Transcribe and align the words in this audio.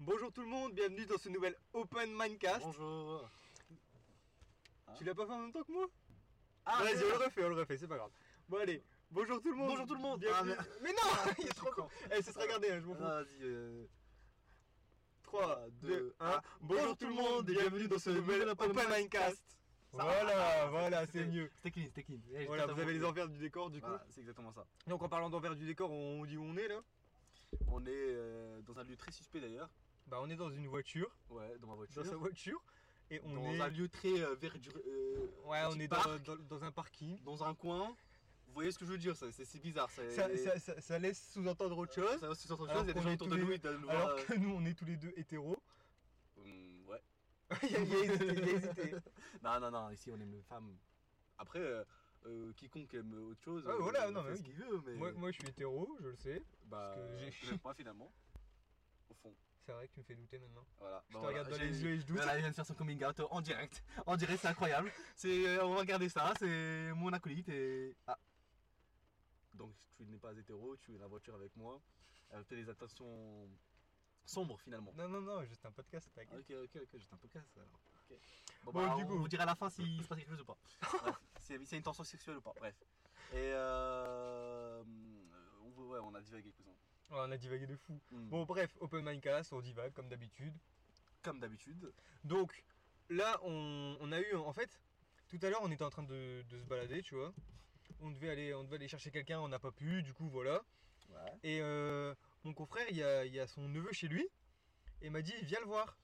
Bonjour 0.00 0.32
tout 0.32 0.42
le 0.42 0.46
monde, 0.48 0.72
bienvenue 0.74 1.06
dans 1.06 1.18
ce 1.18 1.28
nouvel 1.28 1.56
Open 1.72 2.10
Mindcast. 2.16 2.60
Bonjour. 2.64 3.28
Tu 4.96 5.04
l'as 5.04 5.14
pas 5.14 5.26
fait 5.26 5.32
en 5.32 5.38
même 5.38 5.52
temps 5.52 5.62
que 5.62 5.72
moi 5.72 5.86
Ah, 6.64 6.82
Vas-y, 6.82 7.04
on 7.04 7.08
le 7.18 7.24
refait, 7.24 7.44
on 7.44 7.48
le 7.48 7.54
refait, 7.56 7.76
c'est 7.78 7.88
pas 7.88 7.96
grave. 7.96 8.10
Bon 8.48 8.58
allez, 8.58 8.82
bonjour 9.10 9.40
tout 9.42 9.50
le 9.50 9.56
monde. 9.56 9.68
Bonjour 9.70 9.86
tout 9.86 9.94
le 9.94 10.00
monde. 10.00 10.20
Bienvenue- 10.20 10.54
Ah, 10.58 10.64
mais... 10.82 10.92
non, 10.92 11.32
il 11.38 11.46
est 11.46 11.52
trop 11.54 11.70
con. 11.72 11.88
Eh, 12.16 12.22
ça 12.22 12.32
sera 12.32 12.46
gardé, 12.46 12.70
hein, 12.70 12.80
je 12.80 12.86
m'en 12.86 12.94
fous. 12.94 13.02
Vas-y. 13.02 13.42
euh, 13.42 13.84
3, 15.24 15.66
2, 15.82 15.88
deux, 15.88 16.14
1. 16.20 16.30
un. 16.30 16.42
Bonjour 16.60 16.96
tout 16.96 17.06
le 17.06 17.14
monde 17.14 17.50
et 17.50 17.54
bienvenue 17.54 17.88
dans 17.88 17.98
ce 17.98 18.10
nouvel 18.10 18.48
Open 18.48 18.72
Mindcast. 18.88 19.42
Ça 19.90 20.02
Voilà, 20.04 20.34
va. 20.34 20.66
voilà, 20.70 21.06
c'est 21.06 21.12
C'était- 21.12 21.26
mieux. 21.26 21.50
C'était 21.56 21.70
clean, 21.70 21.86
c'était 21.86 22.02
clean. 22.04 22.18
Eh, 22.34 22.44
Voilà, 22.46 22.66
vous 22.66 22.80
avez 22.80 22.92
les 22.92 23.04
envers 23.04 23.28
du 23.28 23.38
décor 23.38 23.70
du 23.70 23.80
coup. 23.80 23.86
Voilà, 23.88 24.04
c'est 24.10 24.20
exactement 24.20 24.52
ça. 24.52 24.64
Donc 24.86 25.02
en 25.02 25.08
parlant 25.08 25.28
d'envers 25.30 25.56
du 25.56 25.66
décor, 25.66 25.90
on 25.90 26.24
dit 26.24 26.36
où 26.36 26.44
on 26.44 26.56
est 26.56 26.68
là? 26.68 26.80
On 27.68 27.80
est 27.86 27.88
euh, 27.90 28.60
dans 28.62 28.78
un 28.78 28.84
lieu 28.84 28.96
très 28.96 29.10
suspect 29.12 29.40
d'ailleurs. 29.40 29.70
Bah 30.08 30.18
on 30.22 30.30
est 30.30 30.36
dans 30.36 30.50
une 30.50 30.66
voiture, 30.68 31.10
Ouais, 31.30 31.58
dans 31.58 31.66
ma 31.68 31.74
voiture. 31.74 32.02
dans 32.02 32.08
sa 32.10 32.16
voiture, 32.16 32.62
et 33.10 33.20
on 33.24 33.34
dans 33.34 33.52
est... 33.52 33.60
un 33.60 33.68
lieu 33.68 33.88
très 33.88 34.20
euh, 34.22 34.34
verdureux. 34.36 34.82
euh, 34.86 35.26
Ouais, 35.46 35.60
on 35.70 35.78
est 35.78 35.88
dans, 35.88 36.18
dans- 36.24 36.36
dans 36.48 36.64
un 36.64 36.70
parking. 36.72 37.22
dans 37.24 37.42
un 37.44 37.54
coin. 37.54 37.94
Vous 38.46 38.54
voyez 38.54 38.72
ce 38.72 38.78
que 38.78 38.86
je 38.86 38.90
veux 38.92 38.98
dire 38.98 39.14
ça, 39.14 39.26
C'est 39.30 39.60
bizarre. 39.60 39.90
Ça, 39.90 40.10
Ça, 40.10 40.36
ça- 40.36 40.58
ça- 40.58 40.80
ça 40.80 40.98
laisse 40.98 41.32
sous-entendre 41.32 41.76
autre 41.76 41.92
chose. 41.94 42.18
Ça 42.18 42.28
va 42.28 42.34
sur 42.34 42.50
autre 42.58 42.72
chose. 42.72 42.82
Il 42.82 42.88
y 42.88 42.90
a 42.90 42.94
des 42.94 43.02
gens 43.02 43.12
autour 43.12 43.28
de 43.28 43.36
nous. 43.36 43.90
Alors 43.90 44.08
voir. 44.14 44.24
que 44.26 44.34
nous 44.34 44.50
on 44.54 44.64
est 44.64 44.74
tous 44.74 44.86
les 44.86 44.96
deux 44.96 45.12
hétéros. 45.16 45.58
hum, 46.38 46.86
Ouais. 46.88 47.02
il, 47.62 47.76
a, 47.76 47.80
il 47.80 47.94
a 47.94 47.98
hésité, 48.04 48.26
il 48.26 48.44
a 48.44 48.52
hésité. 48.52 48.94
Non, 49.42 49.60
non, 49.60 49.70
non. 49.70 49.90
Ici, 49.90 50.10
on 50.10 50.18
aime 50.20 50.32
les 50.32 50.42
femmes. 50.42 50.74
Après, 51.38 51.60
euh, 51.60 51.84
euh, 52.26 52.52
quiconque 52.54 52.92
aime 52.94 53.14
autre 53.30 53.40
chose. 53.42 53.64
Ouais, 53.66 53.72
euh, 53.72 53.76
voilà, 53.78 54.10
non, 54.10 54.22
mais 54.24 54.34
ce 54.34 54.38
oui. 54.40 54.44
qu'il 54.46 54.54
veut. 54.54 54.82
Mais 54.86 54.94
Moi, 54.94 55.12
moi 55.12 55.30
je 55.30 55.38
suis 55.38 55.48
hétéro, 55.48 55.88
je 56.00 56.08
le 56.08 56.16
sais. 56.16 56.42
bah, 56.64 56.94
parce 56.96 57.36
que 57.36 57.46
j'ai- 57.46 57.58
pas 57.58 57.74
finalement. 57.74 58.10
Au 59.10 59.14
fond. 59.14 59.34
C'est 59.68 59.74
vrai 59.74 59.86
que 59.86 59.92
tu 59.92 60.00
me 60.00 60.04
fais 60.04 60.14
douter 60.14 60.38
maintenant. 60.38 60.64
Voilà. 60.78 61.04
Je 61.08 61.12
te 61.12 61.18
voilà, 61.18 61.28
regarde 61.28 61.50
dans 61.50 61.62
les 61.62 61.82
yeux 61.84 61.90
et 61.90 61.98
je 61.98 62.06
doute. 62.06 62.16
Voilà, 62.16 62.36
il 62.36 62.40
vient 62.40 62.48
de 62.48 62.54
faire 62.54 62.64
son 62.64 62.72
coming 62.72 63.04
out 63.04 63.20
en 63.30 63.42
direct. 63.42 63.84
En 64.06 64.16
direct, 64.16 64.40
c'est 64.40 64.48
incroyable. 64.48 64.90
C'est, 65.14 65.46
euh, 65.46 65.66
on 65.66 65.74
va 65.74 65.80
regarder 65.80 66.08
ça. 66.08 66.32
C'est 66.38 66.90
mon 66.94 67.12
acolyte 67.12 67.50
et. 67.50 67.94
Ah. 68.06 68.18
Donc, 69.52 69.74
tu 69.94 70.06
n'es 70.06 70.16
pas 70.16 70.32
hétéro, 70.32 70.74
tu 70.78 70.92
es 70.92 70.94
dans 70.94 71.02
la 71.02 71.08
voiture 71.08 71.34
avec 71.34 71.54
moi. 71.54 71.82
Avec 72.30 72.48
des 72.48 72.66
intentions 72.66 73.46
sombres 74.24 74.58
finalement. 74.58 74.94
Non, 74.96 75.06
non, 75.06 75.20
non, 75.20 75.44
juste 75.44 75.66
un 75.66 75.72
podcast, 75.72 76.08
t'inquiète. 76.14 76.38
Ok, 76.38 76.50
ok, 76.50 76.82
ok, 76.84 76.88
j'étais 76.94 77.38
un 77.38 77.44
alors. 77.56 77.80
Ok. 78.10 78.16
Bon, 78.64 78.72
Bon, 78.72 78.86
bah, 78.86 78.94
du 78.96 79.02
on 79.02 79.06
coup. 79.06 79.18
vous 79.18 79.28
dira 79.28 79.42
à 79.42 79.46
la 79.46 79.54
fin 79.54 79.68
s'il 79.68 80.02
se 80.02 80.08
passe 80.08 80.16
quelque 80.16 80.30
chose 80.30 80.40
ou 80.40 80.46
pas. 80.46 80.56
S'il 81.42 81.60
y 81.60 81.74
a 81.74 81.76
une 81.76 81.82
tension 81.82 82.04
sexuelle 82.04 82.38
ou 82.38 82.40
pas. 82.40 82.54
Bref. 82.56 82.74
Et 83.32 83.52
euh. 83.52 84.82
On, 85.62 85.82
ouais, 85.88 85.98
on 86.02 86.14
a 86.14 86.22
divagué, 86.22 86.52
cousin. 86.52 86.72
Oh, 87.10 87.16
on 87.26 87.30
a 87.32 87.36
divagué 87.36 87.66
de 87.66 87.76
fou. 87.76 87.98
Hmm. 88.10 88.28
Bon, 88.28 88.44
bref, 88.44 88.76
Open 88.80 89.04
Mindcast, 89.04 89.52
on 89.52 89.60
divague 89.60 89.92
comme 89.94 90.08
d'habitude. 90.08 90.54
Comme 91.22 91.40
d'habitude. 91.40 91.92
Donc, 92.24 92.62
là, 93.08 93.38
on, 93.44 93.96
on 94.00 94.12
a 94.12 94.20
eu, 94.20 94.34
en 94.34 94.52
fait, 94.52 94.78
tout 95.28 95.38
à 95.42 95.48
l'heure, 95.50 95.60
on 95.62 95.70
était 95.70 95.84
en 95.84 95.90
train 95.90 96.02
de, 96.02 96.42
de 96.48 96.58
se 96.60 96.64
balader, 96.66 97.02
tu 97.02 97.14
vois. 97.14 97.32
On 98.00 98.10
devait 98.10 98.30
aller, 98.30 98.54
on 98.54 98.62
devait 98.64 98.76
aller 98.76 98.88
chercher 98.88 99.10
quelqu'un, 99.10 99.40
on 99.40 99.48
n'a 99.48 99.58
pas 99.58 99.72
pu, 99.72 100.02
du 100.02 100.12
coup, 100.12 100.28
voilà. 100.28 100.62
Ouais. 101.08 101.32
Et 101.42 101.60
euh, 101.62 102.14
mon 102.44 102.52
confrère, 102.52 102.86
il 102.90 102.96
y 102.96 103.02
a, 103.02 103.24
il 103.24 103.32
y 103.34 103.40
a 103.40 103.46
son 103.46 103.68
neveu 103.68 103.92
chez 103.92 104.08
lui, 104.08 104.22
et 105.00 105.06
il 105.06 105.10
m'a 105.10 105.22
dit, 105.22 105.34
viens 105.42 105.60
le 105.60 105.66
voir. 105.66 105.96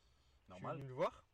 Je 0.49 0.55
suis 0.55 0.63
Normal. 0.63 0.77
venu 0.79 0.89
le 0.89 0.95
voir. 0.95 1.25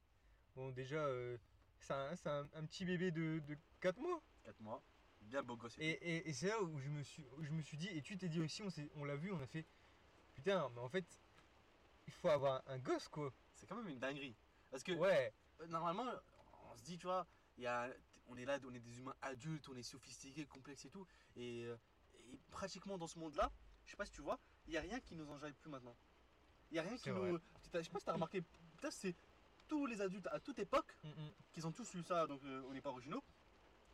Bon, 0.57 0.71
déjà, 0.71 0.97
euh, 0.97 1.39
c'est 1.79 1.93
un, 1.95 2.17
c'est 2.17 2.29
un- 2.29 2.49
un 2.55 2.65
petit 2.67 2.84
bébé 2.84 3.11
de, 3.12 3.41
de 3.47 3.57
4 3.81 3.99
mois. 4.01 4.21
4 4.45 4.59
mois. 4.61 4.83
Bien 5.23 5.43
beau 5.43 5.57
gosse. 5.57 5.77
Et, 5.79 5.89
et- 5.91 6.29
et 6.29 6.33
c'est 6.33 6.49
là 6.49 6.61
où 6.63 6.79
je 6.81 6.89
me 6.89 7.03
suis, 7.03 7.25
où 7.37 7.43
je 7.45 7.51
me 7.51 7.63
suis 7.63 7.77
dit, 7.77 7.89
et 7.89 8.03
tu 8.03 8.17
t'es 8.19 8.29
dit 8.29 8.41
aussi, 8.41 8.63
on, 8.63 8.71
s'est- 8.71 8.91
on 8.97 9.05
l'a 9.05 9.17
vu, 9.17 9.31
on 9.33 9.41
a 9.41 9.47
fait, 9.47 9.65
putain, 10.35 10.69
mais 10.75 10.81
en 10.81 10.89
fait, 10.89 11.05
il 12.07 12.12
faut 12.12 12.29
avoir 12.29 12.62
un 12.67 12.79
gosse, 12.79 13.09
quoi. 13.09 13.33
C'est 13.55 13.67
quand 13.67 13.77
même 13.77 13.89
une 13.89 13.99
dinguerie. 13.99 14.35
Parce 14.71 14.83
que 14.83 14.93
Ouais, 14.93 15.33
euh, 15.61 15.67
normalement, 15.69 16.07
on 16.71 16.77
se 16.77 16.83
dit, 16.83 16.99
tu 16.99 17.07
vois, 17.07 17.27
il 17.59 17.65
y 17.65 17.67
a, 17.67 17.89
on 18.29 18.37
est 18.37 18.45
là, 18.45 18.59
on 18.67 18.75
est 18.75 18.81
des 18.81 18.99
humains 18.99 19.15
adultes, 19.23 19.69
on 19.69 19.77
est 19.77 19.83
sophistiqués, 19.83 20.47
complexes 20.47 20.84
et 20.87 20.91
tout. 20.91 21.06
Et, 21.37 21.65
euh, 21.65 21.77
et 22.33 22.39
pratiquement 22.50 22.97
dans 22.99 23.06
ce 23.06 23.19
monde-là, 23.19 23.53
je 23.84 23.91
sais 23.91 23.97
pas 23.97 24.06
si 24.06 24.12
tu 24.12 24.23
vois, 24.23 24.39
il 24.67 24.71
n'y 24.71 24.77
a 24.78 24.81
rien 24.81 25.00
qui 25.00 25.15
nous 25.15 25.28
enjaille 25.31 25.53
plus 25.53 25.71
maintenant. 25.71 25.97
Il 26.71 26.75
n'y 26.75 26.78
a 26.78 26.83
rien 26.83 26.93
qui 26.97 27.03
C'est 27.03 27.12
nous. 27.12 27.39
T'as- 27.71 27.81
Je 27.81 27.84
sais 27.84 27.91
pas 27.91 27.99
si 27.99 28.05
tu 28.05 28.11
as 28.11 28.15
remarqué, 28.15 28.41
peut-être 28.78 28.93
c'est 28.93 29.15
tous 29.69 29.87
les 29.87 30.00
adultes 30.00 30.27
à 30.28 30.41
toute 30.41 30.59
époque 30.59 30.97
Mm, 31.05 31.09
mm. 31.09 31.31
qu'ils 31.53 31.67
ont 31.67 31.73
tous 31.73 31.94
eu 31.94 32.03
ça, 32.03 32.27
donc 32.27 32.43
euh, 32.44 32.62
on 32.69 32.73
n'est 32.73 32.81
pas 32.81 32.91
originaux. 32.91 33.23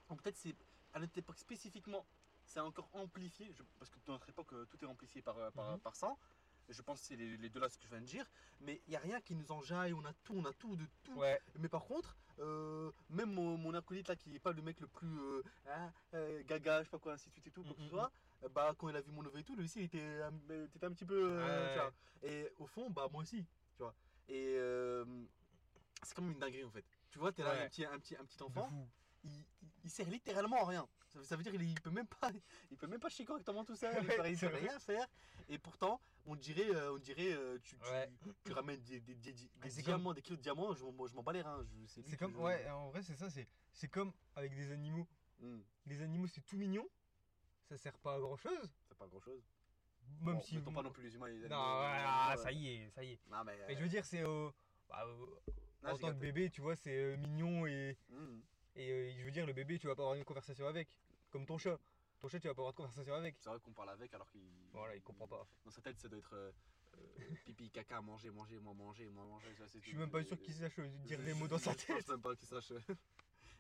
Ou 0.09 0.15
peut-être 0.15 0.37
c'est 0.37 0.55
à 0.95 0.99
notre 1.01 1.17
époque 1.19 1.39
spécifiquement, 1.39 2.07
c'est 2.45 2.61
encore 2.61 2.89
amplifié, 2.93 3.53
je- 3.53 3.63
parce 3.79 3.91
que 3.91 3.99
dans 4.07 4.13
notre 4.15 4.29
époque, 4.29 4.53
euh, 4.53 4.65
tout 4.67 4.83
est 4.85 4.87
amplifié 4.89 5.21
par, 5.23 5.37
euh, 5.39 5.51
par, 5.51 5.73
Mhm. 5.73 5.81
par 5.81 5.97
100. 5.97 6.19
Je 6.69 6.83
pense 6.83 7.01
que 7.01 7.07
c'est 7.07 7.17
les, 7.17 7.37
les 7.37 7.49
deux 7.49 7.61
là 7.61 7.69
ce 7.69 7.79
que 7.79 7.85
je 7.85 7.91
viens 7.91 8.01
de 8.01 8.07
dire. 8.07 8.29
Mais 8.61 8.81
il 8.87 8.91
n'y 8.91 8.97
a 8.97 9.01
rien 9.01 9.21
qui 9.21 9.35
nous 9.37 9.53
enjaille, 9.53 9.93
on 9.93 10.05
a 10.05 10.13
tout, 10.25 10.35
on 10.37 10.45
a 10.45 10.53
tout 10.55 10.75
de 10.77 10.85
tout. 11.05 11.15
ouais, 11.15 11.41
Mais 11.59 11.69
par 11.69 11.85
contre, 11.85 12.17
euh, 12.41 12.91
même 13.09 13.33
mon, 13.33 13.57
mon 13.57 13.73
acolyte 13.75 14.09
là 14.09 14.17
qui 14.17 14.31
n'est 14.31 14.41
pas 14.41 14.53
le 14.53 14.63
mec 14.63 14.81
le 14.81 14.89
plus 14.89 15.17
euh, 15.21 15.43
hein, 15.69 15.93
euh, 16.15 16.43
gaga, 16.45 16.81
je 16.81 16.85
sais 16.85 16.91
pas 16.91 16.99
quoi, 16.99 17.13
ainsi 17.13 17.29
de 17.29 17.33
suite 17.35 17.47
et 17.47 17.51
tout, 17.53 17.63
quoi 17.63 17.73
que 17.73 17.79
ce 17.79 17.85
Mhm. 17.85 17.91
soit, 17.91 18.11
euh, 18.43 18.49
bah 18.49 18.75
quand 18.77 18.89
il 18.89 18.97
a 18.97 19.01
vu 19.01 19.13
mon 19.13 19.23
neveu 19.23 19.39
et 19.39 19.45
tout, 19.45 19.55
lui 19.55 19.65
aussi 19.65 19.79
il 19.81 19.85
était, 19.85 20.23
un- 20.23 20.65
était 20.65 20.85
un 20.87 20.93
petit 20.93 21.05
peu. 21.07 21.37
Ouais. 21.39 21.73
tu 21.73 21.79
vois. 21.79 21.93
Et 22.23 22.51
au 22.59 22.67
fond, 22.67 22.91
bah 22.91 23.07
moi 23.13 23.23
aussi, 23.23 23.45
tu 23.77 23.83
vois. 23.83 23.95
Et 24.29 24.57
c'est 26.03 26.15
comme 26.15 26.31
une 26.31 26.39
dinguerie 26.39 26.65
en 26.65 26.71
fait. 26.71 26.85
Tu 27.11 27.19
vois, 27.21 27.33
t'es 27.33 27.43
là, 27.45 27.51
Ouais. 27.53 27.63
un, 27.65 27.69
petit, 27.69 27.85
un, 27.85 27.99
petit, 28.01 28.17
un 28.17 28.25
petit 28.25 28.43
enfant. 28.43 28.71
Il, 29.85 29.91
sert 29.91 30.09
littéralement 30.09 30.63
à 30.63 30.67
rien. 30.67 30.89
Ça, 31.09 31.23
ça 31.25 31.37
veut 31.37 31.43
dire 31.43 31.53
qu'il 31.53 31.63
il 31.63 31.81
peut 31.81 31.91
même 31.91 32.07
pas, 32.07 32.31
il 32.71 32.77
peut 32.77 32.87
même 32.87 33.01
pas 33.01 33.09
chier 33.09 33.25
correctement 33.25 33.65
tout 33.65 33.77
seul, 33.77 33.93
il 34.03 34.09
Ouais, 34.09 34.17
peut, 34.17 34.47
rien 34.49 34.79
faire. 34.79 35.07
Et 35.49 35.59
pourtant, 35.59 36.01
on 36.27 36.35
dirait, 36.35 36.75
euh, 36.75 36.95
on 36.95 36.99
dirait, 36.99 37.33
euh, 37.33 37.59
tu, 37.63 37.77
tu, 37.79 37.89
Ouais. 37.91 38.11
tu 38.45 38.53
ramènes 38.53 38.81
des, 38.83 39.01
des, 39.01 39.15
des, 39.15 39.33
des 39.33 39.49
Ah, 39.63 39.69
diamants, 39.83 40.13
des 40.13 40.23
kilos 40.23 40.39
de 40.39 40.43
diamants, 40.43 40.75
je, 40.75 40.85
m'en- 40.85 41.07
je 41.07 41.15
m'en 41.15 41.23
bats 41.23 41.33
les 41.33 41.43
reins. 41.43 41.65
C'est 41.87 42.17
comme, 42.17 42.37
ouais, 42.37 42.69
en 42.71 42.91
vrai, 42.91 43.03
c'est 43.03 43.15
ça, 43.15 43.31
c'est, 43.31 43.47
c'est 43.73 43.89
comme 43.89 44.13
avec 44.35 44.55
des 44.55 44.73
animaux. 44.73 45.07
Hmm, 45.39 45.61
Les 45.87 46.01
animaux, 46.03 46.27
c'est 46.27 46.41
tout 46.45 46.57
mignon, 46.57 46.89
ça 47.69 47.77
sert 47.77 47.97
pas 47.99 48.15
à 48.15 48.19
grand 48.21 48.37
chose. 48.37 48.73
c'est 48.89 48.97
pas 48.99 49.07
grand 49.07 49.21
chose. 49.21 49.43
Même 50.23 50.35
Bon, 50.37 50.41
si. 50.41 50.57
mettons 50.57 50.73
pas 50.73 50.83
non 50.83 50.91
plus 50.93 51.03
les 51.03 51.15
humains 51.15 51.29
les 51.29 51.49
Non, 51.49 51.57
animaux. 51.57 51.77
voilà, 51.79 52.31
Ouais. 52.31 52.37
ça 52.43 52.53
y 52.53 52.69
est, 52.75 52.91
ça 52.91 53.05
y 53.05 53.13
est. 53.13 53.21
Non, 53.29 53.45
mais. 53.45 53.59
Mais 53.69 53.75
je 53.77 53.83
veux 53.83 53.89
dire, 53.89 54.05
c'est. 54.05 54.23
euh, 54.23 54.51
bah, 54.89 55.05
euh, 55.07 55.53
Ah, 55.83 55.93
en 55.93 55.99
tant 55.99 56.09
que 56.09 56.13
bébé, 56.15 56.49
tu 56.51 56.61
vois, 56.61 56.75
c'est 56.77 56.97
euh, 56.97 57.17
mignon 57.17 57.67
et. 57.67 57.97
Hmm, 58.09 58.41
Et 58.77 58.91
euh, 58.91 59.13
je 59.19 59.25
veux 59.25 59.31
dire, 59.31 59.47
le 59.47 59.53
bébé, 59.53 59.79
tu 59.79 59.87
vas 59.87 59.95
pas 59.97 60.03
avoir 60.03 60.15
une 60.17 60.25
conversation 60.25 60.67
avec. 60.67 60.89
Comme 61.31 61.47
ton 61.47 61.59
chat. 61.59 61.79
Ton 62.21 62.29
chat, 62.29 62.39
tu 62.41 62.47
vas 62.49 62.55
pas 62.55 62.61
avoir 62.63 62.73
de 62.73 62.77
conversation 62.77 63.15
avec. 63.15 63.37
C'est 63.39 63.49
vrai 63.49 63.59
qu'on 63.61 63.73
parle 63.73 63.91
avec 63.91 64.13
alors 64.15 64.31
qu'il. 64.31 64.43
Voilà, 64.73 64.95
il 64.97 65.03
comprend 65.03 65.27
pas. 65.27 65.47
Dans 65.65 65.71
sa 65.71 65.81
tête, 65.81 65.99
ça 65.99 66.09
doit 66.09 66.19
être 66.19 66.35
euh, 66.35 66.53
euh, 66.99 67.35
pipi, 67.45 67.71
caca, 67.71 68.01
manger, 68.01 68.31
manger, 68.31 68.59
moi 68.59 68.75
manger, 68.75 69.09
moi 69.09 69.25
manger. 69.25 69.55
ça, 69.57 69.65
Je 69.67 69.79
suis 69.81 69.97
même 69.97 70.11
pas 70.11 70.23
sûr 70.25 70.39
qu'il 70.41 70.55
sache 70.55 70.79
euh, 70.79 70.89
dire 71.05 71.23
des 71.23 71.35
mots 71.35 71.49
dans 71.49 71.59
sa 71.59 71.73
Je 71.73 71.77
pense 71.87 71.87
tête. 71.87 72.09
même 72.09 72.21
pas 72.21 72.35
qu'il 72.37 72.49
sache. 72.49 72.71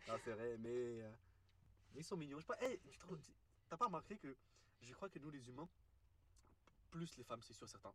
non, 0.09 0.17
c'est 0.25 0.33
vrai, 0.33 0.57
mais. 0.59 0.69
euh, 1.03 1.13
mais 1.95 2.01
ils 2.01 2.05
sont 2.05 2.17
mignons. 2.17 2.37
Je 2.39 2.43
sais 2.43 2.47
pas, 2.49 2.63
hey, 2.63 2.79
t'as 3.71 3.77
pas 3.79 3.87
remarqué 3.87 4.17
que 4.19 4.37
je 4.83 4.93
crois 4.93 5.09
que 5.09 5.19
nous, 5.19 5.31
les 5.31 5.49
humains, 5.49 5.69
plus 6.91 7.17
les 7.17 7.25
femmes, 7.25 7.41
c'est 7.43 7.55
sûr, 7.55 7.67
certains, 7.69 7.95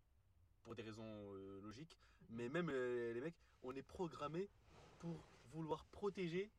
pour 0.63 0.73
des 0.75 0.81
raisons 0.81 1.05
euh, 1.35 1.61
logiques, 1.61 1.95
mais 2.29 2.49
même 2.49 2.69
les 2.71 3.21
mecs, 3.21 3.35
on 3.63 3.75
est 3.75 3.83
programmés 3.83 4.49
pour 4.99 5.23
vouloir 5.53 5.85
protéger 5.85 6.49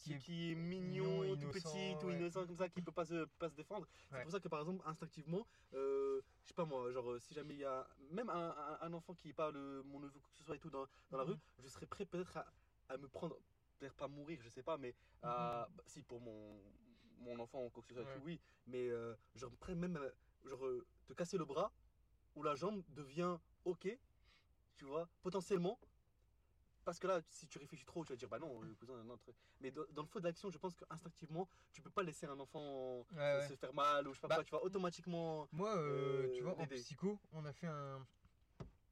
qui 0.00 0.12
est 0.14 0.18
qui 0.18 0.52
est 0.52 0.54
mignon 0.54 1.22
mignon, 1.22 1.36
tout 1.36 1.42
innocent, 1.42 1.70
petit, 1.70 1.96
tout 2.00 2.06
ouais. 2.06 2.16
innocent 2.16 2.46
comme 2.46 2.56
ça, 2.56 2.68
qui 2.68 2.82
peut 2.82 2.92
pas 2.92 3.04
se, 3.04 3.24
pas 3.38 3.48
se 3.48 3.54
défendre. 3.54 3.86
Ouais. 4.10 4.18
C'est 4.18 4.22
pour 4.22 4.32
ça 4.32 4.40
que 4.40 4.48
par 4.48 4.60
exemple, 4.60 4.82
instinctivement, 4.86 5.46
euh, 5.74 6.20
je 6.42 6.48
sais 6.48 6.54
pas 6.54 6.64
moi, 6.64 6.90
genre 6.92 7.10
euh, 7.12 7.18
si 7.18 7.34
jamais 7.34 7.54
il 7.54 7.60
y 7.60 7.64
a 7.64 7.86
même 8.10 8.30
un, 8.30 8.50
un- 8.50 8.78
un 8.80 8.92
enfant 8.92 9.14
qui 9.14 9.32
parle 9.32 9.56
euh, 9.56 9.82
mon 9.84 10.00
neveu, 10.00 10.18
que 10.20 10.38
ce 10.38 10.44
soit 10.44 10.56
et 10.56 10.58
tout 10.58 10.70
dans, 10.70 10.86
dans 11.10 11.18
la 11.18 11.24
Mhm. 11.24 11.30
rue, 11.32 11.38
je 11.58 11.68
serais 11.68 11.86
prêt 11.86 12.06
peut-être 12.06 12.36
à, 12.36 12.46
à 12.88 12.96
me 12.96 13.08
prendre, 13.08 13.36
peut-être 13.78 13.94
pas 13.94 14.08
mourir, 14.08 14.40
je 14.42 14.48
sais 14.48 14.62
pas, 14.62 14.76
mais 14.78 14.94
à- 15.22 15.68
bah, 15.76 15.84
si 15.86 16.02
pour 16.02 16.20
mon, 16.20 16.60
mon 17.18 17.38
enfant 17.38 17.64
ou 17.64 17.70
quoi 17.70 17.82
que 17.82 17.88
ce 17.88 17.94
soit, 17.94 18.04
Mhm. 18.04 18.08
Ouais. 18.10 18.14
tout, 18.20 18.24
oui, 18.24 18.40
mais 18.66 18.88
euh, 18.88 19.14
genre 19.34 19.50
prêt 19.56 19.74
même 19.74 19.96
à, 19.96 20.48
genre, 20.48 20.64
euh, 20.66 20.86
te 21.06 21.12
casser 21.12 21.36
le 21.38 21.44
bras 21.44 21.72
ou 22.36 22.42
la 22.42 22.54
jambe 22.54 22.82
devient 22.88 23.38
ok, 23.64 23.98
tu 24.76 24.84
vois, 24.86 25.08
potentiellement. 25.22 25.78
Parce 26.84 26.98
que 26.98 27.06
là, 27.06 27.20
si 27.28 27.46
tu 27.46 27.58
réfléchis 27.58 27.84
trop, 27.84 28.04
tu 28.04 28.12
vas 28.12 28.16
dire 28.16 28.28
bah 28.28 28.38
non, 28.38 28.60
le 28.62 28.74
cousin, 28.74 29.02
non, 29.04 29.16
très- 29.18 29.34
mais 29.60 29.70
dans, 29.70 29.84
dans 29.90 30.02
le 30.02 30.08
feu 30.08 30.18
de 30.20 30.24
l'action, 30.26 30.50
je 30.50 30.58
pense 30.58 30.74
qu'instinctivement, 30.74 31.48
tu 31.72 31.82
peux 31.82 31.90
pas 31.90 32.02
laisser 32.02 32.26
un 32.26 32.38
enfant 32.40 33.00
Ouais, 33.12 33.16
ouais. 33.38 33.48
se 33.48 33.54
faire 33.54 33.74
mal 33.74 34.08
ou 34.08 34.14
je 34.14 34.18
sais 34.18 34.22
pas 34.22 34.28
Bah, 34.28 34.34
quoi, 34.36 34.44
tu 34.44 34.50
vas 34.52 34.62
automatiquement. 34.62 35.46
Moi, 35.52 35.76
euh, 35.76 36.24
Euh, 36.28 36.34
tu 36.34 36.42
vois, 36.42 36.58
en 36.58 36.66
psycho, 36.66 37.18
on 37.32 37.44
a 37.44 37.52
fait 37.52 37.66
un, 37.66 38.04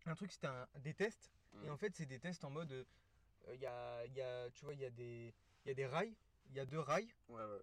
un 0.07 0.15
truc, 0.15 0.31
c'était 0.33 0.47
un, 0.49 0.69
des 0.81 0.95
tests. 0.95 1.33
Et 1.65 1.71
en 1.71 1.77
fait, 1.77 1.95
c'est 1.97 2.07
des 2.07 2.21
tests 2.21 2.45
en 2.45 2.51
mode. 2.51 2.87
Il 3.53 3.59
y, 3.61 3.67
a, 3.67 4.05
y 4.07 4.21
a, 4.21 4.51
tu 4.51 4.65
vois, 4.65 4.75
il 4.75 4.81
y, 4.81 4.85
a 4.85 4.91
des- 4.91 5.35
y 5.65 5.71
a 5.71 5.75
des 5.75 5.87
rails. 5.87 6.15
Il 6.51 6.55
y 6.57 6.61
a 6.61 6.67
deux 6.67 6.79
rails. 6.81 7.09
Ouais, 7.29 7.43
ouais. 7.43 7.61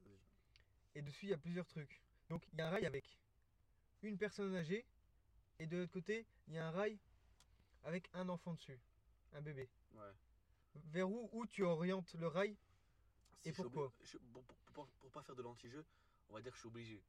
Et 0.96 1.02
dessus, 1.02 1.28
il 1.28 1.30
y 1.30 1.34
a 1.34 1.38
plusieurs 1.38 1.68
trucs. 1.68 2.02
Donc, 2.30 2.44
il 2.52 2.58
y 2.60 2.62
a 2.62 2.68
un 2.68 2.72
rail 2.72 2.86
avec 2.86 3.06
une 4.02 4.18
personne 4.18 4.56
âgée. 4.56 4.86
Et 5.60 5.68
de 5.68 5.78
l'autre 5.78 5.94
côté, 5.94 6.26
il 6.48 6.56
y 6.56 6.58
a 6.58 6.68
un 6.68 6.72
rail 6.72 6.98
avec 7.84 8.10
un 8.14 8.28
enfant 8.30 8.54
dessus. 8.54 8.80
Un 9.34 9.42
bébé. 9.42 9.70
Ouais. 9.96 10.14
Vers 10.92 11.10
où, 11.10 11.30
où 11.32 11.46
tu 11.46 11.64
orientes 11.64 12.14
le 12.16 12.28
rail 12.28 12.56
Si 13.42 13.50
Et 13.50 13.54
pourquoi 13.54 13.92
je- 14.04 14.18
pour, 14.18 14.44
pour- 14.44 14.74
pour- 14.74 14.88
pour 14.88 15.12
pas 15.12 15.24
faire 15.24 15.36
de 15.36 15.42
l'anti-jeu, 15.42 15.86
on 16.30 16.34
va 16.34 16.42
dire 16.42 16.52
que 16.52 16.58
je 16.58 16.62
suis 16.62 16.68
obligé. 16.68 17.02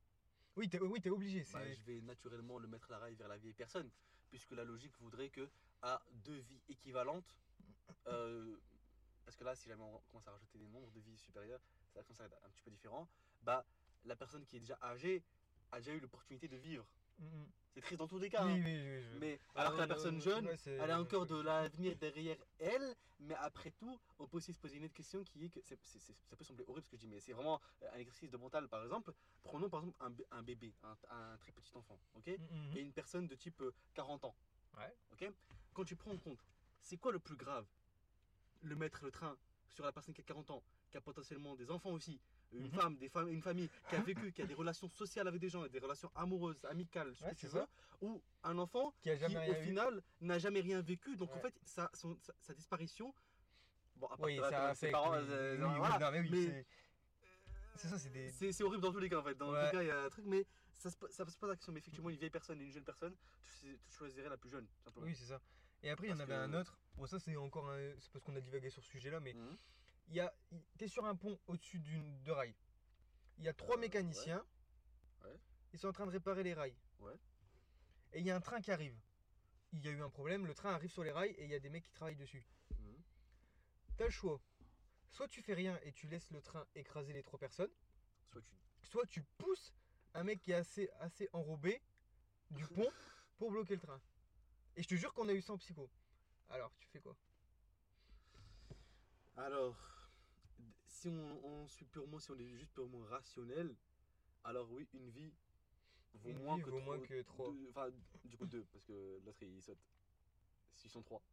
Oui, 0.56 0.68
t'es 0.68 0.80
oui, 0.80 1.00
t'es 1.00 1.10
obligé. 1.10 1.44
Bah, 1.52 1.72
je 1.72 1.82
vais 1.82 2.00
naturellement 2.00 2.58
le 2.58 2.68
mettre 2.68 2.90
la 2.90 2.98
rail 2.98 3.14
vers 3.14 3.28
la 3.28 3.36
vieille 3.36 3.54
personne. 3.54 3.90
puisque 4.28 4.50
la 4.52 4.64
logique 4.64 4.92
voudrait 4.98 5.30
que 5.30 5.48
à 5.82 6.02
deux 6.24 6.38
vies 6.38 6.60
équivalentes, 6.68 7.36
euh, 8.08 8.56
parce 9.24 9.36
que 9.36 9.44
là, 9.44 9.54
si 9.54 9.68
jamais 9.68 9.84
on 9.84 10.00
commence 10.10 10.26
à 10.26 10.32
rajouter 10.32 10.58
des 10.58 10.66
nombres 10.66 10.90
de 10.90 11.00
vies 11.00 11.16
supérieures, 11.16 11.60
ça 11.94 12.02
commence 12.02 12.20
à 12.20 12.24
être 12.26 12.36
un 12.44 12.50
petit 12.50 12.62
peu 12.62 12.70
différent, 12.72 13.06
bah, 13.42 13.64
la 14.04 14.16
personne 14.16 14.44
qui 14.44 14.56
est 14.56 14.60
déjà 14.60 14.76
âgée 14.82 15.22
a 15.70 15.78
déjà 15.78 15.94
eu 15.94 16.00
l'opportunité 16.00 16.48
de 16.48 16.56
vivre. 16.56 16.84
C'est 17.74 17.80
triste 17.82 17.98
dans 17.98 18.08
tous 18.08 18.18
les 18.18 18.30
cas, 18.30 18.44
Oui, 18.44 18.52
hein. 18.52 18.62
oui, 18.64 18.72
oui, 18.72 19.02
je- 19.02 19.18
mais 19.18 19.38
alors 19.54 19.72
que 19.72 19.78
la 19.78 19.84
Euh, 19.84 19.86
personne 19.86 20.16
euh, 20.16 20.20
jeune, 20.20 20.46
ouais, 20.46 20.56
elle 20.66 20.90
a 20.90 21.00
encore 21.00 21.26
de 21.26 21.36
l'avenir 21.40 21.94
derrière 21.96 22.38
elle, 22.58 22.94
mais 23.20 23.34
après 23.34 23.70
tout, 23.70 24.00
on 24.18 24.26
peut 24.26 24.38
aussi 24.38 24.52
se 24.54 24.58
poser 24.58 24.76
une 24.76 24.84
autre 24.84 24.94
question 24.94 25.22
qui 25.24 25.44
est 25.44 25.48
que 25.50 25.60
c'est- 25.62 25.78
c'est- 25.82 25.98
c'est- 25.98 26.16
ça 26.24 26.36
peut 26.36 26.44
sembler 26.44 26.64
horrible 26.66 26.86
ce 26.86 26.90
que 26.90 26.96
je 26.96 27.02
dis, 27.02 27.06
mais 27.08 27.20
c'est 27.20 27.32
vraiment 27.32 27.60
euh, 27.82 27.90
un 27.92 27.98
exercice 27.98 28.30
de 28.30 28.36
mental. 28.38 28.68
Par 28.68 28.82
exemple, 28.82 29.12
prenons 29.42 29.68
par 29.68 29.80
exemple 29.80 29.96
un, 30.00 30.10
bé- 30.10 30.26
un 30.30 30.42
bébé, 30.42 30.74
un, 30.82 30.96
un 31.10 31.36
très 31.38 31.52
petit 31.52 31.76
enfant, 31.76 31.98
ok, 32.14 32.28
Mhm. 32.28 32.76
et 32.76 32.80
une 32.80 32.92
personne 32.92 33.26
de 33.26 33.34
type 33.34 33.60
euh, 33.60 33.74
40 33.94 34.24
ans, 34.24 34.34
Ouais. 34.78 34.94
ok? 35.12 35.30
Quand 35.74 35.84
tu 35.84 35.96
prends 35.96 36.12
en 36.12 36.18
compte, 36.18 36.42
c'est 36.80 36.96
quoi 36.96 37.12
le 37.12 37.18
plus 37.18 37.36
grave? 37.36 37.66
Le 38.62 38.74
mettre 38.74 39.04
le 39.04 39.10
train 39.10 39.36
sur 39.68 39.84
la 39.84 39.92
personne 39.92 40.14
qui 40.14 40.22
a 40.22 40.24
40 40.24 40.50
ans, 40.50 40.62
qui 40.90 40.96
a 40.96 41.00
potentiellement 41.02 41.56
des 41.56 41.70
enfants 41.70 41.90
aussi, 41.92 42.20
une 42.52 42.64
Mhm. 42.68 42.70
femme, 42.70 42.96
des 42.96 43.08
femmes, 43.08 43.28
une 43.28 43.42
famille 43.42 43.68
qui 43.88 43.96
a 43.96 44.00
vécu, 44.28 44.32
qui 44.32 44.42
a 44.42 44.46
des 44.46 44.54
relations 44.54 44.88
sociales 44.88 45.26
avec 45.28 45.40
des 45.40 45.48
gens, 45.48 45.66
des 45.66 45.78
relations 45.78 46.10
amoureuses, 46.14 46.64
amicales, 46.66 47.14
ce 47.16 47.24
Ouais, 47.24 47.30
que 47.30 47.34
tu 47.36 47.46
c'est 47.46 47.52
veux, 47.52 47.60
ça. 47.60 47.68
ou 48.00 48.22
un 48.44 48.58
enfant 48.58 48.94
Qui 49.02 49.10
a 49.10 49.14
qui 49.16 49.20
jamais 49.32 49.50
au 49.50 49.54
final 49.62 50.02
n'a 50.20 50.38
jamais 50.38 50.60
rien 50.60 50.80
vécu. 50.80 51.16
Donc 51.16 51.30
en 51.34 51.40
fait, 51.40 51.54
sa, 51.64 51.90
son- 51.94 52.18
sa, 52.20 52.32
sa 52.40 52.54
disparition, 52.54 53.14
bon, 53.96 54.06
à 54.06 54.16
part 54.16 54.20
Oui, 54.26 54.36
que 54.36 54.40
là, 54.42 54.50
ça 54.50 54.56
quand 54.56 54.62
même, 54.66 54.74
ses 54.74 54.86
affecte. 54.86 54.92
parents, 54.92 55.10
oui, 55.12 55.26
euh, 55.28 55.54
oui, 55.54 55.60
non, 55.60 55.68
oui, 55.72 55.78
voilà. 55.78 55.98
non, 55.98 56.12
mais 56.12 56.20
oui, 56.20 56.28
Mais- 56.30 56.66
c'est- 57.76 57.88
ça, 57.88 57.98
c'est 57.98 58.10
des. 58.10 58.30
c'est 58.52 58.62
horrible 58.64 58.82
dans 58.82 58.92
tous 58.92 58.98
les 59.00 59.08
cas 59.08 59.18
en 59.18 59.22
fait. 59.24 59.34
Dans 59.34 59.52
Ouais. 59.52 59.58
tous 59.58 59.64
les 59.66 59.72
cas, 59.72 59.82
il 59.82 59.88
y 59.88 59.90
a 59.90 60.02
un 60.04 60.08
truc, 60.08 60.24
mais 60.26 60.46
ça 60.74 60.90
se, 60.90 60.96
ça 61.10 61.26
se 61.26 61.38
pose 61.38 61.50
la 61.50 61.56
question. 61.56 61.72
Mais 61.72 61.80
effectivement, 61.80 62.08
une 62.10 62.16
vieille 62.16 62.30
personne 62.30 62.60
et 62.60 62.64
une 62.64 62.72
jeune 62.72 62.84
personne, 62.84 63.14
tu, 63.60 63.78
tu 63.86 63.92
choisirais 63.96 64.28
la 64.30 64.36
plus 64.36 64.50
jeune, 64.50 64.66
simplement. 64.84 65.06
Oui, 65.06 65.14
c'est 65.14 65.26
ça. 65.26 65.40
Et 65.82 65.90
après, 65.90 66.06
il 66.06 66.10
y 66.10 66.12
en 66.14 66.20
avait 66.20 66.34
un 66.34 66.52
autre. 66.54 66.78
Bon, 66.96 67.06
ça, 67.06 67.18
c'est 67.18 67.36
encore 67.36 67.68
un. 67.70 67.92
C'est 67.98 68.10
parce 68.12 68.24
qu'on 68.24 68.34
a 68.36 68.40
divagué 68.40 68.70
sur 68.70 68.82
ce 68.82 68.88
sujet-là, 68.90 69.20
mais 69.20 69.34
Mhm. 69.34 69.56
Y 70.14 70.20
a. 70.20 70.32
il- 70.50 70.62
T'es 70.78 70.88
sur 70.88 71.04
un 71.04 71.16
pont 71.16 71.38
au-dessus 71.46 71.78
d'une 71.78 72.22
de 72.22 72.30
rails. 72.32 72.54
Il 73.38 73.44
y 73.44 73.48
a 73.48 73.52
trois 73.54 73.76
Euh, 73.76 73.80
mécaniciens. 73.80 74.44
Ouais. 75.24 75.38
Ils 75.72 75.78
sont 75.78 75.88
en 75.88 75.92
train 75.92 76.06
de 76.06 76.10
réparer 76.12 76.42
les 76.42 76.54
rails. 76.54 76.76
Ouais. 77.00 77.18
Et 78.12 78.20
il 78.20 78.26
y 78.26 78.30
a 78.30 78.36
un 78.36 78.40
train 78.40 78.60
qui 78.60 78.70
arrive. 78.70 78.96
Il 79.72 79.84
y 79.84 79.88
a 79.88 79.90
eu 79.90 80.00
un 80.02 80.08
problème, 80.10 80.46
le 80.46 80.54
train 80.54 80.72
arrive 80.72 80.90
sur 80.90 81.02
les 81.04 81.10
rails 81.12 81.32
et 81.32 81.44
il 81.44 81.50
y 81.50 81.54
a 81.54 81.58
des 81.60 81.68
mecs 81.70 81.84
qui 81.84 81.92
travaillent 81.92 82.16
dessus. 82.16 82.46
Mhm. 82.78 83.02
T'as 83.96 84.04
le 84.04 84.10
choix. 84.10 84.40
Soit 85.10 85.28
tu 85.28 85.42
fais 85.42 85.54
rien 85.54 85.78
et 85.82 85.92
tu 85.92 86.06
laisses 86.08 86.30
le 86.30 86.40
train 86.40 86.66
écraser 86.74 87.12
les 87.12 87.22
trois 87.22 87.38
personnes, 87.38 87.70
Soit 88.30 88.42
tu. 88.42 88.56
soit 88.84 89.06
tu 89.06 89.22
pousses 89.38 89.72
un 90.14 90.24
mec 90.24 90.40
qui 90.40 90.52
est 90.52 90.54
assez, 90.54 90.88
assez 91.00 91.28
enrobé 91.32 91.82
du 92.50 92.64
pont 92.88 92.92
pour 93.38 93.50
bloquer 93.50 93.74
le 93.74 93.80
train. 93.80 94.00
Et 94.76 94.82
je 94.82 94.88
te 94.88 94.94
jure 94.94 95.12
qu'on 95.14 95.28
a 95.28 95.32
eu 95.32 95.40
ça 95.42 95.52
en 95.54 95.58
psycho. 95.58 95.90
Alors, 96.48 96.72
tu 96.78 96.86
fais 96.88 97.00
quoi? 97.00 97.16
Alors, 99.36 99.76
si 101.06 101.08
on, 101.08 101.44
on 101.46 101.68
suit 101.68 101.84
purement, 101.84 102.18
si 102.18 102.30
on 102.32 102.38
est 102.38 102.46
juste 102.48 102.72
purement 102.72 102.98
rationnel, 103.08 103.74
alors 104.44 104.70
oui, 104.72 104.86
une 104.94 105.08
vie 105.10 105.32
vaut 106.14 106.30
Une 106.30 106.42
moins 106.42 106.56
vie 106.56 106.62
que 106.64 106.70
vaut 106.70 106.80
trois- 106.80 106.96
moins 106.96 107.06
que 107.06 107.22
trois. 107.22 107.50
deux- 107.52 107.68
Enfin, 107.70 107.88
du 108.24 108.36
coup 108.36 108.46
deux, 108.46 108.64
parce 108.72 108.84
que 108.84 109.20
l'autre 109.24 109.38
il 109.42 109.62
saute. 109.62 109.78
S'ils 110.74 110.90
sont 110.90 111.02
trois. 111.02 111.22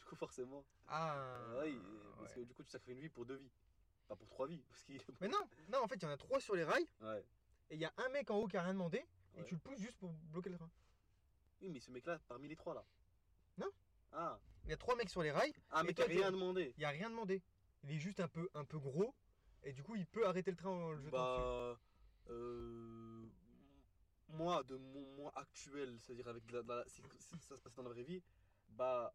Du 0.00 0.10
coup, 0.10 0.16
forcément. 0.16 0.64
Ah 0.86 1.16
euh, 1.18 1.64
oui, 1.64 1.80
parce 2.18 2.30
ouais. 2.36 2.42
que 2.42 2.46
du 2.46 2.54
coup, 2.54 2.62
tu 2.62 2.70
sacrifies 2.70 2.92
une 2.92 3.00
vie 3.00 3.08
pour 3.08 3.26
deux 3.26 3.34
vies. 3.36 3.50
Pas 4.06 4.14
pour 4.14 4.28
trois 4.28 4.46
vies. 4.46 4.62
Parce 4.68 4.84
qu'il. 4.84 5.00
Mais 5.20 5.26
non, 5.26 5.40
non, 5.68 5.82
en 5.82 5.88
fait, 5.88 5.96
il 5.96 6.02
y 6.04 6.06
en 6.06 6.10
a 6.10 6.16
trois 6.16 6.38
sur 6.40 6.54
les 6.54 6.62
rails 6.62 6.86
Ouais. 7.00 7.24
et 7.70 7.74
il 7.74 7.80
y 7.80 7.84
a 7.84 7.92
un 7.96 8.08
mec 8.10 8.30
en 8.30 8.36
haut 8.38 8.46
qui 8.46 8.56
a 8.56 8.62
rien 8.62 8.72
demandé 8.74 8.98
et 9.34 9.40
Ouais. 9.40 9.44
tu 9.48 9.54
le 9.54 9.60
pousses 9.60 9.80
juste 9.80 9.96
pour 9.98 10.12
bloquer 10.30 10.50
le 10.50 10.56
train. 10.58 10.70
Oui, 11.60 11.68
mais 11.70 11.80
ce 11.80 11.90
mec-là, 11.90 12.20
parmi 12.28 12.46
les 12.48 12.54
trois 12.56 12.74
là. 12.74 12.84
Non. 13.58 13.68
Ah, 14.12 14.38
Il 14.64 14.70
y 14.70 14.72
a 14.72 14.76
trois 14.76 14.94
mecs 14.94 15.10
sur 15.10 15.22
les 15.22 15.32
rails, 15.32 15.52
ah 15.72 15.82
mais 15.82 15.92
t'as 15.92 16.06
rien 16.06 16.30
demandé. 16.30 16.72
il 16.76 16.82
y 16.82 16.84
a 16.84 16.90
rien 16.90 17.10
demandé. 17.10 17.42
Il 17.86 17.92
est 17.92 17.98
juste 17.98 18.18
un 18.18 18.26
peu, 18.28 18.48
un 18.54 18.64
peu 18.64 18.78
gros 18.78 19.14
et 19.62 19.72
du 19.72 19.82
coup, 19.82 19.94
il 19.94 20.06
peut 20.06 20.26
arrêter 20.26 20.50
le 20.50 20.56
train 20.56 20.70
en 20.70 20.90
le 20.92 21.00
jetant 21.00 21.22
dessus. 21.22 21.40
Bah, 21.40 21.80
euh, 22.30 23.26
moi, 24.28 24.64
de 24.64 24.76
mon 24.76 25.02
moi 25.14 25.32
actuel, 25.36 25.96
c'est-à-dire 26.00 26.26
avec 26.26 26.50
la- 26.50 26.62
de 26.62 26.68
la- 26.68 26.84
si, 26.88 27.00
si 27.18 27.38
ça 27.38 27.56
se 27.56 27.62
passait 27.62 27.76
dans 27.76 27.84
la 27.84 27.90
vraie 27.90 28.02
vie, 28.02 28.22
bah, 28.70 29.14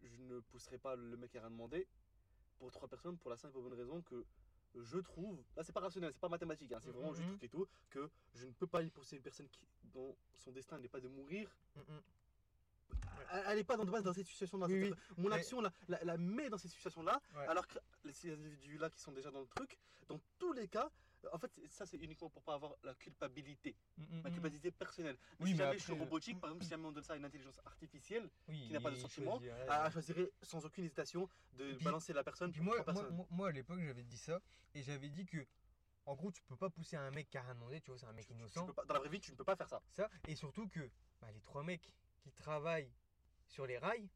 je 0.00 0.16
ne 0.22 0.38
pousserai 0.40 0.78
pas 0.78 0.94
le 0.94 1.16
mec 1.16 1.34
a 1.34 1.40
rien 1.40 1.50
demandé 1.50 1.88
pour 2.58 2.70
trois 2.70 2.88
personnes 2.88 3.18
pour 3.18 3.30
la 3.30 3.36
simple 3.36 3.58
et 3.58 3.62
bonne 3.62 3.72
raison 3.74 4.00
que 4.02 4.24
je 4.74 4.98
trouve, 4.98 5.42
là 5.56 5.64
c'est 5.64 5.72
pas 5.72 5.80
rationnel, 5.80 6.12
c'est 6.14 6.20
pas 6.20 6.28
mathématique, 6.28 6.72
hein, 6.72 6.78
c'est 6.80 6.90
vraiment 6.92 7.12
juste 7.12 7.28
Mhm. 7.28 7.38
truc 7.38 7.44
et 7.44 7.48
tout, 7.48 7.68
que 7.90 8.08
je 8.34 8.46
ne 8.46 8.52
peux 8.52 8.66
pas 8.68 8.82
y 8.82 8.90
pousser 8.90 9.16
une 9.16 9.22
personne 9.22 9.48
qui, 9.48 9.66
dont 9.92 10.16
son 10.34 10.52
destin 10.52 10.78
n'est 10.78 10.88
pas 10.88 11.00
de 11.00 11.08
mourir. 11.08 11.50
Mm, 11.74 11.80
mm. 11.80 12.02
Elle 13.48 13.56
n'est 13.56 13.64
pas 13.64 13.76
dans, 13.76 13.84
de 13.84 13.90
base 13.90 14.02
dans 14.04 14.12
cette 14.12 14.26
situation-là. 14.26 14.66
Oui, 14.66 14.72
C'est-à-dire 14.74 14.96
Mon 15.16 15.28
Mais- 15.30 15.36
action 15.36 15.60
la, 15.62 15.72
la, 15.88 16.04
la 16.04 16.16
met 16.18 16.50
dans 16.50 16.58
cette 16.58 16.70
situation-là, 16.70 17.20
Ouais. 17.34 17.46
alors 17.46 17.66
que 17.66 17.78
les 18.04 18.12
ces 18.12 18.32
individus-là 18.32 18.90
qui 18.90 19.00
sont 19.00 19.12
déjà 19.12 19.30
dans 19.30 19.40
le 19.40 19.46
truc, 19.46 19.78
dans 20.08 20.20
tous 20.38 20.52
les 20.52 20.68
cas, 20.68 20.90
en 21.32 21.38
fait, 21.38 21.50
ça 21.68 21.86
c'est 21.86 21.96
uniquement 21.98 22.28
pour 22.28 22.42
pas 22.42 22.54
avoir 22.54 22.74
la 22.82 22.94
culpabilité, 22.94 23.74
Mm, 23.96 24.02
mm, 24.02 24.22
ma 24.22 24.28
mm. 24.28 24.32
culpabilité 24.32 24.70
personnelle. 24.72 25.16
Mais 25.38 25.44
Oui, 25.44 25.50
si 25.50 25.54
mais 25.54 25.58
jamais 25.64 25.78
je 25.78 25.82
suis 25.84 25.92
après, 25.92 26.02
euh, 26.02 26.04
robotique, 26.04 26.40
par 26.40 26.50
exemple, 26.50 26.64
si 26.64 26.70
jamais 26.70 26.84
on 26.84 26.92
donne 26.92 27.04
ça 27.04 27.12
à 27.14 27.16
une 27.16 27.24
intelligence 27.24 27.58
artificielle 27.64 28.28
qui 28.46 28.70
n'a 28.72 28.80
pas 28.80 28.90
de 28.90 28.96
sentiment, 28.96 29.36
choisirait, 29.38 29.66
elle 29.86 29.92
choisirait 29.92 30.30
sans 30.42 30.64
aucune 30.66 30.84
hésitation 30.84 31.28
de 31.54 31.72
puis- 31.74 31.84
balancer 31.84 32.12
la 32.12 32.24
personne 32.24 32.50
puis 32.52 32.60
moi, 32.60 32.74
trois 32.76 32.92
moi, 32.92 33.00
personnes. 33.02 33.16
moi- 33.16 33.26
moi, 33.30 33.48
à 33.48 33.52
l'époque 33.52 33.80
j'avais 33.80 34.02
dit 34.02 34.18
ça 34.18 34.40
et 34.74 34.82
j'avais 34.82 35.08
dit 35.10 35.24
que 35.24 35.46
en 36.06 36.16
gros 36.16 36.32
tu 36.32 36.42
peux 36.42 36.56
pas 36.56 36.68
pousser 36.68 36.96
un 36.96 37.10
mec 37.12 37.30
qui 37.30 37.38
a 37.38 37.42
rien 37.42 37.54
demandé, 37.54 37.80
tu 37.80 37.92
vois, 37.92 37.98
c'est 37.98 38.06
un 38.06 38.12
mec 38.12 38.26
Tu- 38.26 38.32
innocent. 38.34 38.66
pas- 38.74 38.84
dans 38.84 38.94
la 38.94 39.00
vraie 39.00 39.08
vie, 39.08 39.20
tu 39.20 39.30
ne 39.30 39.36
peux 39.36 39.44
pas 39.44 39.54
faire 39.56 39.68
ça. 39.68 39.80
Ça, 39.92 40.10
et 40.26 40.34
surtout 40.34 40.68
que 40.68 40.90
bah, 41.20 41.30
les 41.30 41.40
trois 41.40 41.62
mecs 41.62 41.92
qui 42.22 42.32
travaillent 42.32 42.90
sur 43.46 43.66
les 43.66 43.78
rails, 43.78 44.08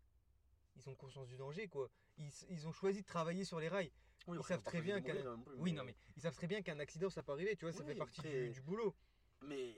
ils 0.76 0.88
ont 0.88 0.94
conscience 0.94 1.28
du 1.28 1.36
danger 1.36 1.68
quoi. 1.68 1.90
Ils, 2.18 2.66
ont 2.66 2.72
choisi 2.72 3.02
de 3.02 3.06
travailler 3.06 3.44
sur 3.44 3.60
les 3.60 3.68
rails. 3.68 3.92
Oui, 4.26 4.38
Ils 4.40 4.44
savent 4.44 4.62
très 4.62 4.80
bien 4.80 5.00
plus, 5.00 5.12
Oui, 5.58 5.72
non 5.72 5.84
mais 5.84 5.94
ils 6.16 6.22
savent 6.22 6.34
très 6.34 6.46
bien 6.46 6.62
qu'un 6.62 6.78
accident 6.80 7.10
ça 7.10 7.22
peut 7.22 7.32
arriver, 7.32 7.56
tu 7.56 7.64
vois, 7.64 7.72
ça 7.72 7.84
fait 7.84 7.94
partie 7.94 8.20
après- 8.20 8.46
du, 8.48 8.50
du 8.54 8.62
boulot. 8.62 8.94
Mais 9.42 9.74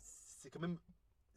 c'est 0.00 0.50
quand 0.50 0.60
même. 0.60 0.78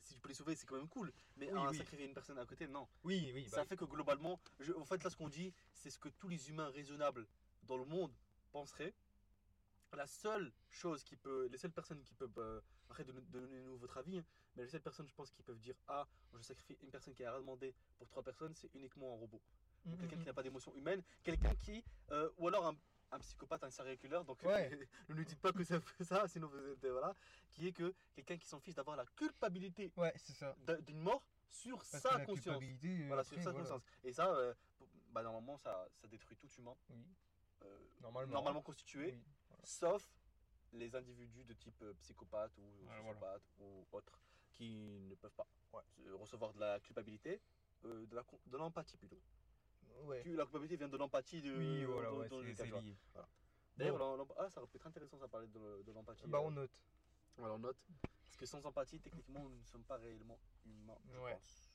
Si 0.01 0.15
tu 0.15 0.21
peux 0.21 0.29
les 0.29 0.35
sauver, 0.35 0.55
c'est 0.55 0.65
quand 0.65 0.77
même 0.77 0.87
cool. 0.89 1.13
Mais 1.37 1.51
Oui, 1.51 1.77
sacrifier 1.77 2.05
une 2.05 2.13
personne 2.13 2.39
à 2.39 2.45
côté, 2.45 2.67
non. 2.67 2.87
Oui, 3.03 3.31
oui, 3.33 3.47
ça 3.47 3.57
bah, 3.57 3.65
fait 3.65 3.75
que 3.75 3.85
globalement, 3.85 4.39
je- 4.59 4.73
en 4.73 4.85
fait, 4.85 5.03
là, 5.03 5.09
ce 5.11 5.15
qu'on 5.15 5.29
dit, 5.29 5.53
c'est 5.71 5.91
ce 5.91 5.99
que 5.99 6.09
tous 6.09 6.27
les 6.27 6.49
humains 6.49 6.69
raisonnables 6.69 7.27
dans 7.63 7.77
le 7.77 7.85
monde 7.85 8.11
penseraient. 8.51 8.93
La 9.93 10.07
seule 10.07 10.51
chose 10.69 11.03
qui 11.03 11.15
peut, 11.15 11.47
les 11.51 11.57
seules 11.57 11.71
personnes 11.71 12.01
qui 12.03 12.13
peuvent, 12.15 12.61
euh, 12.89 12.93
arrête 12.93 13.07
de 13.07 13.11
nous 13.13 13.21
de 13.21 13.39
donner 13.39 13.61
nous 13.61 13.77
votre 13.77 13.97
avis, 13.97 14.19
hein, 14.19 14.25
mais 14.55 14.63
les 14.63 14.69
seules 14.69 14.81
personnes, 14.81 15.07
je 15.07 15.13
pense, 15.13 15.31
qui 15.31 15.43
peuvent 15.43 15.59
dire 15.59 15.75
ah, 15.87 16.07
je 16.33 16.41
sacrifie 16.41 16.77
une 16.81 16.89
personne 16.89 17.13
qui 17.13 17.23
a 17.23 17.31
rien 17.31 17.39
demandé 17.39 17.73
pour 17.97 18.07
trois 18.07 18.23
personnes, 18.23 18.53
c'est 18.55 18.73
uniquement 18.73 19.13
un 19.13 19.17
robot, 19.17 19.41
mm, 19.85 19.95
quelqu'un 19.97 20.15
mm, 20.15 20.19
qui 20.19 20.25
n'a 20.27 20.33
pas 20.33 20.43
d'émotion 20.43 20.73
humaine, 20.75 21.03
quelqu'un 21.23 21.55
qui, 21.55 21.83
euh, 22.11 22.29
ou 22.37 22.47
alors 22.47 22.67
un, 22.67 22.77
un 23.11 23.19
psychopopathe, 23.19 23.63
un 23.63 23.69
serial 23.71 23.97
killer, 23.97 24.21
donc 24.25 24.43
Ouais. 24.43 24.69
ne 25.09 25.13
nous 25.15 25.23
dites 25.23 25.39
pas 25.39 25.51
que 25.51 25.63
c'est 25.63 25.79
ça, 26.03 26.27
sinon 26.27 26.47
vous 26.47 26.57
êtes 26.57 26.85
voilà, 26.85 27.13
qui 27.51 27.67
est 27.67 27.71
que 27.73 27.93
quelqu'un 28.15 28.37
qui 28.37 28.47
s'en 28.47 28.59
fiche 28.59 28.75
d'avoir 28.75 28.95
la 28.97 29.05
culpabilité 29.05 29.91
Ouais, 29.97 30.13
ça. 30.17 30.55
d'une 30.81 30.99
mort 30.99 31.23
sur 31.49 31.77
Parce 31.77 32.03
sa 32.03 32.25
conscience. 32.25 32.63
euh, 32.63 33.07
Voilà, 33.07 33.21
après, 33.21 33.35
sur 33.35 33.43
sa 33.43 33.51
voilà. 33.51 33.59
conscience. 33.59 33.81
Et 34.03 34.13
ça, 34.13 34.31
euh, 34.35 34.53
bah, 35.11 35.23
normalement, 35.23 35.57
ça, 35.57 35.87
ça 35.99 36.07
détruit 36.07 36.37
tout 36.37 36.49
humain 36.59 36.75
Oui, 36.91 37.03
euh, 37.63 37.79
normalement. 38.01 38.33
normalement 38.33 38.61
constitué, 38.61 39.13
Oui, 39.13 39.23
voilà. 39.49 39.65
sauf 39.65 40.07
les 40.73 40.95
individus 40.95 41.43
de 41.43 41.53
type 41.53 41.81
euh, 41.81 41.93
psychopathe 42.01 42.57
ou 42.57 42.63
voilà. 42.83 42.99
sociopathe 43.01 43.43
ou 43.59 43.85
autre 43.91 44.19
qui 44.53 44.99
ne 45.09 45.15
peuvent 45.15 45.33
pas 45.35 45.47
Ouais. 45.73 45.83
recevoir 46.13 46.53
de 46.53 46.59
la 46.59 46.79
culpabilité, 46.79 47.39
euh, 47.85 48.05
de 48.07 48.57
l'empathie 48.57 48.97
plutôt. 48.97 49.21
Ouais. 50.03 50.23
La 50.25 50.43
culpabilité 50.45 50.77
vient 50.77 50.89
de 50.89 50.97
l'empathie 50.97 51.41
de. 51.41 51.55
Oui, 51.55 51.83
voilà, 51.85 52.13
ouais. 52.13 52.27
D'ailleurs, 53.77 53.97
Bon. 53.97 54.27
ah, 54.37 54.49
ça 54.49 54.59
aurait 54.59 54.69
pu 54.69 54.77
être 54.77 54.87
intéressant 54.87 55.17
ça 55.17 55.27
parler 55.27 55.47
de, 55.47 55.83
de 55.83 55.91
l'empathie. 55.93 56.27
Bah 56.27 56.39
euh, 56.39 56.41
on 56.41 56.51
note. 56.51 56.81
voilà, 57.37 57.53
on 57.55 57.59
note. 57.59 57.77
Parce 58.25 58.35
que 58.35 58.45
sans 58.45 58.65
empathie, 58.65 58.99
techniquement, 58.99 59.47
nous 59.47 59.57
ne 59.57 59.63
sommes 59.63 59.85
pas 59.85 59.95
réellement 59.95 60.37
humains, 60.65 60.97
je 61.13 61.17
Ouais. 61.19 61.33
pense. 61.33 61.71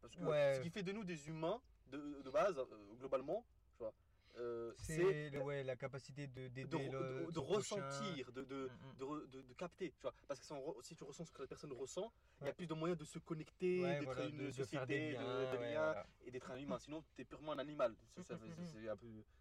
Parce 0.00 0.16
que 0.16 0.24
Ouais. 0.24 0.54
ce 0.56 0.62
qui 0.62 0.70
fait 0.70 0.82
de 0.82 0.92
nous 0.92 1.04
des 1.04 1.28
humains, 1.28 1.60
de, 1.86 2.22
de 2.22 2.30
base, 2.30 2.58
euh, 2.58 2.94
globalement, 2.98 3.44
tu 3.74 3.78
vois, 3.78 3.94
euh, 4.36 4.72
c'est 4.76 5.30
C'est 5.30 5.38
ouais, 5.38 5.62
la 5.64 5.76
capacité 5.76 6.26
de 6.26 6.48
de, 6.48 6.64
de- 6.64 6.76
le- 6.78 7.26
de 7.26 7.40
prochain. 7.40 7.76
ressentir, 7.76 8.32
de, 8.32 8.42
de, 8.44 8.68
Mm, 8.68 8.86
mm. 8.92 8.96
de, 8.98 9.26
de- 9.26 9.42
de 9.42 9.54
capter, 9.54 9.90
tu 9.92 10.02
vois. 10.02 10.14
Parce 10.28 10.40
que 10.40 10.46
si, 10.46 10.52
on 10.52 10.74
tu 10.96 11.04
ressens 11.04 11.24
ce 11.26 11.32
que 11.32 11.42
la 11.42 11.48
personne 11.48 11.72
ressent, 11.72 12.12
il 12.40 12.42
y 12.42 12.44
Ouais. 12.44 12.50
a 12.50 12.54
plus 12.54 12.66
de 12.66 12.74
moyens 12.74 12.98
de 12.98 13.04
se 13.04 13.18
connecter, 13.18 13.82
Ouais, 13.82 13.98
d'être 13.98 14.04
voilà, 14.04 14.26
une 14.26 14.36
de, 14.38 14.46
de 14.46 14.50
société, 14.52 14.86
des 14.86 15.08
de- 15.10 15.12
liens, 15.14 15.52
de 15.52 15.56
voilà. 15.56 16.06
et 16.24 16.30
d'être 16.30 16.50
un 16.50 16.56
humain. 16.56 16.78
Sinon, 16.78 17.02
tu 17.16 17.22
es 17.22 17.24
purement 17.24 17.52
un 17.52 17.58
animal. 17.58 17.94
C'est 18.22 18.32
un 18.34 18.38
peu 18.38 18.46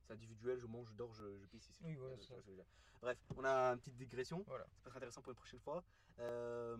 c'est 0.07 0.13
individuel, 0.13 0.59
je 0.59 0.65
mange, 0.65 0.89
je 0.89 0.93
dors, 0.95 1.13
je, 1.13 1.37
je 1.37 1.45
pisse 1.45 1.69
ici. 1.69 1.83
Oui, 1.85 1.95
voilà, 1.95 2.13
Euh, 2.13 2.17
c'est 2.19 2.33
ça. 2.33 2.35
je. 2.45 2.51
Bref, 3.01 3.17
on 3.37 3.43
a 3.45 3.71
une 3.73 3.79
petite 3.79 3.95
digression. 3.97 4.43
Ça 4.47 4.53
peut 4.83 4.89
être 4.89 4.97
intéressant 4.97 5.21
pour 5.21 5.31
une 5.31 5.37
prochaine 5.37 5.59
fois. 5.59 5.83
Euh, 6.19 6.75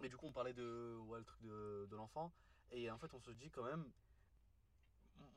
mais 0.00 0.08
du 0.08 0.16
coup, 0.16 0.26
on 0.26 0.32
parlait 0.32 0.54
de 0.54 0.96
ouais, 1.08 1.18
le 1.18 1.24
truc 1.24 1.42
de, 1.42 1.86
de 1.90 1.96
l'enfant. 1.96 2.32
Et 2.70 2.90
en 2.90 2.98
fait, 2.98 3.12
on 3.14 3.20
se 3.20 3.30
dit 3.32 3.50
quand 3.50 3.64
même. 3.64 3.90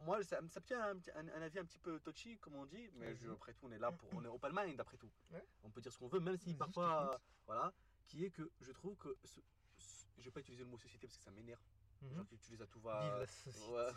Moi, 0.02 0.24
ça, 0.24 0.40
ça 0.50 0.60
me 0.60 0.66
tient 0.66 0.82
un, 0.82 0.98
un- 1.16 1.28
un 1.36 1.42
avis 1.42 1.60
un 1.60 1.66
petit 1.66 1.80
peu 1.80 2.00
touchy, 2.00 2.38
comme 2.40 2.56
on 2.56 2.66
dit. 2.66 2.90
Mais 2.96 3.16
je- 3.16 3.30
après 3.30 3.54
tout, 3.54 3.66
on 3.68 3.72
est 3.72 3.80
là 3.80 3.92
pour. 3.92 4.10
On 4.14 4.24
est 4.24 4.28
open 4.28 4.52
mind, 4.56 4.80
après 4.80 4.98
tout. 4.98 5.12
Ouais. 5.32 5.44
On 5.64 5.70
peut 5.70 5.82
dire 5.82 5.92
ce 5.92 5.98
qu'on 5.98 6.08
veut, 6.08 6.20
même 6.20 6.38
si 6.38 6.54
parfois. 6.54 7.20
Voilà. 7.46 7.74
Qui 8.08 8.26
est 8.26 8.32
que 8.32 8.50
je 8.62 8.72
trouve 8.72 8.96
que 8.98 9.16
ce- 9.24 9.42
ce- 9.78 10.06
je 10.18 10.24
vais 10.24 10.32
pas 10.32 10.40
utiliser 10.40 10.64
le 10.64 10.70
mot 10.70 10.78
société 10.78 11.06
parce 11.08 11.18
que 11.18 11.24
ça 11.24 11.32
m'énerve, 11.32 11.62
Mhm. 12.02 12.16
genre 12.16 12.26
qu'ils 12.28 12.38
utilisent 12.38 12.62
à 12.62 12.68
tout 12.68 12.80
Vive 12.80 12.86
va, 12.90 13.20
la 13.20 13.28
société. 13.28 13.72
ouais. 13.72 13.92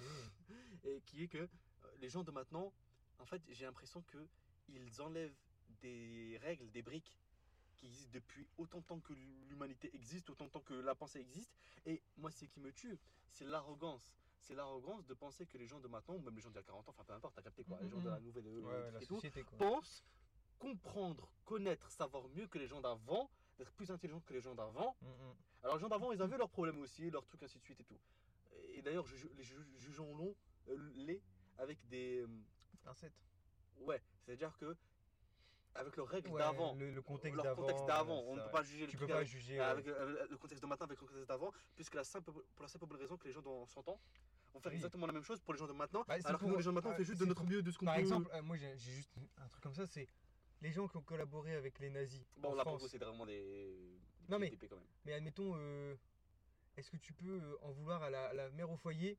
et 0.85 1.01
qui 1.03 1.23
est 1.25 1.29
que 1.29 1.39
euh, 1.39 1.49
les 1.99 2.09
gens 2.11 2.23
de 2.23 2.31
maintenant, 2.31 2.73
en 3.19 3.25
fait, 3.27 3.41
j'ai 3.51 3.65
l'impression 3.65 4.03
que 4.03 4.27
ils 4.69 5.01
enlèvent 5.01 5.35
des 5.81 6.39
règles, 6.43 6.71
des 6.71 6.83
briques 6.83 7.19
qui 7.77 7.87
existent 7.87 8.11
depuis 8.13 8.47
autant 8.59 8.81
de 8.81 8.85
temps 8.85 9.01
que 9.01 9.13
l'humanité 9.15 9.91
existe, 9.95 10.29
autant 10.31 10.45
de 10.47 10.51
temps 10.51 10.61
que 10.61 10.75
la 10.75 10.95
pensée 10.95 11.21
existe. 11.21 11.53
Et 11.87 12.03
moi, 12.19 12.31
ce 12.31 12.45
qui 12.45 12.61
me 12.61 12.71
tue, 12.73 12.99
c'est 13.31 13.45
l'arrogance. 13.45 14.22
C'est 14.43 14.55
l'arrogance 14.55 15.07
de 15.07 15.15
penser 15.15 15.47
que 15.47 15.57
les 15.57 15.67
gens 15.67 15.79
de 15.81 15.87
maintenant, 15.89 16.15
ou 16.17 16.21
même 16.21 16.35
les 16.35 16.41
gens 16.41 16.51
d'il 16.51 16.57
y 16.57 16.59
a 16.59 16.65
40 16.65 16.89
ans, 16.89 16.91
enfin 16.91 17.05
peu 17.05 17.13
importe, 17.13 17.35
t'as 17.37 17.43
capté 17.43 17.63
quoi, 17.65 17.79
les 17.81 17.89
gens 17.89 18.01
de 18.01 18.09
la 18.11 18.19
nouvelle 18.21 18.47
euh, 18.47 18.61
Ouais, 18.61 18.91
la 18.91 19.01
et 19.03 19.07
tout, 19.07 19.15
société 19.15 19.43
quoi. 19.45 19.57
pensent 19.59 20.05
comprendre, 20.59 21.29
connaître, 21.45 21.91
savoir 21.91 22.29
mieux 22.29 22.47
que 22.47 22.59
les 22.59 22.67
gens 22.67 22.81
d'avant, 22.81 23.31
d'être 23.59 23.73
plus 23.73 23.91
intelligents 23.91 24.21
que 24.21 24.33
les 24.33 24.41
gens 24.41 24.55
d'avant. 24.55 24.97
Mhm. 25.01 25.35
Alors 25.63 25.77
les 25.77 25.81
gens 25.81 25.89
d'avant, 25.89 26.13
ils 26.13 26.21
avaient 26.23 26.39
leurs 26.39 26.51
problèmes 26.51 26.79
aussi, 26.81 27.11
leurs 27.11 27.25
trucs, 27.25 27.43
ainsi 27.43 27.59
de 27.59 27.65
suite 27.65 27.81
et 27.81 27.85
tout. 27.85 27.99
Et 28.75 28.83
d'ailleurs, 28.83 29.07
les 29.37 29.43
ju- 29.45 29.67
jugeons-les 29.77 30.37
les 30.95 31.23
avec 31.59 31.79
des... 31.89 32.21
euh, 32.23 32.29
Un 32.87 32.95
set. 32.95 33.13
Ouais, 33.79 34.03
c'est-à-dire 34.25 34.57
que 34.59 34.77
avec 35.75 35.97
Ouais, 35.97 36.39
d'avant, 36.39 36.75
le, 36.75 36.91
le 36.91 37.03
contexte 37.03 37.43
d'avant. 37.43 37.63
ouais, 37.67 38.25
on 38.29 38.37
ne 38.37 38.43
peut 38.43 38.51
pas 38.51 38.63
juger 38.63 38.83
le 38.87 38.91
Tu 38.91 38.97
truc 38.97 39.09
peux 39.09 39.15
pas 39.15 39.25
juger. 39.25 39.59
avec, 39.59 39.87
ouais. 39.87 39.93
avec 39.93 40.31
le 40.31 40.37
contexte 40.37 40.63
de 40.63 40.69
maintenant 40.69 40.87
avec 40.87 41.01
le 41.01 41.07
contexte 41.07 41.29
d'avant, 41.29 41.53
puisque 41.75 41.95
la 41.95 42.05
simple, 42.05 42.31
pour 42.33 42.63
la 42.63 42.69
simple 42.69 42.87
bonne 42.87 42.99
raison 43.01 43.17
que 43.17 43.27
les 43.27 43.33
gens 43.33 43.41
dans 43.43 43.67
100 43.67 43.89
ans 43.89 43.99
vont 44.53 44.61
faire 44.61 44.71
Oui. 44.73 44.77
exactement 44.77 45.07
la 45.07 45.13
même 45.13 45.25
chose 45.25 45.41
pour 45.41 45.55
les 45.55 45.59
gens 45.59 45.67
de 45.67 45.73
maintenant, 45.73 46.05
Bah, 46.07 46.15
alors 46.25 46.33
que 46.33 46.45
pour- 46.45 46.49
nous, 46.51 46.57
les 46.57 46.63
gens 46.63 46.71
de 46.71 46.75
maintenant, 46.75 46.91
on 46.91 46.93
ouais, 46.93 46.99
fait 46.99 47.05
juste 47.05 47.21
de 47.21 47.25
notre 47.27 47.41
pour- 47.41 47.51
mieux, 47.51 47.63
de 47.63 47.71
ce 47.71 47.79
qu'on 47.79 47.87
Par 47.87 47.95
peut. 47.95 48.01
exemple, 48.01 48.31
euh, 48.35 48.43
moi 48.43 48.57
j'ai 48.57 48.77
juste 48.77 49.11
un 49.39 49.49
truc 49.49 49.63
comme 49.63 49.75
ça, 49.75 49.87
c'est 49.87 50.07
les 50.61 50.73
gens 50.73 50.87
qui 50.89 50.97
ont 50.99 51.03
collaboré 51.03 51.55
avec 51.55 51.79
les 51.79 51.89
nazis 51.91 52.23
bon, 52.37 52.51
en 52.51 52.55
là 52.55 52.63
pour 52.65 52.73
France. 52.73 52.83
vous, 52.83 52.89
c'est 52.89 52.99
vraiment 52.99 53.25
des. 53.27 53.41
des 53.41 54.01
Non, 54.29 54.39
mais- 54.39 54.51
TP 54.51 54.69
quand 54.69 54.77
même. 54.77 54.85
Mais 55.07 55.15
admettons, 55.15 55.55
euh, 55.57 55.95
est-ce 56.77 56.91
que 56.91 56.99
tu 56.99 57.15
peux 57.15 57.41
euh, 57.41 57.57
en 57.63 57.73
vouloir 57.73 58.03
à 58.03 58.11
la, 58.11 58.27
à 58.27 58.33
la 58.35 58.51
mère 58.51 58.71
au 58.71 58.77
foyer 58.77 59.19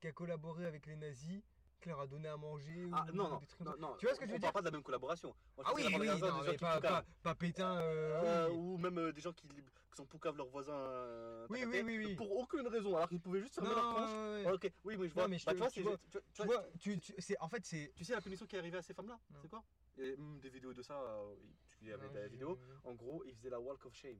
qui 0.00 0.06
a 0.06 0.12
collaboré 0.12 0.64
avec 0.64 0.86
les 0.86 0.94
nazis, 0.96 1.42
leur 1.86 2.00
a 2.00 2.06
donné 2.06 2.28
à 2.28 2.36
manger 2.36 2.88
Ah 2.92 3.06
ou 3.10 3.14
non, 3.14 3.28
non, 3.28 3.36
des 3.38 3.46
trucs 3.46 3.58
comme 3.58 3.66
non, 3.68 3.72
ça 3.74 3.78
non, 3.80 3.96
Tu 3.98 4.06
vois 4.06 4.14
ce 4.14 4.20
que 4.20 4.24
on 4.24 4.28
je 4.28 4.32
veux 4.34 4.40
parle 4.40 4.40
dire 4.40 4.52
pas 4.52 4.60
de 4.60 4.64
la 4.66 4.70
même 4.72 4.82
collaboration. 4.82 5.28
Moi, 5.56 5.64
je 5.66 5.70
Ah 5.70 5.72
oui, 5.76 5.82
oui, 5.86 5.92
non, 5.92 5.98
des 6.14 6.20
gens 6.20 6.42
mais 6.42 6.50
qui 6.52 6.56
pas, 6.58 6.74
poucavent. 6.76 7.02
pas, 7.04 7.04
pas 7.22 7.34
Pétain. 7.34 7.76
euh, 7.80 8.22
Euh, 8.24 8.48
oui. 8.50 8.56
Ou 8.56 8.78
même 8.78 8.98
euh, 8.98 9.12
des 9.12 9.20
gens 9.20 9.32
qui, 9.32 9.46
qui 9.46 9.62
sont 9.96 10.06
poucaves 10.06 10.36
leurs 10.36 10.48
voisins. 10.48 10.72
euh, 10.74 11.46
Oui, 11.50 11.64
oui, 11.66 11.82
oui, 11.84 11.98
oui. 11.98 12.16
Pour 12.16 12.36
aucune 12.36 12.66
raison, 12.66 12.96
alors 12.96 13.08
qu'ils 13.08 13.20
pouvaient 13.20 13.40
juste 13.40 13.54
fermer 13.54 13.70
leur 13.70 13.84
Non, 13.84 13.94
tronche. 13.94 14.10
ouais, 14.10 14.16
ouais. 14.16 14.46
Ouais, 14.46 14.52
ok, 14.52 14.72
oui, 14.84 14.96
mais 14.96 15.08
je 15.08 15.14
Non, 15.14 15.20
vois. 15.22 15.28
mais 15.28 15.38
je 15.38 15.46
Bah, 15.46 15.52
te- 15.52 15.56
tu 15.56 15.60
vois, 15.62 15.70
tu 15.70 15.74
c'est- 15.74 15.82
vois- 15.82 15.98
tu 15.98 16.10
vois- 16.12 16.20
tu 16.20 16.32
Tu 16.32 16.42
vois, 16.46 16.56
vois, 16.56 16.66
tu, 16.80 16.98
tu- 16.98 17.14
c'est, 17.18 17.38
en 17.40 17.48
fait, 17.48 17.64
c'est. 17.64 17.92
Tu 17.94 18.04
sais 18.04 18.12
la 18.14 18.20
punition 18.20 18.46
qui 18.46 18.56
est 18.56 18.58
arrivée 18.58 18.78
à 18.78 18.82
ces 18.82 18.94
femmes-là 18.94 19.18
Non. 19.30 19.38
C'est 19.42 19.48
quoi? 19.48 19.62
A 19.98 20.00
même 20.00 20.40
des 20.40 20.50
vidéos 20.50 20.72
de 20.72 20.82
ça, 20.82 21.00
euh, 21.00 21.34
il 21.82 21.88
y 21.88 21.92
avait 21.92 22.06
Non, 22.06 22.12
des 22.12 22.22
j'ai- 22.22 22.28
vidéos. 22.28 22.58
En 22.84 22.94
gros, 22.94 23.22
ils 23.24 23.34
faisaient 23.34 23.50
la 23.50 23.60
walk 23.60 23.84
of 23.86 23.94
shame. 23.94 24.18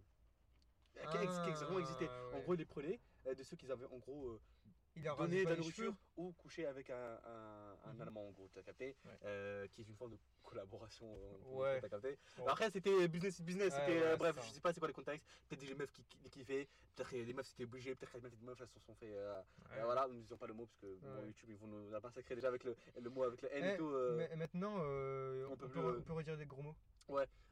Qui, 1.12 1.16
ex- 1.18 1.38
qui 1.44 1.50
ex- 1.50 1.60
vraiment 1.62 1.78
existait. 1.78 2.08
Ah, 2.10 2.22
En 2.32 2.36
ouais. 2.38 2.42
gros, 2.42 2.54
ils 2.54 2.58
les 2.58 2.64
prenaient 2.64 3.00
euh, 3.26 3.34
de 3.34 3.42
ceux 3.44 3.56
qui 3.56 3.70
avaient 3.70 3.86
en 3.86 3.98
gros 3.98 4.26
euh, 4.30 4.40
Il 4.98 5.06
a 5.06 5.14
rasé 5.14 5.44
de 5.44 5.50
la 5.50 5.56
nourriture 5.56 5.94
ou 6.16 6.32
couché 6.32 6.66
avec 6.66 6.90
un, 6.90 7.20
un, 7.24 7.67
un 7.86 7.92
Mhm. 7.94 8.00
Allemand 8.02 8.28
en 8.28 8.30
gros, 8.32 8.48
t'as 8.54 8.62
capté 8.62 8.96
Ouais. 9.04 9.10
Euh, 9.24 9.66
Qui 9.68 9.80
est 9.82 9.88
une 9.88 9.96
forme 9.96 10.12
de 10.12 10.18
collaboration. 10.42 11.06
Ouais. 11.46 11.80
T'as 11.80 11.88
capté 11.88 12.18
Bon. 12.36 12.46
Après, 12.46 12.70
c'était 12.70 13.08
business 13.08 13.40
business. 13.40 13.72
Ouais, 13.72 13.80
c'était, 13.80 13.98
ouais, 14.00 14.06
euh, 14.12 14.16
bref, 14.16 14.36
je 14.46 14.52
sais 14.52 14.60
pas 14.60 14.72
c'est 14.72 14.78
quoi 14.80 14.88
les 14.88 14.94
contextes. 14.94 15.26
Peut-être 15.48 15.60
des 15.66 15.74
meufs 15.74 15.92
qui, 15.92 16.02
qui, 16.04 16.30
kiffaient. 16.30 16.68
Peut-être 16.96 17.12
les 17.12 17.32
meufs 17.32 17.46
c'était 17.46 17.64
obligé. 17.64 17.94
Peut-être 17.94 18.12
que 18.12 18.16
les 18.18 18.22
meufs, 18.22 18.32
les 18.40 18.46
meufs 18.46 18.60
elles 18.60 18.68
se 18.68 18.80
sont 18.80 18.94
fait. 18.94 19.12
euh, 19.16 19.40
Ouais. 19.70 19.82
voilà, 19.84 20.06
nous 20.08 20.20
disons 20.20 20.36
pas 20.36 20.46
le 20.46 20.54
mot 20.54 20.66
parce 20.66 20.78
que 20.78 20.86
bon, 21.00 21.20
Ouais. 21.20 21.26
YouTube 21.26 21.50
ils 21.50 21.56
vont 21.58 21.66
nous 21.66 21.90
la 21.90 22.00
massacrer 22.00 22.34
déjà 22.34 22.48
avec 22.48 22.64
le, 22.64 22.76
le 23.00 23.10
mot 23.10 23.22
avec 23.24 23.42
le 23.42 23.52
N 23.52 23.64
Eh, 23.64 23.74
et 23.74 23.76
tout. 23.76 23.88
euh. 23.88 24.16
Mais 24.16 24.36
maintenant, 24.36 24.74
on 24.78 25.52
on, 25.52 25.56
peut 25.56 25.68
plus, 25.68 25.80
on 25.80 26.02
peut 26.02 26.12
redire 26.12 26.36
des 26.36 26.46
gros 26.46 26.62
mots. 26.62 26.74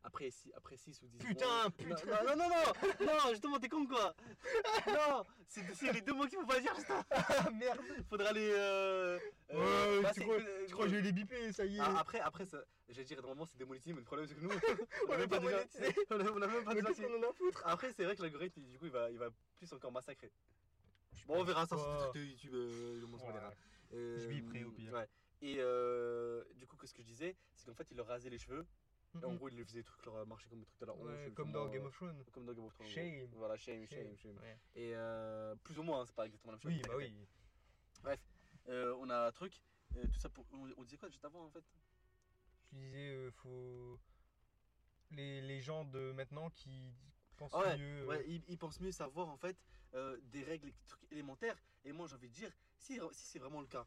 Après 0.04 0.30
6 0.30 0.52
après 0.54 0.76
six 0.76 1.02
ou 1.02 1.06
10 1.08 1.18
Putain, 1.18 1.70
putain. 1.76 1.94
Non, 2.24 2.36
non, 2.36 2.48
non, 2.48 3.06
non, 3.06 3.06
non, 3.06 3.30
justement, 3.30 3.58
t'es 3.58 3.68
con 3.68 3.86
quoi 3.86 4.14
Non, 4.86 5.24
c'est 5.48 5.74
c'est 5.74 5.92
les 5.92 6.00
deux 6.02 6.12
mots 6.12 6.26
qu'il 6.26 6.38
faut 6.38 6.46
pas 6.46 6.60
dire, 6.60 6.74
putain 6.76 7.02
Ah 7.10 7.50
merde 7.50 7.80
Faudra 8.08 8.32
les. 8.32 8.50
Euh, 8.52 9.18
euh, 9.52 9.96
Ouais, 9.96 10.02
bah, 10.02 10.12
tu, 10.20 10.26
crois, 10.26 10.36
euh, 10.40 10.66
tu 10.66 10.72
crois 10.72 10.84
que 10.86 10.90
je 10.90 10.96
vais 10.96 11.02
les 11.02 11.12
biper, 11.12 11.52
ça 11.52 11.64
y 11.64 11.76
est 11.76 11.80
Ah, 11.80 11.98
après, 11.98 12.20
après, 12.20 12.44
ça, 12.46 12.58
j'allais 12.88 13.04
dire, 13.04 13.18
normalement 13.20 13.46
c'est 13.46 13.56
démonétisé, 13.58 13.92
mais 13.92 14.00
le 14.00 14.04
problème 14.04 14.26
c'est 14.26 14.34
que 14.34 14.40
nous, 14.40 14.50
on 14.50 14.52
On 15.08 15.12
a 15.12 15.14
est 15.14 15.18
même 15.18 15.28
pas 15.28 15.40
monétisé. 15.40 15.84
On 16.10 16.20
a, 16.20 16.30
on 16.30 16.42
a 16.42 16.46
même 16.46 16.64
pas 16.64 16.74
déjà. 16.74 16.86
qu'est-ce 16.86 17.02
qu'on 17.02 17.18
en 17.18 17.22
a 17.22 17.28
à 17.28 17.32
foutre? 17.32 17.62
Après, 17.66 17.92
c'est 17.92 18.04
vrai 18.04 18.16
que 18.16 18.22
l'algorithme, 18.22 18.62
du 18.62 18.78
coup, 18.78 18.86
il 18.86 18.92
va, 18.92 19.10
il 19.10 19.18
va 19.18 19.28
plus 19.56 19.72
encore 19.72 19.92
massacrer. 19.92 20.30
Bon, 21.26 21.40
on 21.40 21.44
verra 21.44 21.66
ça 21.66 21.76
sur 21.76 21.90
le 21.92 21.98
truc 21.98 22.14
de 22.14 22.24
YouTube, 22.26 22.54
euh, 22.54 23.00
le 23.00 23.06
monstre 23.06 23.26
Ouais. 23.28 23.32
verra. 23.32 23.52
Euh, 23.94 24.18
Je 24.20 24.26
biperai 24.28 24.64
au 24.64 24.70
pire. 24.70 24.92
Ouais. 24.92 25.08
Et 25.42 25.56
euh, 25.58 26.42
du 26.54 26.66
coup, 26.66 26.76
que 26.76 26.86
ce 26.86 26.94
que 26.94 27.02
je 27.02 27.06
disais, 27.06 27.36
c'est 27.54 27.66
qu'en 27.66 27.74
fait, 27.74 27.86
il 27.90 27.96
leur 27.96 28.06
rasait 28.06 28.30
les 28.30 28.38
cheveux. 28.38 28.66
Et 29.22 29.24
en 29.24 29.34
gros, 29.34 29.48
il 29.48 29.56
les 29.56 29.64
faisait 29.64 29.78
des 29.80 29.84
trucs, 29.84 30.04
leur 30.04 30.26
marcher 30.26 30.46
comme 30.50 30.58
des 30.60 30.66
trucs 30.66 30.80
de 30.80 30.86
la 30.86 30.92
honte, 30.92 31.06
Ouais, 31.06 31.24
je- 31.24 31.30
comme 31.30 31.50
dans 31.50 31.66
Game 31.68 31.84
euh, 31.84 31.86
of 31.88 31.94
Thrones. 31.96 32.22
Comme 32.32 32.44
dans 32.44 32.52
Game 32.52 32.66
of 32.66 32.74
Thrones. 32.74 32.88
Shame. 32.88 33.26
Voilà, 33.32 33.56
shame, 33.56 33.86
shame, 33.86 34.14
shame. 34.16 34.36
Ouais. 34.42 34.58
Et 34.74 34.92
euh, 34.94 35.54
plus 35.64 35.78
ou 35.78 35.82
moins, 35.82 36.00
hein, 36.00 36.04
c'est 36.06 36.14
pas 36.14 36.26
exactement 36.26 36.52
la 36.52 36.58
même 36.58 36.62
chose. 36.62 36.72
Oui, 36.72 36.82
bah 36.86 36.94
oui. 36.98 37.12
Euh, 38.68 38.94
on 39.00 39.08
a 39.10 39.28
un 39.28 39.30
truc, 39.32 39.60
euh, 39.96 40.06
tout 40.12 40.18
ça 40.18 40.28
pour. 40.28 40.44
On, 40.52 40.68
on 40.76 40.84
disait 40.84 40.96
quoi 40.98 41.08
juste 41.08 41.24
avant 41.24 41.44
en 41.44 41.50
fait? 41.50 41.64
Tu 42.68 42.76
disais, 42.76 43.10
euh, 43.10 43.30
faut. 43.30 43.98
Les, 45.10 45.40
les 45.40 45.60
gens 45.60 45.84
de 45.84 46.12
maintenant 46.12 46.50
qui 46.50 46.92
pensent 47.36 47.52
Ah 47.54 47.60
ouais, 47.60 47.76
mieux. 47.78 48.02
euh, 48.02 48.06
Ouais, 48.06 48.24
ils, 48.26 48.42
ils 48.48 48.58
pensent 48.58 48.80
mieux 48.80 48.90
savoir 48.92 49.28
en 49.28 49.36
fait 49.36 49.56
euh, 49.94 50.18
des 50.24 50.42
règles, 50.42 50.66
des 50.66 50.74
trucs 50.88 51.12
élémentaires. 51.12 51.56
Et 51.84 51.92
moi 51.92 52.08
j'ai 52.08 52.16
envie 52.16 52.28
de 52.28 52.34
dire, 52.34 52.50
si, 52.76 52.98
si 53.12 53.26
c'est 53.26 53.38
vraiment 53.38 53.60
le 53.60 53.68
cas, 53.68 53.86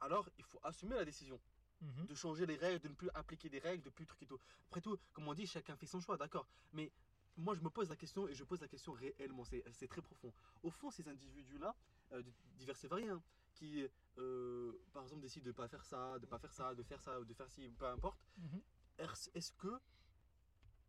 alors 0.00 0.28
il 0.36 0.44
faut 0.44 0.60
assumer 0.62 0.96
la 0.96 1.04
décision 1.06 1.40
mhm. 1.80 2.06
de 2.06 2.14
changer 2.14 2.44
les 2.44 2.56
règles, 2.56 2.80
de 2.80 2.88
ne 2.88 2.94
plus 2.94 3.08
appliquer 3.14 3.48
des 3.48 3.58
règles, 3.58 3.82
de 3.82 3.90
plus 3.90 4.06
trucs 4.06 4.22
et 4.22 4.26
tout. 4.26 4.38
Après 4.68 4.82
tout, 4.82 4.98
comme 5.14 5.28
on 5.28 5.34
dit, 5.34 5.46
chacun 5.46 5.74
fait 5.76 5.86
son 5.86 6.00
choix, 6.00 6.18
d'accord? 6.18 6.46
Mais 6.72 6.92
moi 7.36 7.54
je 7.54 7.60
me 7.60 7.70
pose 7.70 7.88
la 7.88 7.96
question 7.96 8.28
et 8.28 8.34
je 8.34 8.44
pose 8.44 8.60
la 8.60 8.68
question 8.68 8.92
réellement, 8.92 9.44
c'est 9.44 9.88
très 9.88 10.02
profond. 10.02 10.32
Au 10.62 10.70
fond, 10.70 10.90
ces 10.90 11.08
individus-là, 11.08 11.74
euh, 12.12 12.22
divers 12.56 12.76
et 12.84 12.88
variés, 12.88 13.08
hein, 13.08 13.22
qui 13.54 13.86
euh, 14.18 14.72
par 14.92 15.02
exemple 15.04 15.22
décident 15.22 15.44
de 15.44 15.50
ne 15.50 15.54
pas 15.54 15.68
faire 15.68 15.84
ça, 15.84 16.18
de 16.18 16.26
pas 16.26 16.38
faire 16.38 16.52
ça, 16.52 16.74
de 16.74 16.82
faire 16.82 17.00
ça, 17.00 17.20
ou 17.20 17.24
de 17.24 17.34
faire 17.34 17.50
ci, 17.50 17.68
peu 17.70 17.86
importe, 17.86 18.20
Mhm. 18.36 18.60
est-ce 18.98 19.30
est-ce 19.34 19.52
que 19.52 19.80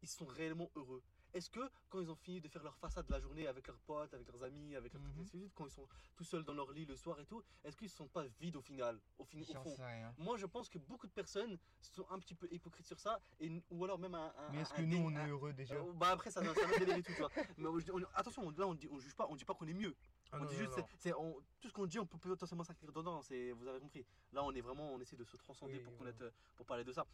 ils 0.02 0.10
sont 0.10 0.26
réellement 0.26 0.72
heureux? 0.76 1.04
Est-ce 1.34 1.50
que 1.50 1.60
quand 1.90 2.02
ils 2.02 2.10
ont 2.12 2.16
fini 2.16 2.42
de 2.42 2.48
faire 2.50 2.64
leur 2.64 2.76
façade 2.76 3.06
de 3.08 3.12
la 3.12 3.20
journée 3.20 3.48
avec 3.48 3.66
leurs 3.68 3.80
potes, 3.80 4.14
avec 4.14 4.28
leurs 4.32 4.44
amis, 4.44 4.76
avec 4.76 4.94
leurs 4.94 5.02
de 5.02 5.24
suite, 5.24 5.54
quand 5.56 5.66
ils 5.66 5.72
sont 5.72 5.88
tout 6.16 6.24
seuls 6.24 6.44
dans 6.44 6.54
leur 6.54 6.72
lit 6.72 6.86
le 6.86 6.96
soir 6.98 7.20
et 7.20 7.26
tout, 7.26 7.42
est-ce 7.64 7.78
qu'ils 7.78 7.88
ne 7.88 7.92
sont 7.92 8.08
pas 8.08 8.26
vides 8.40 8.56
au 8.58 8.62
final, 8.62 9.00
au, 9.18 9.24
fin- 9.24 9.40
au 9.40 9.46
fond? 9.64 9.76
rien. 9.80 10.14
Moi, 10.18 10.38
je 10.38 10.46
pense 10.46 10.68
que 10.70 10.78
beaucoup 10.78 11.08
de 11.08 11.12
personnes 11.12 11.58
sont 11.82 12.06
un 12.10 12.20
petit 12.20 12.36
peu 12.36 12.48
hypocrites 12.52 12.86
sur 12.86 13.00
ça, 13.00 13.20
et, 13.40 13.50
ou 13.70 13.84
alors 13.86 13.98
même 13.98 14.14
un. 14.16 14.34
un- 14.38 14.52
Mais 14.52 14.62
est-ce 14.62 14.74
que 14.74 14.82
nous, 14.82 14.98
on 14.98 15.12
est 15.16 15.28
heureux 15.30 15.54
déjà? 15.54 15.76
Euh, 15.76 15.94
bah 15.94 16.10
après 16.12 16.32
ça, 16.32 16.42
ça 16.54 16.68
va 16.68 16.78
délirer 16.78 17.02
tout, 17.02 17.14
tu 17.14 17.20
vois. 17.22 17.32
Mais 17.58 17.68
on- 17.68 17.96
on- 17.96 18.06
attention, 18.16 18.50
là 18.52 18.68
on 18.68 18.78
on 18.92 19.00
juge 19.00 19.16
pas, 19.16 19.26
on 19.30 19.36
dit 19.36 19.46
pas 19.46 19.54
qu'on 19.54 19.68
est 19.68 19.74
mieux. 19.74 19.96
Ah 20.34 20.38
on 20.40 20.44
non, 20.44 20.50
dit 20.50 20.56
juste, 20.58 20.80
c'est- 20.98 21.12
tout 21.62 21.68
ce 21.70 21.74
qu'on 21.74 21.86
dit, 21.86 22.00
on 22.00 22.06
peut 22.06 22.18
potentiellement 22.18 22.64
s'inscrire 22.64 22.92
dedans. 22.92 23.22
C'est, 23.22 23.52
vous 23.54 23.68
avez 23.68 23.80
compris. 23.80 24.06
Là, 24.34 24.44
on 24.44 24.52
est 24.54 24.62
vraiment, 24.62 24.92
on 24.94 25.00
essaie 25.00 25.16
de 25.18 25.24
se 25.26 25.38
transcender 25.38 25.78
Oui, 25.78 25.84
pour 25.84 25.96
connaître, 25.98 26.22
euh, 26.24 26.32
pour 26.56 26.66
parler 26.66 26.84
de 26.84 26.92
ça. 26.94 27.06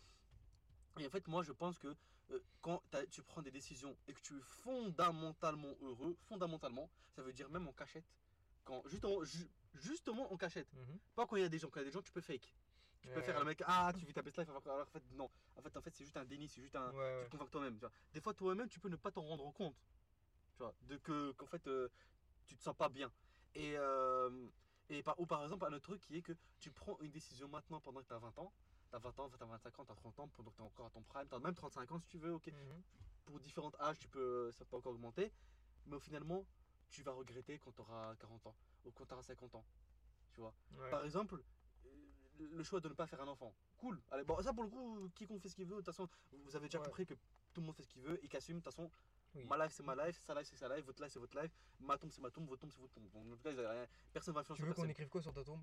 Et 1.00 1.08
en 1.08 1.10
fait, 1.10 1.28
moi, 1.28 1.44
je 1.44 1.52
pense 1.52 1.78
que 1.78 1.96
euh, 2.32 2.40
quand 2.62 2.82
tu 3.12 3.22
prends 3.24 3.42
des 3.42 3.52
décisions 3.52 3.96
et 4.08 4.14
que 4.14 4.22
tu 4.22 4.38
es 4.38 4.42
fondamentalement 4.42 5.74
heureux, 5.82 6.16
fondamentalement, 6.28 6.90
ça 7.16 7.22
veut 7.22 7.34
dire 7.34 7.50
même 7.50 7.68
en 7.68 7.74
cachette. 7.74 8.06
Quand 8.66 8.84
justement, 8.88 9.24
ju- 9.24 9.50
justement 9.76 10.32
en 10.32 10.38
cachette. 10.38 10.68
Mhm. 10.74 11.00
Pas 11.16 11.26
quand 11.26 11.36
il 11.38 11.42
y 11.42 11.46
a 11.46 11.50
des 11.50 11.60
gens, 11.60 11.70
quand 11.70 11.80
il 11.80 11.84
y 11.84 11.88
a 11.88 11.90
des 11.90 11.94
gens, 11.94 12.02
tu 12.02 12.12
peux 12.12 12.22
fake. 12.22 12.54
Tu 13.00 13.08
peux 13.08 13.16
Ouais. 13.20 13.24
faire 13.24 13.40
le 13.40 13.46
mec, 13.46 13.62
ah, 13.66 13.94
tu 13.98 14.06
vis 14.06 14.14
ta 14.14 14.22
best 14.22 14.38
life, 14.38 14.50
alors 14.50 14.64
qu'en 14.64 14.86
fait, 14.86 15.04
non. 15.12 15.30
En 15.56 15.62
fait, 15.62 15.78
en 15.78 15.82
fait 15.82 15.94
c'est 15.96 16.04
juste 16.04 16.18
un 16.18 16.26
déni, 16.26 16.48
c'est 16.48 16.62
juste 16.62 16.76
un, 16.76 16.92
Ouais, 16.92 17.24
tu 17.24 17.30
te 17.30 17.32
convaincs 17.32 17.52
toi-même. 17.52 17.80
Des 18.14 18.22
fois, 18.22 18.34
toi-même, 18.34 18.68
tu 18.68 18.80
peux 18.80 18.90
ne 18.90 18.96
pas 18.96 19.12
t'en 19.12 19.22
rendre 19.22 19.52
compte. 19.54 19.76
Tu 20.56 20.64
vois, 20.64 20.74
de 20.82 20.98
que 20.98 21.32
qu'en 21.34 21.46
fait, 21.46 21.66
euh, 21.68 21.88
tu 22.46 22.56
te 22.58 22.62
sens 22.64 22.76
pas 22.76 22.90
bien. 22.90 23.12
Et, 23.54 23.78
euh, 23.78 24.50
et 24.90 25.04
par, 25.04 25.20
ou 25.20 25.26
par 25.26 25.44
exemple, 25.44 25.66
un 25.66 25.74
autre 25.74 25.86
truc 25.86 26.02
qui 26.02 26.18
est 26.18 26.22
que 26.22 26.34
tu 26.60 26.72
prends 26.72 26.98
une 27.00 27.12
décision 27.12 27.48
maintenant 27.48 27.80
pendant 27.80 28.02
que 28.02 28.08
tu 28.08 28.14
as 28.14 28.20
20 28.20 28.38
ans. 28.40 28.52
Tu 28.90 28.96
as 28.96 29.00
20 29.00 29.20
ans, 29.20 29.30
tu 29.30 29.44
as 29.44 29.46
25 29.46 29.80
ans, 29.80 29.86
tu 29.86 29.92
as 29.92 29.96
30 29.96 30.20
ans, 30.20 30.28
pendant 30.30 30.50
que 30.52 30.56
tu 30.56 30.62
es 30.62 30.66
encore 30.66 30.86
à 30.86 30.90
ton 30.90 31.02
prime. 31.04 31.28
Tu 31.28 31.36
as 31.36 31.40
même 31.40 31.56
35 31.56 31.92
ans 31.92 32.00
si 32.00 32.08
tu 32.08 32.18
veux, 32.18 32.34
ok. 32.34 32.48
Mhm. 32.48 32.82
Pour 33.26 33.40
différents 33.40 33.72
âges, 33.82 34.00
tu 34.00 34.08
peux, 34.08 34.52
ça 34.52 34.64
peut 34.66 34.78
encore 34.78 34.94
augmenter. 34.94 35.32
Mais 35.86 35.96
au 35.96 36.00
finalement, 36.00 36.46
tu 36.90 37.04
vas 37.04 37.12
regretter 37.12 37.60
quand 37.60 37.72
tu 37.74 37.82
auras 37.82 38.16
40 38.16 38.48
ans 38.48 38.56
ou 38.86 38.92
quand 38.92 39.06
tu 39.06 39.14
auras 39.14 39.24
50 39.24 39.56
ans. 39.56 39.66
Tu 40.34 40.40
vois. 40.40 40.54
Ouais. 40.78 40.90
Par 40.90 41.04
exemple, 41.04 41.44
euh, 41.86 41.90
le 42.38 42.64
choix 42.64 42.80
de 42.80 42.88
ne 42.88 42.94
pas 42.94 43.08
faire 43.08 43.22
un 43.22 43.28
enfant. 43.28 43.54
Cool. 43.78 44.02
Allez, 44.12 44.24
bon, 44.24 44.42
ça 44.42 44.54
pour 44.54 44.64
le 44.64 44.70
coup, 44.70 45.10
quiconque 45.16 45.42
fait 45.42 45.50
ce 45.50 45.56
qu'il 45.56 45.66
veut. 45.66 45.72
De 45.72 45.78
toute 45.82 45.86
façon, 45.88 46.08
vous 46.32 46.56
avez 46.56 46.68
déjà 46.68 46.80
Ouais. 46.80 46.86
compris 46.86 47.06
que 47.06 47.14
tout 47.54 47.62
le 47.62 47.66
monde 47.66 47.76
fait 47.76 47.84
ce 47.84 47.90
qu'il 47.90 48.02
veut 48.02 48.24
et 48.24 48.28
qu'assume. 48.28 48.60
De 48.60 48.64
toute 48.64 48.74
façon, 48.74 48.90
Oui. 49.36 49.44
ma 49.46 49.58
life 49.58 49.74
c'est 49.74 49.84
ma 49.84 49.96
life, 49.96 50.22
sa 50.22 50.34
life 50.34 50.48
c'est 50.48 50.56
sa 50.56 50.74
life, 50.74 50.86
votre 50.86 51.04
life 51.04 51.12
c'est 51.12 51.20
votre 51.20 51.40
life, 51.40 51.52
ma 51.80 51.98
tombe 51.98 52.12
c'est 52.12 52.22
ma 52.22 52.32
tombe, 52.32 52.48
votre 52.48 52.62
tombe 52.62 52.72
c'est 52.72 52.80
votre 52.80 52.94
tombe. 52.94 53.10
Donc, 53.12 53.34
en 53.34 53.36
tout 53.36 53.44
cas, 53.44 53.88
personne 54.14 54.34
va 54.34 54.44
Tu 54.44 54.52
influencer 54.54 54.68
veux 54.70 54.74
qu'on 54.74 54.90
écrive 54.90 55.10
quoi 55.10 55.22
sur 55.22 55.34
ta 55.34 55.44
tombe? 55.44 55.62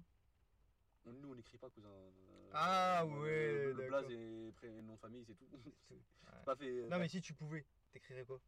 On- 1.06 1.12
Nous, 1.12 1.30
on 1.30 1.34
n'écrit 1.34 1.58
pas, 1.58 1.70
cousin. 1.70 1.88
Euh, 1.88 2.50
Ah, 2.52 3.04
le- 3.04 3.10
ouais, 3.20 3.52
Le, 3.52 3.72
le 3.72 3.86
blaze 3.88 4.10
et 4.10 4.52
pré- 4.52 4.82
nom 4.82 4.94
de 4.94 5.00
famille, 5.00 5.24
c'est 5.24 5.34
tout. 5.34 5.48
c'est 5.88 5.94
Ouais. 5.94 6.44
pas 6.44 6.56
fait. 6.56 6.88
Non, 6.88 6.98
mais 6.98 7.08
si 7.08 7.20
tu 7.20 7.34
pouvais, 7.34 7.64
t'écrirais 7.92 8.24
quoi 8.24 8.40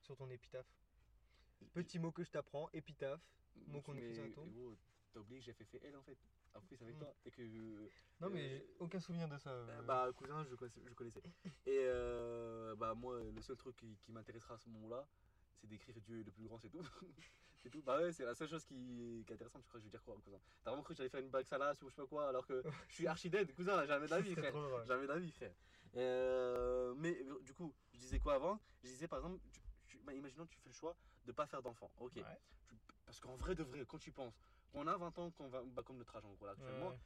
Sur 0.00 0.16
ton 0.16 0.28
épitaphe? 0.30 0.66
Petit 1.72 1.98
mot 1.98 2.10
que 2.10 2.24
je 2.24 2.30
t'apprends, 2.30 2.68
épitaphe. 2.72 3.20
mot 3.66 3.80
qu'on 3.82 3.96
écrit 3.96 4.14
sur 4.14 4.28
gros, 4.28 4.76
T'as 5.12 5.20
oublié 5.20 5.40
que 5.40 5.44
j'ai 5.44 5.52
fait, 5.52 5.66
fait 5.66 5.80
elle 5.84 5.94
en 5.96 6.02
fait. 6.02 6.16
Après, 6.54 6.74
c'est 6.74 6.84
avec 6.84 6.96
Mm. 6.96 7.00
toi. 7.00 7.14
Et 7.26 7.30
que. 7.30 7.42
Non, 8.20 8.30
mais 8.30 8.40
Euh, 8.44 8.58
j'ai 8.58 8.66
aucun 8.78 8.98
souvenir 8.98 9.28
de 9.28 9.36
ça. 9.36 9.50
Euh, 9.50 9.66
euh. 9.68 9.82
Bah, 9.82 10.10
cousin, 10.16 10.42
je 10.44 10.54
connaissais. 10.54 10.80
Je 10.86 10.94
connaissais. 10.94 11.22
Et 11.66 11.78
euh, 11.82 12.74
bah, 12.76 12.94
moi, 12.94 13.20
le 13.22 13.40
seul 13.42 13.56
truc 13.56 13.76
qui, 13.76 13.94
qui 13.98 14.10
m'intéressera 14.10 14.54
à 14.54 14.58
ce 14.58 14.70
moment-là, 14.70 15.06
c'est 15.60 15.66
d'écrire 15.66 16.00
Dieu 16.00 16.20
est 16.20 16.24
le 16.24 16.30
plus 16.30 16.44
grand, 16.44 16.58
c'est 16.58 16.70
tout. 16.70 16.80
tout. 17.70 17.82
Bah 17.82 17.98
ouais, 17.98 18.12
c'est 18.12 18.24
la 18.24 18.34
seule 18.34 18.48
chose 18.48 18.64
qui, 18.64 19.22
qui 19.26 19.32
est 19.32 19.34
intéressante. 19.34 19.62
Je 19.62 19.68
crois 19.68 19.78
que 19.78 19.82
je 19.82 19.84
vais 19.86 19.90
dire 19.90 20.02
quoi, 20.02 20.14
cousin 20.24 20.38
T'as 20.64 20.70
vraiment 20.70 20.82
cru 20.82 20.94
que 20.94 20.98
j'allais 20.98 21.08
faire 21.10 21.20
une 21.20 21.30
bague 21.30 21.46
salace 21.46 21.80
ou 21.82 21.88
je 21.88 21.94
sais 21.94 22.02
pas 22.02 22.06
quoi, 22.08 22.28
alors 22.28 22.46
que 22.46 22.62
je 22.88 22.94
suis 22.94 23.06
archi 23.06 23.30
dead, 23.30 23.54
cousin, 23.54 23.84
jamais 23.86 24.06
d'avis, 24.08 24.34
C'est 24.34 24.40
frère. 24.40 24.86
Jamais 24.86 25.06
d'avis, 25.06 25.30
frère. 25.32 25.52
Euh, 25.96 26.94
mais 26.96 27.18
du 27.42 27.52
coup, 27.54 27.74
je 27.92 27.98
disais 27.98 28.18
quoi 28.18 28.34
avant? 28.34 28.58
Je 28.82 28.88
disais 28.88 29.08
par 29.08 29.18
exemple, 29.18 29.38
tu- 29.50 29.60
tu- 29.86 29.98
bah, 30.04 30.12
imaginons 30.14 30.46
que 30.46 30.50
tu 30.52 30.58
fais 30.60 30.68
le 30.70 30.74
choix 30.74 30.96
de 31.26 31.32
pas 31.32 31.46
faire 31.46 31.62
d'enfant. 31.62 31.90
Ok. 32.00 32.16
Ouais. 32.16 32.22
Tu- 32.68 32.76
parce 33.04 33.20
qu'en 33.20 33.36
vrai 33.36 33.54
de 33.54 33.62
vrai, 33.62 33.84
quand 33.86 33.98
tu 33.98 34.10
penses, 34.10 34.34
qu'on 34.72 34.86
a 34.86 34.96
20 34.96 35.18
ans, 35.18 35.30
qu'on 35.32 35.48
va, 35.48 35.62
bah, 35.64 35.82
comme 35.84 35.98
notre 35.98 36.16
âge 36.16 36.24
en 36.24 36.32
gros 36.32 36.46
là, 36.46 36.52
actuellement, 36.52 36.88
Ouais. 36.88 36.98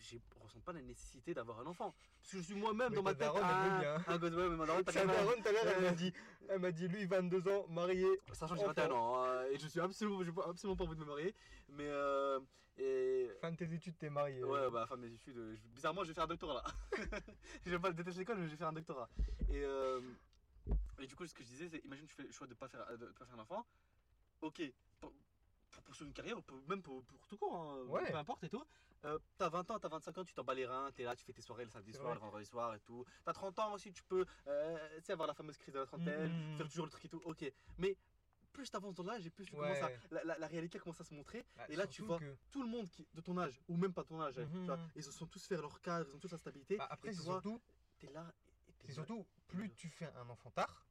Je 0.00 0.16
ressens 0.40 0.60
pas 0.60 0.72
la 0.72 0.80
nécessité 0.82 1.34
d'avoir 1.34 1.60
un 1.60 1.66
enfant. 1.66 1.94
Parce 2.20 2.32
que 2.32 2.38
je 2.38 2.42
suis 2.42 2.54
moi-même 2.54 2.92
dans 2.94 3.02
ma 3.02 3.10
tête. 3.10 3.20
daronne, 3.20 3.80
bien. 3.80 4.04
un 4.06 4.18
gosse, 4.18 4.34
ouais, 4.34 4.48
mais 4.48 4.56
ma 4.56 4.66
daronne, 4.66 4.84
t'as 4.84 5.04
daronne, 5.04 5.42
tout 5.42 5.48
à 5.48 5.52
l'heure, 5.52 5.66
elle 5.66 5.82
m'a 5.84 5.90
dit, 5.92 6.12
elle 6.48 6.58
m'a 6.60 6.72
dit, 6.72 6.88
lui, 6.88 7.04
22 7.06 7.48
ans, 7.48 7.66
marié. 7.68 8.06
Sachant 8.32 8.54
que 8.54 8.60
j'ai 8.60 8.66
Enfant. 8.66 8.74
21 8.88 8.90
ans 8.92 9.22
hein, 9.24 9.44
et 9.52 9.58
je 9.58 9.66
suis 9.68 9.80
absolument, 9.80 10.22
j'ai 10.24 10.32
pas- 10.32 10.48
absolument 10.48 10.76
pas 10.76 10.84
envie 10.84 10.94
de 10.96 11.00
me 11.00 11.06
marier. 11.06 11.34
Mais 11.68 11.86
euh, 11.88 12.40
et 12.78 13.30
Fin 13.40 13.52
de 13.52 13.56
tes 13.56 13.72
études, 13.72 13.96
t'es 13.98 14.10
marié. 14.10 14.42
ouais, 14.42 14.70
bah 14.70 14.86
fin 14.86 14.96
de 14.96 15.02
mes 15.02 15.12
études, 15.12 15.36
euh, 15.36 15.54
je- 15.54 15.68
bizarrement, 15.68 16.02
je 16.02 16.08
vais 16.08 16.14
faire 16.14 16.24
un 16.24 16.28
doctorat 16.28 16.54
là. 16.54 16.64
je 17.66 17.70
vais 17.70 17.78
pas 17.78 17.92
détester 17.92 18.20
l'école, 18.20 18.38
mais 18.38 18.46
je 18.46 18.50
vais 18.52 18.56
faire 18.56 18.68
un 18.68 18.72
doctorat. 18.72 19.08
Et 19.50 19.62
euh, 19.64 20.00
et 20.98 21.06
du 21.06 21.14
coup, 21.16 21.26
ce 21.26 21.34
que 21.34 21.42
je 21.42 21.48
disais, 21.48 21.68
c'est 21.68 21.84
imagine 21.84 22.06
tu 22.06 22.14
fais 22.14 22.22
le 22.22 22.32
choix 22.32 22.46
de 22.46 22.54
pas 22.54 22.68
faire, 22.68 22.86
de 22.98 23.06
pas 23.06 23.24
faire 23.24 23.34
un 23.34 23.42
enfant. 23.42 23.66
Ok, 24.42 24.62
pour, 25.90 26.06
une 26.06 26.12
carrière, 26.12 26.36
même 26.68 26.82
pour, 26.82 27.02
pour 27.04 27.26
tout 27.26 27.36
court, 27.36 27.54
hein, 27.56 27.82
Ouais. 27.86 28.10
peu 28.10 28.16
importe 28.16 28.44
et 28.44 28.48
tout. 28.48 28.64
Euh, 29.04 29.18
t'as 29.38 29.48
20 29.48 29.70
ans, 29.70 29.78
t'as 29.78 29.88
25 29.88 30.18
ans, 30.18 30.24
tu 30.24 30.34
t'en 30.34 30.44
bats 30.44 30.54
les 30.54 30.66
reins, 30.66 30.90
t'es 30.92 31.04
là, 31.04 31.16
tu 31.16 31.24
fais 31.24 31.32
tes 31.32 31.42
soirées 31.42 31.64
le 31.64 31.70
samedi 31.70 31.92
soir, 31.92 32.06
vrai. 32.06 32.14
le 32.14 32.20
vendredi 32.20 32.46
soir 32.46 32.74
et 32.74 32.80
tout. 32.80 33.04
T'as 33.24 33.32
30 33.32 33.58
ans 33.58 33.72
aussi, 33.74 33.92
tu 33.92 34.02
peux 34.04 34.24
euh, 34.46 34.96
tu 34.98 35.04
sais, 35.04 35.12
avoir 35.12 35.26
la 35.26 35.34
fameuse 35.34 35.56
crise 35.56 35.74
de 35.74 35.78
la 35.80 35.86
trentaine, 35.86 36.30
Mhm. 36.52 36.56
faire 36.58 36.68
toujours 36.68 36.84
le 36.86 36.90
truc 36.90 37.04
et 37.06 37.08
tout. 37.08 37.22
Ok, 37.24 37.50
mais 37.78 37.96
plus 38.52 38.70
t'avances 38.70 38.94
dans 38.96 39.04
l'âge 39.04 39.26
et 39.26 39.30
plus 39.30 39.46
tu 39.46 39.54
Ouais. 39.54 39.60
commences 39.78 39.82
à, 39.82 40.14
la, 40.14 40.24
la- 40.24 40.38
la 40.38 40.46
réalité 40.48 40.78
commence 40.78 41.00
à 41.00 41.04
se 41.04 41.14
montrer. 41.14 41.44
Bah, 41.56 41.64
et 41.68 41.76
là, 41.76 41.86
tu 41.86 42.02
vois 42.02 42.18
que- 42.18 42.36
Tout 42.50 42.62
le 42.62 42.68
monde 42.68 42.88
qui, 42.90 43.06
de 43.14 43.20
ton 43.20 43.36
âge, 43.38 43.60
ou 43.68 43.76
même 43.76 43.92
pas 43.94 44.04
ton 44.04 44.20
âge, 44.20 44.38
hein, 44.38 44.48
tu 44.52 44.58
vois, 44.66 44.78
ils 44.96 45.02
se 45.04 45.12
sont 45.12 45.26
tous 45.26 45.44
fait 45.46 45.56
leur 45.56 45.80
cadre, 45.80 46.06
ils 46.10 46.14
ont 46.16 46.18
tous 46.18 46.32
la 46.32 46.38
stabilité. 46.38 46.76
Bah, 46.76 46.88
après, 46.90 47.12
c'est 47.12 47.22
surtout, 47.22 47.60
t'es 47.98 48.10
là. 48.10 48.30
c'est 48.84 48.92
surtout, 48.92 49.26
plus 49.48 49.70
tu 49.72 49.88
fais 49.88 50.06
un 50.16 50.28
enfant 50.28 50.50
tard, 50.50 50.86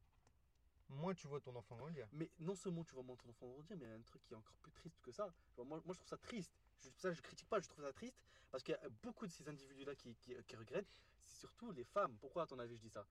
moins 0.90 1.14
tu 1.14 1.26
vois 1.26 1.40
ton 1.40 1.54
enfant 1.56 1.76
grandir. 1.76 2.06
Mais 2.12 2.30
non 2.38 2.54
seulement 2.54 2.84
tu 2.84 2.94
vas 2.94 3.02
monter 3.02 3.24
ton 3.24 3.30
enfant 3.30 3.48
grandir, 3.48 3.76
mais 3.78 3.86
il 3.86 3.88
y 3.88 3.92
a 3.92 3.96
un 3.96 4.02
truc 4.02 4.22
qui 4.24 4.34
est 4.34 4.36
encore 4.36 4.56
plus 4.56 4.72
triste 4.72 5.00
que 5.00 5.12
ça. 5.12 5.32
Vois, 5.56 5.64
moi, 5.64 5.80
moi, 5.84 5.94
je 5.94 5.98
trouve 5.98 6.08
ça 6.08 6.16
triste. 6.18 6.52
Je, 6.80 6.88
ça, 6.96 7.12
je 7.12 7.20
critique 7.22 7.48
pas, 7.48 7.60
je 7.60 7.68
trouve 7.68 7.84
ça 7.84 7.92
triste. 7.92 8.16
Parce 8.50 8.62
qu'il 8.64 8.72
y 8.72 8.84
a 8.84 8.88
beaucoup 9.02 9.26
de 9.26 9.32
ces 9.32 9.48
individus-là 9.48 9.94
qui, 9.94 10.14
qui, 10.16 10.34
qui 10.44 10.56
regrettent. 10.56 10.90
C'est 11.24 11.38
surtout 11.38 11.70
les 11.70 11.84
femmes. 11.84 12.16
Pourquoi, 12.18 12.42
à 12.42 12.46
ton 12.46 12.58
avis, 12.58 12.76
je 12.76 12.80
dis 12.82 12.90
ça? 12.90 13.06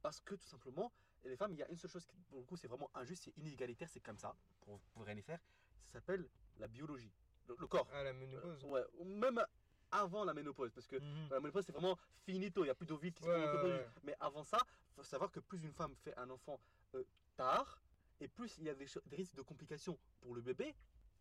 Parce 0.00 0.20
que 0.20 0.34
tout 0.34 0.48
simplement, 0.48 0.90
les 1.24 1.36
femmes, 1.36 1.52
il 1.52 1.58
y 1.58 1.62
a 1.62 1.68
une 1.68 1.76
seule 1.76 1.90
chose 1.90 2.06
qui, 2.06 2.16
pour 2.30 2.38
le 2.38 2.44
coup, 2.44 2.56
c'est 2.56 2.68
vraiment 2.68 2.90
injuste, 2.94 3.24
c'est 3.24 3.36
inégalitaire, 3.36 3.88
c'est 3.88 4.00
comme 4.00 4.18
ça, 4.18 4.34
pour, 4.60 4.80
pour 4.80 5.04
rien 5.04 5.16
y 5.16 5.22
faire. 5.22 5.40
Ça 5.86 5.94
s'appelle 5.94 6.28
la 6.58 6.68
biologie, 6.68 7.12
le, 7.48 7.56
le 7.58 7.66
corps. 7.66 7.88
Ah, 7.92 8.02
la 8.04 8.10
Euh, 8.10 8.14
ménopause. 8.14 8.64
ouais, 8.64 8.84
ou 8.94 9.04
même 9.04 9.44
avant 9.90 10.24
la 10.24 10.32
ménopause. 10.34 10.72
Parce 10.72 10.86
que 10.86 10.96
Mhm. 10.96 11.28
la 11.30 11.40
ménopause, 11.40 11.64
c'est 11.66 11.72
vraiment 11.72 11.98
finito, 12.24 12.62
il 12.62 12.66
n'y 12.68 12.70
a 12.70 12.74
plus 12.74 12.86
d'ovules 12.86 13.12
qui 13.12 13.22
se 13.24 13.28
Ouais, 13.28 13.34
forment, 13.48 13.62
ouais, 13.64 13.78
ouais. 13.78 13.88
Mais 14.04 14.16
avant 14.20 14.44
ça, 14.44 14.58
il 14.64 14.94
faut 14.94 15.02
savoir 15.02 15.30
que 15.30 15.40
plus 15.40 15.64
une 15.64 15.72
femme 15.72 15.94
fait 15.96 16.16
un 16.16 16.30
enfant 16.30 16.60
euh, 16.94 17.04
tard, 17.36 17.80
et 18.20 18.28
plus 18.28 18.56
il 18.58 18.64
y 18.64 18.70
a 18.70 18.74
des, 18.74 18.86
risques 19.12 19.34
de 19.34 19.42
complications 19.42 19.98
pour 20.20 20.34
le 20.34 20.40
bébé 20.40 20.74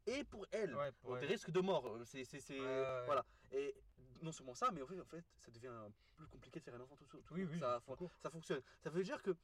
et 0.05 0.24
pour 0.24 0.45
elle. 0.51 0.75
Ouais, 0.75 0.91
pour 0.93 1.12
Donc, 1.12 1.21
elle. 1.21 1.27
Des 1.27 1.33
risques 1.33 1.51
de 1.51 1.59
mort. 1.59 1.86
euh, 1.88 2.03
C'est, 2.05 2.24
Ouais, 2.50 2.59
ouais. 2.59 3.05
Voilà. 3.05 3.25
Et 3.51 3.75
non 4.21 4.31
seulement 4.31 4.55
ça, 4.55 4.71
mais 4.71 4.81
en 4.81 4.88
fait, 4.88 5.00
en 5.00 5.05
fait, 5.05 5.24
ça 5.38 5.51
devient 5.51 5.71
plus 6.15 6.27
compliqué 6.27 6.59
de 6.59 6.65
faire 6.65 6.75
un 6.75 6.81
enfant 6.81 6.95
tout 6.95 7.05
seul. 7.05 7.21
tout 7.21 7.33
Oui, 7.33 7.43
oui, 7.43 7.59
ça, 7.59 7.81
fonctionne. 8.29 8.62
Ça 8.79 8.89
veut 8.89 9.03
dire 9.03 9.21
que. 9.21 9.36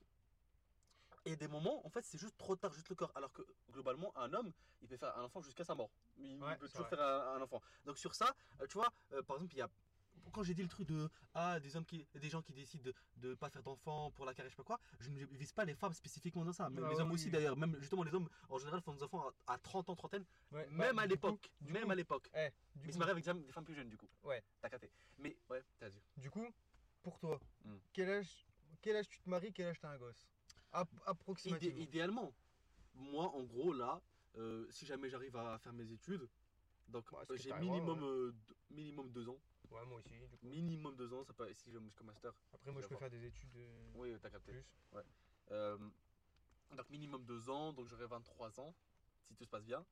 Et 1.25 1.38
des 1.38 1.48
moments, 1.48 1.86
en 1.86 1.89
fait, 1.89 2.03
c'est 2.03 2.18
juste 2.18 2.38
trop 2.38 2.56
tard, 2.56 2.74
juste 2.74 2.89
le 2.89 2.96
corps. 2.96 3.12
Alors 3.15 3.32
que 3.32 3.44
globalement, 3.72 4.12
un 4.18 4.34
homme, 4.34 4.51
il 4.82 4.89
peut 4.89 4.98
faire 4.98 5.18
un 5.18 5.24
enfant 5.24 5.42
jusqu'à 5.42 5.63
sa 5.63 5.74
mort. 5.74 5.89
Il, 6.18 6.42
Ouais, 6.44 6.58
peut 6.58 6.68
toujours 6.68 6.86
vrai. 6.88 6.98
faire 6.98 7.06
un, 7.06 7.36
un 7.38 7.42
enfant. 7.42 7.62
Donc 7.86 7.98
sur 7.98 8.13
ça, 8.13 8.36
euh, 8.60 8.68
tu 8.68 8.74
vois, 8.74 8.92
euh, 9.13 9.22
par 9.24 9.38
exemple, 9.38 9.53
il 9.53 9.60
y 9.60 9.62
a. 9.62 9.70
Quand 10.34 10.41
j'ai 10.43 10.56
dit 10.56 10.63
le 10.63 10.67
truc 10.67 10.88
de 10.88 11.10
ah 11.36 11.60
des 11.60 11.76
hommes 11.78 11.86
qui 11.86 12.06
des 12.15 12.30
gens 12.30 12.41
qui 12.41 12.54
décident 12.54 12.84
de 13.17 13.30
ne 13.30 13.36
pas 13.36 13.50
faire 13.52 13.62
d'enfants 13.62 14.10
pour 14.12 14.26
la 14.26 14.34
carrière 14.34 14.50
je 14.50 14.56
sais 14.56 14.63
pas 14.63 14.76
quoi 14.76 14.80
je 15.00 15.10
ne 15.10 15.26
vise 15.26 15.52
pas 15.54 15.63
les 15.63 15.76
femmes 15.76 15.93
spécifiquement 15.93 16.43
dans 16.43 16.52
ça. 16.54 16.69
Mais 16.72 16.82
Ah 16.84 16.89
les 16.89 16.96
oui, 16.96 17.02
hommes 17.02 17.12
aussi 17.12 17.26
oui. 17.26 17.32
d'ailleurs. 17.32 17.56
Même 17.56 17.78
justement 17.80 18.04
les 18.04 18.13
hommes 18.13 18.28
en 18.50 18.58
général 18.58 18.82
font 18.82 18.93
des 18.93 19.04
enfants 19.04 19.30
à, 19.48 19.54
à 19.54 19.58
30 19.60 19.89
ans 19.89 19.96
trentaine. 19.96 20.26
Ouais, 20.52 20.67
même 20.72 20.96
bah, 20.96 21.04
à 21.04 21.06
l'époque. 21.06 21.52
même 21.62 21.84
coup- 21.86 21.91
à 21.91 21.96
l'époque. 21.96 22.30
Eh, 22.34 22.50
mais 22.76 22.88
ils 22.88 22.93
se 22.93 22.98
marient 22.98 23.12
avec 23.12 23.24
des, 23.24 23.52
femmes 23.52 23.63
plus 23.63 23.76
jeunes 23.76 23.89
du 23.89 23.98
coup. 23.98 24.10
Ouais. 24.24 24.43
t'as 24.60 24.69
capté. 24.69 24.89
Mais 25.19 25.38
ouais 25.52 25.63
t'as 25.80 25.89
dit. 25.91 26.02
Du 26.17 26.30
coup, 26.32 26.48
pour 27.04 27.19
toi, 27.19 27.39
Hmm. 27.63 27.78
quel, 27.93 28.10
âge, 28.10 28.48
quel 28.82 28.96
âge 28.96 29.08
tu 29.08 29.19
te 29.19 29.30
maries, 29.30 29.54
quel 29.54 29.67
âge 29.67 29.80
t'as 29.80 29.89
un 29.91 29.98
gosse? 29.98 30.28
App- 30.72 30.91
Idé- 30.91 31.02
Approximativement. 31.06 31.80
idéalement, 31.82 32.34
moi 32.96 33.26
en 33.36 33.43
gros 33.43 33.72
là, 33.72 34.02
euh, 34.38 34.65
si 34.72 34.88
jamais 34.88 35.10
j'arrive 35.10 35.36
à 35.38 35.60
faire 35.60 35.74
mes 35.74 35.91
études, 35.91 36.28
donc 36.88 37.12
Ouais, 37.12 37.19
euh, 37.30 37.38
j'ai 37.38 37.54
minimum, 37.54 38.00
ouais. 38.02 38.08
euh, 38.10 38.36
minimum 38.72 39.12
deux 39.12 39.30
ans, 39.30 39.39
Ouais, 39.74 39.86
moi 39.86 39.98
aussi, 39.98 40.10
du 40.10 40.20
coup. 40.20 40.38
minimum 40.44 40.96
deux 40.96 41.12
ans, 41.14 41.24
ça 41.24 41.34
peut, 41.34 41.52
si 41.54 41.72
j'ai 41.72 41.80
jusqu'au 41.82 42.04
master, 42.04 42.32
Après, 42.54 42.72
moi, 42.72 42.82
je 42.82 42.88
peux 42.88 42.96
faire 42.96 43.10
des 43.10 43.26
études 43.26 43.56
euh, 43.56 43.92
oui 43.96 44.16
t'as 44.22 44.30
capté. 44.30 44.54
plus. 44.54 44.64
Euh, 45.52 45.78
donc 46.76 46.90
minimum 46.90 47.24
deux 47.26 47.50
ans, 47.50 47.74
donc 47.74 47.88
j'aurai 47.88 48.08
23 48.08 48.60
ans, 48.60 48.74
si 49.28 49.36
tout 49.36 49.46
se 49.46 49.50
passe 49.50 49.66
bien. 49.66 49.84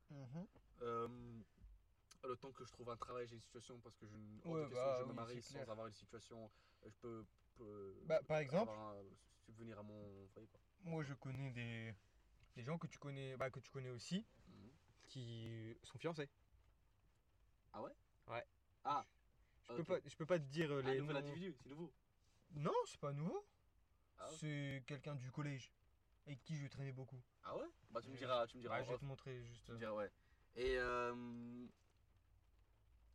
Euh, 0.82 1.08
le 2.24 2.36
temps 2.36 2.52
que 2.52 2.64
je 2.64 2.70
trouve 2.72 2.90
un 2.90 2.96
travail, 2.96 3.26
j'ai 3.26 3.34
une 3.34 3.40
situation 3.40 3.78
parce 3.80 3.96
que 3.96 4.06
je, 4.06 4.14
Ouais, 4.48 4.68
question 4.68 4.84
bah 4.84 4.96
je 4.98 5.02
me 5.04 5.08
oui, 5.08 5.14
marie 5.14 5.42
sans 5.42 5.54
clair. 5.54 5.70
avoir 5.70 5.86
une 5.88 5.92
situation, 5.94 6.50
je 6.84 6.96
peux, 7.00 7.24
peux 7.58 7.94
Bah, 8.06 8.20
par 8.22 8.38
exemple 8.38 8.70
un- 8.72 9.02
subvenir 9.46 9.78
à 9.78 9.82
mon 9.82 10.26
foyer 10.28 10.46
quoi. 10.48 10.60
Moi, 10.84 11.02
je 11.04 11.14
connais 11.14 11.50
des, 11.50 11.94
des 12.56 12.62
gens 12.62 12.78
que 12.78 12.86
tu 12.86 12.98
connais, 12.98 13.36
bah, 13.36 13.50
que 13.50 13.60
tu 13.60 13.70
connais 13.70 13.90
aussi, 13.90 14.24
Mhm. 14.48 14.70
qui 15.08 15.76
sont 15.82 15.98
fiancés. 15.98 16.28
Ah 17.72 17.82
ouais? 17.82 17.92
Ouais. 18.28 18.44
Ah. 18.84 19.04
Je 19.68 19.72
ok. 19.72 19.78
peux 19.78 19.84
pas, 19.84 19.98
je 20.04 20.16
peux 20.16 20.26
pas 20.26 20.38
te 20.38 20.44
dire 20.44 20.70
euh, 20.72 20.82
Un 20.84 20.92
les 20.92 20.98
nouvel 21.00 21.16
noms. 21.16 21.22
individu, 21.22 21.54
c'est 21.62 21.68
nouveau. 21.68 21.92
Non, 22.54 22.74
c'est 22.86 23.00
pas 23.00 23.12
nouveau. 23.12 23.44
Ah. 24.18 24.28
C'est 24.38 24.82
quelqu'un 24.86 25.14
du 25.14 25.30
collège 25.30 25.70
avec 26.26 26.42
qui 26.42 26.56
je 26.56 26.66
traînais 26.68 26.92
beaucoup. 26.92 27.20
Ah 27.44 27.56
ouais? 27.56 27.66
Bah 27.90 28.00
tu 28.02 28.10
me 28.10 28.16
diras, 28.16 28.46
tu 28.46 28.56
me 28.58 28.62
diras. 28.62 28.76
Ouais, 28.76 28.82
en 28.82 28.84
je 28.86 28.90
vais 28.92 28.98
te 28.98 29.04
montrer 29.04 29.42
juste. 29.44 29.64
Tu 29.66 29.72
me 29.72 29.78
diras, 29.78 29.92
ouais. 29.92 30.10
Et 30.56 30.76
euh... 30.78 31.66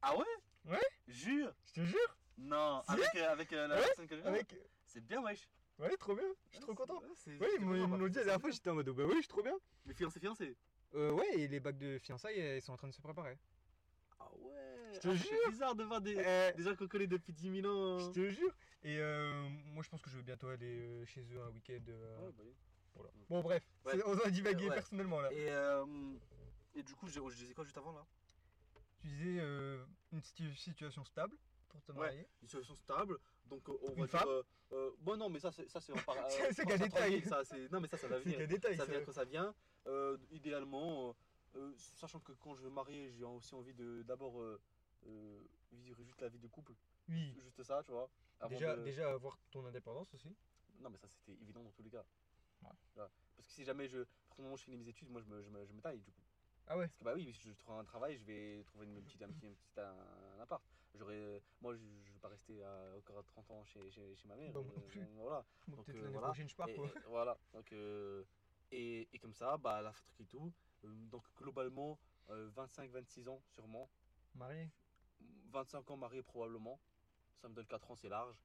Ah 0.02 0.18
ouais? 0.18 0.26
Ouais. 0.66 0.82
Jure? 1.08 1.54
Je 1.66 1.74
te 1.74 1.86
jure. 1.86 2.18
Non, 2.38 2.82
Si 2.84 2.92
avec, 2.92 3.16
euh, 3.16 3.30
avec 3.32 3.54
euh, 3.54 3.68
la 3.68 3.76
Ouais, 3.76 3.86
personne 3.86 4.08
que 4.08 4.18
je 4.18 4.22
Avec. 4.24 4.56
C'est 4.86 5.02
bien, 5.02 5.22
wesh. 5.24 5.48
Ouais, 5.80 5.96
trop 5.98 6.16
bien. 6.16 6.26
Je 6.48 6.52
suis 6.56 6.60
trop 6.62 6.72
Ouais, 6.72 6.76
content. 6.76 7.00
ouais, 7.02 7.38
Ouais, 7.38 7.50
ils 7.58 7.66
m'ont 7.66 7.76
ils 7.76 8.10
dit 8.10 8.18
la 8.18 8.24
dernière 8.26 8.42
fois, 8.42 8.50
j'étais 8.52 8.70
en 8.70 8.76
mode 8.76 8.90
bah 8.90 9.04
oui, 9.06 9.14
je 9.16 9.20
suis 9.20 9.28
trop 9.28 9.44
bien. 9.44 9.58
Mais 9.86 9.94
fiancé, 9.94 10.20
fiancé. 10.20 10.56
Euh, 10.96 11.12
ouais, 11.12 11.40
et 11.40 11.48
les 11.48 11.60
bacs 11.60 11.78
de 11.78 11.98
fiançailles, 12.00 12.40
elles 12.40 12.62
sont 12.62 12.74
en 12.74 12.78
train 12.78 12.88
de 12.88 12.94
se 12.94 13.02
préparer. 13.02 13.38
Ah 14.20 14.30
ouais? 14.38 14.67
Je 14.98 15.02
te 15.02 15.08
Ah, 15.10 15.16
jure. 15.16 15.28
C'est 15.46 15.52
bizarre 15.52 15.76
de 15.76 15.84
voir 15.84 16.02
des, 16.02 16.16
Eh, 16.18 16.56
des 16.58 16.64
gens 16.64 16.76
qu'on 16.76 16.88
connaît 16.88 17.08
depuis 17.08 17.34
10 17.34 17.62
000 17.62 17.68
ans. 17.74 18.00
je 18.00 18.12
te 18.12 18.30
jure. 18.30 18.54
Et 18.84 18.98
euh, 19.00 19.48
moi, 19.74 19.84
je 19.84 19.90
pense 19.90 20.02
que 20.02 20.10
je 20.10 20.18
vais 20.18 20.24
bientôt 20.24 20.48
aller 20.48 20.80
euh, 20.82 21.06
chez 21.06 21.22
eux 21.34 21.42
un 21.42 21.50
week-end. 21.50 21.80
euh, 21.90 22.26
Ouais, 22.26 22.32
bah 22.32 22.44
oui. 22.46 22.54
voilà. 22.96 23.12
Bon, 23.30 23.42
bref, 23.42 23.64
Ouais. 23.86 23.94
c'est- 23.94 24.04
on 24.06 24.18
a 24.20 24.30
divagué 24.30 24.68
Ouais. 24.70 24.76
personnellement 24.76 25.20
là. 25.22 25.32
Et, 25.32 25.50
euh, 25.50 25.86
et 26.76 26.84
du 26.84 26.96
coup, 26.96 27.08
je, 27.08 27.14
je 27.30 27.36
disais 27.36 27.54
quoi 27.54 27.64
juste 27.64 27.78
avant 27.78 27.92
là? 27.94 28.06
Tu 29.02 29.08
disais 29.08 29.40
euh, 29.40 29.84
une 30.12 30.22
situ- 30.22 30.56
situation 30.56 31.04
stable 31.06 31.38
pour 31.70 31.82
te 31.84 31.92
Ouais. 31.92 31.98
marier. 32.00 32.28
Une 32.42 32.48
situation 32.48 32.76
stable. 32.76 33.18
Donc, 33.46 33.68
euh, 33.70 33.74
on 33.84 33.94
Une 33.94 34.02
va 34.02 34.08
femme 34.08 34.22
dire. 34.24 34.30
euh, 34.32 34.44
euh, 34.74 34.92
bon, 35.00 35.18
non, 35.18 35.30
mais 35.30 35.40
ça, 35.40 35.52
c'est 35.52 35.70
ça, 35.70 35.80
c'est 35.80 35.94
C'est- 36.30 36.54
c'est 36.54 36.66
qu'un 36.66 36.78
détail. 36.78 37.22
Ça, 37.24 37.44
c'est- 37.46 37.72
non, 37.72 37.80
mais 37.80 37.88
ça, 37.88 37.98
ça 37.98 38.08
va 38.08 38.18
C'est 38.20 38.24
venir. 38.26 38.38
qu'un 38.40 38.48
détail. 38.48 38.78
ça 38.78 38.86
ça. 38.86 38.92
vient 38.92 39.02
quand 39.04 39.12
ça 39.14 39.26
vient. 39.26 39.54
Euh, 39.88 40.18
idéalement, 40.32 41.10
euh, 41.56 41.60
euh, 41.60 41.74
sachant 41.96 42.20
que 42.20 42.34
quand 42.34 42.56
je 42.56 42.62
veux 42.62 42.70
marier, 42.70 43.10
j'ai 43.12 43.24
aussi 43.24 43.54
envie 43.56 43.74
de 43.74 44.04
d'abord 44.04 44.42
euh, 45.08 45.40
euh, 45.72 45.76
vivre 45.78 46.04
juste 46.04 46.22
la 46.22 46.30
vie 46.30 46.40
de 46.40 46.48
couple. 46.48 46.74
Oui. 47.10 47.34
Juste 47.44 47.64
ça, 47.64 47.84
tu 47.84 47.92
vois. 47.92 48.10
avant 48.40 48.50
Déjà, 48.54 48.76
de- 48.76 48.84
déjà 48.84 49.10
avoir 49.12 49.38
ton 49.52 49.66
indépendance 49.66 50.14
aussi. 50.14 50.36
Non, 50.80 50.90
mais 50.90 50.98
ça, 50.98 51.08
c'était 51.08 51.34
évident 51.42 51.64
dans 51.64 51.72
tous 51.72 51.84
les 51.84 51.90
cas. 51.90 52.06
Ouais. 52.64 52.70
Parce 52.96 53.48
que 53.48 53.54
si 53.54 53.64
jamais 53.64 53.88
je. 53.88 54.06
Moment, 54.40 54.56
je 54.56 54.64
finis 54.64 54.78
mes 54.78 54.88
études, 54.88 55.10
moi, 55.10 55.20
je 55.22 55.26
me, 55.28 55.42
je 55.42 55.50
me, 55.50 55.66
je 55.66 55.74
me 55.74 55.82
taille 55.82 56.00
du 56.02 56.12
coup. 56.12 56.22
Ah 56.68 56.78
ouais. 56.78 56.86
Parce 56.88 57.00
que, 57.00 57.04
bah 57.06 57.14
oui, 57.16 57.34
si 57.34 57.50
je 57.50 57.54
trouve 57.54 57.76
un 57.76 57.84
travail, 57.84 58.16
je 58.18 58.24
vais 58.24 58.64
trouver 58.66 58.86
une 58.86 59.02
petite, 59.02 59.22
un 59.24 59.30
petit, 59.30 59.48
un 59.48 59.54
petit 59.54 59.80
un, 59.80 60.40
appart. 60.42 60.62
J'aurais, 60.94 61.42
moi, 61.62 61.74
je 61.74 61.80
ne 61.82 62.14
vais 62.14 62.20
pas 62.22 62.28
rester 62.28 62.62
à, 62.64 62.94
encore 62.98 63.18
à 63.20 63.24
30 63.24 63.50
ans 63.52 63.66
chez, 63.66 63.90
chez, 63.90 64.16
chez 64.16 64.28
ma 64.28 64.36
mère. 64.36 64.52
Bah, 64.54 64.62
moi 64.62 64.74
non 64.76 64.82
euh, 64.84 64.88
plus. 64.90 65.02
voilà. 65.16 65.46
Bon, 65.68 65.78
Donc, 65.78 65.86
Peut-être 65.86 65.98
euh, 65.98 66.02
l'année 66.04 66.12
voilà. 66.14 66.28
prochaine, 66.28 66.50
je 66.50 66.56
pars 66.56 66.70
Et, 66.70 66.76
quoi. 66.76 66.88
et 66.88 67.08
voilà. 67.08 67.38
Donc, 67.54 67.72
euh, 67.74 68.24
et, 68.72 69.08
et 69.12 69.18
comme 69.20 69.34
ça, 69.34 69.58
bah, 69.58 69.82
la 69.82 69.92
truc 69.92 70.22
et 70.22 70.26
tout. 70.26 70.54
euh, 70.86 70.88
donc, 71.10 71.24
globalement, 71.38 71.98
25-26 72.30 73.28
ans, 73.30 73.42
sûrement. 73.48 73.90
Marié. 74.36 74.70
25 75.52 75.90
ans 75.92 75.98
marié, 75.98 76.22
probablement. 76.22 76.80
Ça 77.42 77.48
me 77.48 77.54
donne 77.54 77.66
4 77.68 77.92
ans, 77.92 77.96
c'est 77.96 78.10
large. 78.10 78.36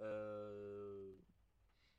Euh, 0.00 1.14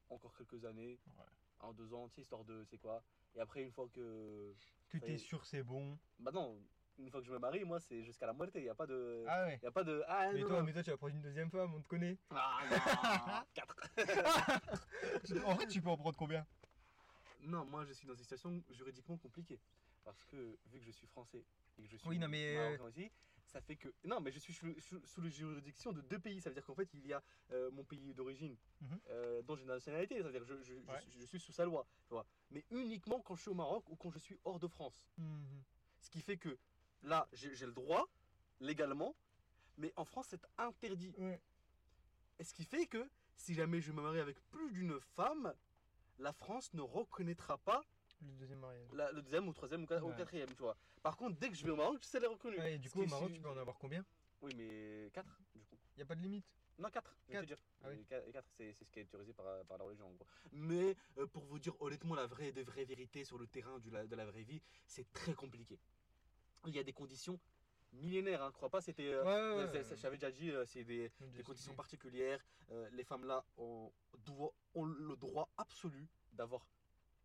encore 0.10 0.36
quelques 0.36 0.66
années. 0.66 1.00
Ouais. 1.18 1.26
En 1.60 1.74
deux 1.74 1.94
ans, 1.94 2.08
tu 2.10 2.16
sais, 2.16 2.22
histoire 2.22 2.44
de. 2.44 2.64
C'est 2.66 2.78
quoi 2.78 3.04
Et 3.36 3.40
après, 3.40 3.62
une 3.62 3.72
fois 3.72 3.88
que. 3.94 4.54
Que 4.90 4.98
t'es 4.98 5.18
sûr 5.18 5.46
c'est 5.46 5.64
bon? 5.64 5.98
Bah 6.20 6.32
non, 6.32 6.60
une 6.98 7.10
fois 7.10 7.22
que 7.22 7.28
je 7.28 7.32
me 7.32 7.40
marie, 7.40 7.64
moi, 7.64 7.80
c'est 7.80 8.04
jusqu'à 8.04 8.26
la 8.26 8.34
moitié. 8.34 8.62
Il 8.62 8.64
n'y 8.64 8.70
a 8.70 8.76
pas 8.76 8.88
de. 8.88 9.24
Ah 9.28 9.46
ouais. 9.46 9.60
Il 9.62 9.68
a 9.68 9.72
pas 9.72 9.84
de. 9.84 10.04
Ah, 10.08 10.32
Mais 10.34 10.42
non, 10.42 10.48
toi, 10.48 10.60
non. 10.60 10.64
mais 10.64 10.74
toi, 10.74 10.84
tu 10.84 10.90
vas 10.90 10.98
prendre 10.98 11.16
une 11.16 11.22
deuxième 11.22 11.50
femme, 11.50 11.74
on 11.74 11.82
te 11.82 11.88
connaît. 11.88 12.18
Ah 12.32 12.60
non 12.70 12.78
4 13.54 13.76
en 15.46 15.56
fait, 15.58 15.68
tu 15.68 15.82
peux 15.82 15.90
en 15.90 15.98
prendre 15.98 16.18
combien? 16.18 16.46
Non, 17.42 17.66
moi, 17.66 17.86
je 17.86 17.94
suis 17.94 18.08
dans 18.08 18.14
une 18.14 18.22
situation 18.22 18.64
juridiquement 18.70 19.18
compliquée. 19.18 19.60
Parce 20.04 20.24
que 20.26 20.58
vu 20.66 20.80
que 20.80 20.86
je 20.86 20.92
suis 20.92 21.08
français 21.08 21.44
et 21.78 21.84
que 21.84 21.88
je 21.88 21.98
suis 21.98 22.08
Oui, 22.08 22.18
non, 22.18 22.28
mais, 22.28 22.56
marocain 22.56 22.84
aussi, 22.86 23.12
ça 23.52 23.62
fait 23.62 23.76
que. 23.76 23.90
Non, 24.06 24.20
mais 24.22 24.32
je 24.32 24.40
suis 24.40 24.54
sous, 24.54 25.22
la 25.22 25.30
juridiction 25.30 25.92
de 25.92 26.02
deux 26.02 26.20
pays. 26.20 26.40
Ça 26.42 26.50
veut 26.50 26.54
dire 26.56 26.66
qu'en 26.66 26.76
fait, 26.76 26.90
il 26.94 27.06
y 27.06 27.14
a 27.14 27.22
euh, 27.52 27.70
mon 27.72 27.84
pays 27.84 28.14
d'origine 28.14 28.56
Mhm. 28.82 29.00
euh, 29.10 29.42
dont 29.42 29.56
j'ai 29.56 29.66
la 29.66 29.76
nationalité. 29.76 30.18
Ça 30.18 30.24
veut 30.24 30.32
dire 30.32 30.42
que 30.42 30.48
je, 30.48 30.62
je- 30.64 30.74
Ouais. 30.74 31.02
suis- 31.02 31.20
je 31.20 31.26
suis 31.26 31.40
sous 31.40 31.52
sa 31.52 31.66
loi. 31.66 31.86
Tu 32.08 32.14
vois. 32.14 32.26
Mais 32.52 32.64
uniquement 32.72 33.20
quand 33.22 33.36
je 33.36 33.42
suis 33.42 33.52
au 33.52 33.56
Maroc 33.56 33.90
ou 33.90 33.96
quand 33.96 34.12
je 34.12 34.20
suis 34.20 34.38
hors 34.46 34.60
de 34.60 34.68
France. 34.68 35.06
Mhm. 35.18 35.64
Ce 36.00 36.10
qui 36.10 36.22
fait 36.22 36.38
que 36.38 36.58
là, 37.04 37.28
j'ai 37.34 37.54
j'ai 37.56 37.66
le 37.66 37.74
droit, 37.74 38.08
légalement, 38.60 39.16
mais 39.78 39.94
en 39.96 40.06
France, 40.06 40.28
c'est 40.30 40.42
interdit. 40.58 41.14
Ouais. 41.18 41.42
Et 42.40 42.44
ce 42.44 42.54
qui 42.54 42.64
fait 42.64 42.86
que 42.88 43.08
si 43.36 43.54
jamais 43.54 43.82
je 43.82 43.92
me 43.92 44.02
marie 44.02 44.20
avec 44.20 44.40
plus 44.50 44.72
d'une 44.72 45.00
femme, 45.00 45.54
la 46.20 46.32
France 46.32 46.74
ne 46.74 46.82
reconnaîtra 46.82 47.58
pas 47.58 47.84
Le 48.22 48.34
deuxième 48.34 48.60
mariage. 48.60 48.88
la- 48.94 49.12
le 49.12 49.22
deuxième 49.22 49.48
ou 49.48 49.54
troisième 49.54 49.84
ou, 49.84 49.86
quat- 49.88 50.02
ou 50.02 50.10
Ouais. 50.10 50.16
quatrième, 50.16 50.50
tu 50.50 50.62
vois. 50.62 50.78
Par 51.02 51.18
contre, 51.18 51.40
dès 51.40 51.50
que 51.50 51.56
je 51.56 51.64
vais 51.66 51.72
au 51.72 51.76
Maroc, 51.76 52.00
c'est 52.04 52.20
les 52.20 52.28
reconnu. 52.28 52.58
Ouais, 52.58 52.76
et 52.76 52.78
du 52.78 52.88
Ce 52.88 52.94
coup, 52.94 53.02
au 53.02 53.08
Maroc, 53.08 53.32
tu 53.34 53.40
peux 53.42 53.50
en 53.50 53.58
avoir 53.58 53.78
combien? 53.80 54.06
Oui, 54.42 54.52
mais 54.56 55.10
4 55.14 55.40
du 55.56 55.64
coup. 55.66 55.78
Il 55.96 55.98
n'y 55.98 56.04
a 56.04 56.06
pas 56.06 56.16
de 56.16 56.22
limite? 56.22 56.46
Non, 56.78 56.90
4, 56.90 57.16
je 57.28 57.34
vais 57.34 57.42
te 57.42 57.46
Quatre. 57.46 57.48
dire. 57.48 57.66
Ah 57.84 57.90
oui. 57.90 58.06
4, 58.32 58.48
c'est 58.58 58.74
c'est 58.74 58.86
ce 58.86 58.92
qui 58.92 59.00
est 59.00 59.04
autorisé 59.04 59.34
par, 59.34 59.46
par 59.66 59.78
la 59.78 59.84
religion 59.86 60.08
en 60.08 60.12
gros. 60.14 60.26
Mais 60.52 60.96
euh, 61.18 61.28
pour 61.28 61.44
vous 61.46 61.60
dire 61.60 61.80
honnêtement 61.82 62.16
la 62.16 62.28
vraie 62.28 62.52
des 62.52 62.64
vraies 62.64 62.86
vérités 62.86 63.24
sur 63.24 63.38
le 63.38 63.48
terrain 63.48 63.80
du 63.80 63.90
la- 63.90 64.06
de 64.08 64.16
la 64.16 64.26
vraie 64.26 64.44
vie, 64.44 64.62
c'est 64.86 65.12
très 65.14 65.34
compliqué. 65.34 65.80
Il 66.66 66.76
y 66.76 66.80
a 66.80 66.84
des 66.84 66.94
conditions 66.94 67.40
millénaires, 67.92 68.42
hein, 68.44 68.52
crois 68.52 68.70
pas, 68.70 68.82
c'était. 68.82 69.12
euh, 69.14 69.24
Ouais, 69.24 69.58
ouais, 69.64 69.68
c'est- 69.68 69.78
ouais. 69.80 69.84
c'est- 69.84 69.98
J'avais 69.98 70.18
déjà 70.18 70.32
dit, 70.32 70.50
euh, 70.52 70.66
c'est 70.66 70.84
des, 70.84 71.12
des 71.20 71.44
conditions 71.44 71.74
particulières. 71.76 72.44
Euh, 72.72 72.88
les 72.92 73.04
femmes 73.04 73.26
là 73.26 73.44
ont, 73.58 73.92
ont 74.76 74.86
le 74.86 75.16
droit 75.18 75.50
absolu 75.58 76.08
d'avoir 76.32 76.66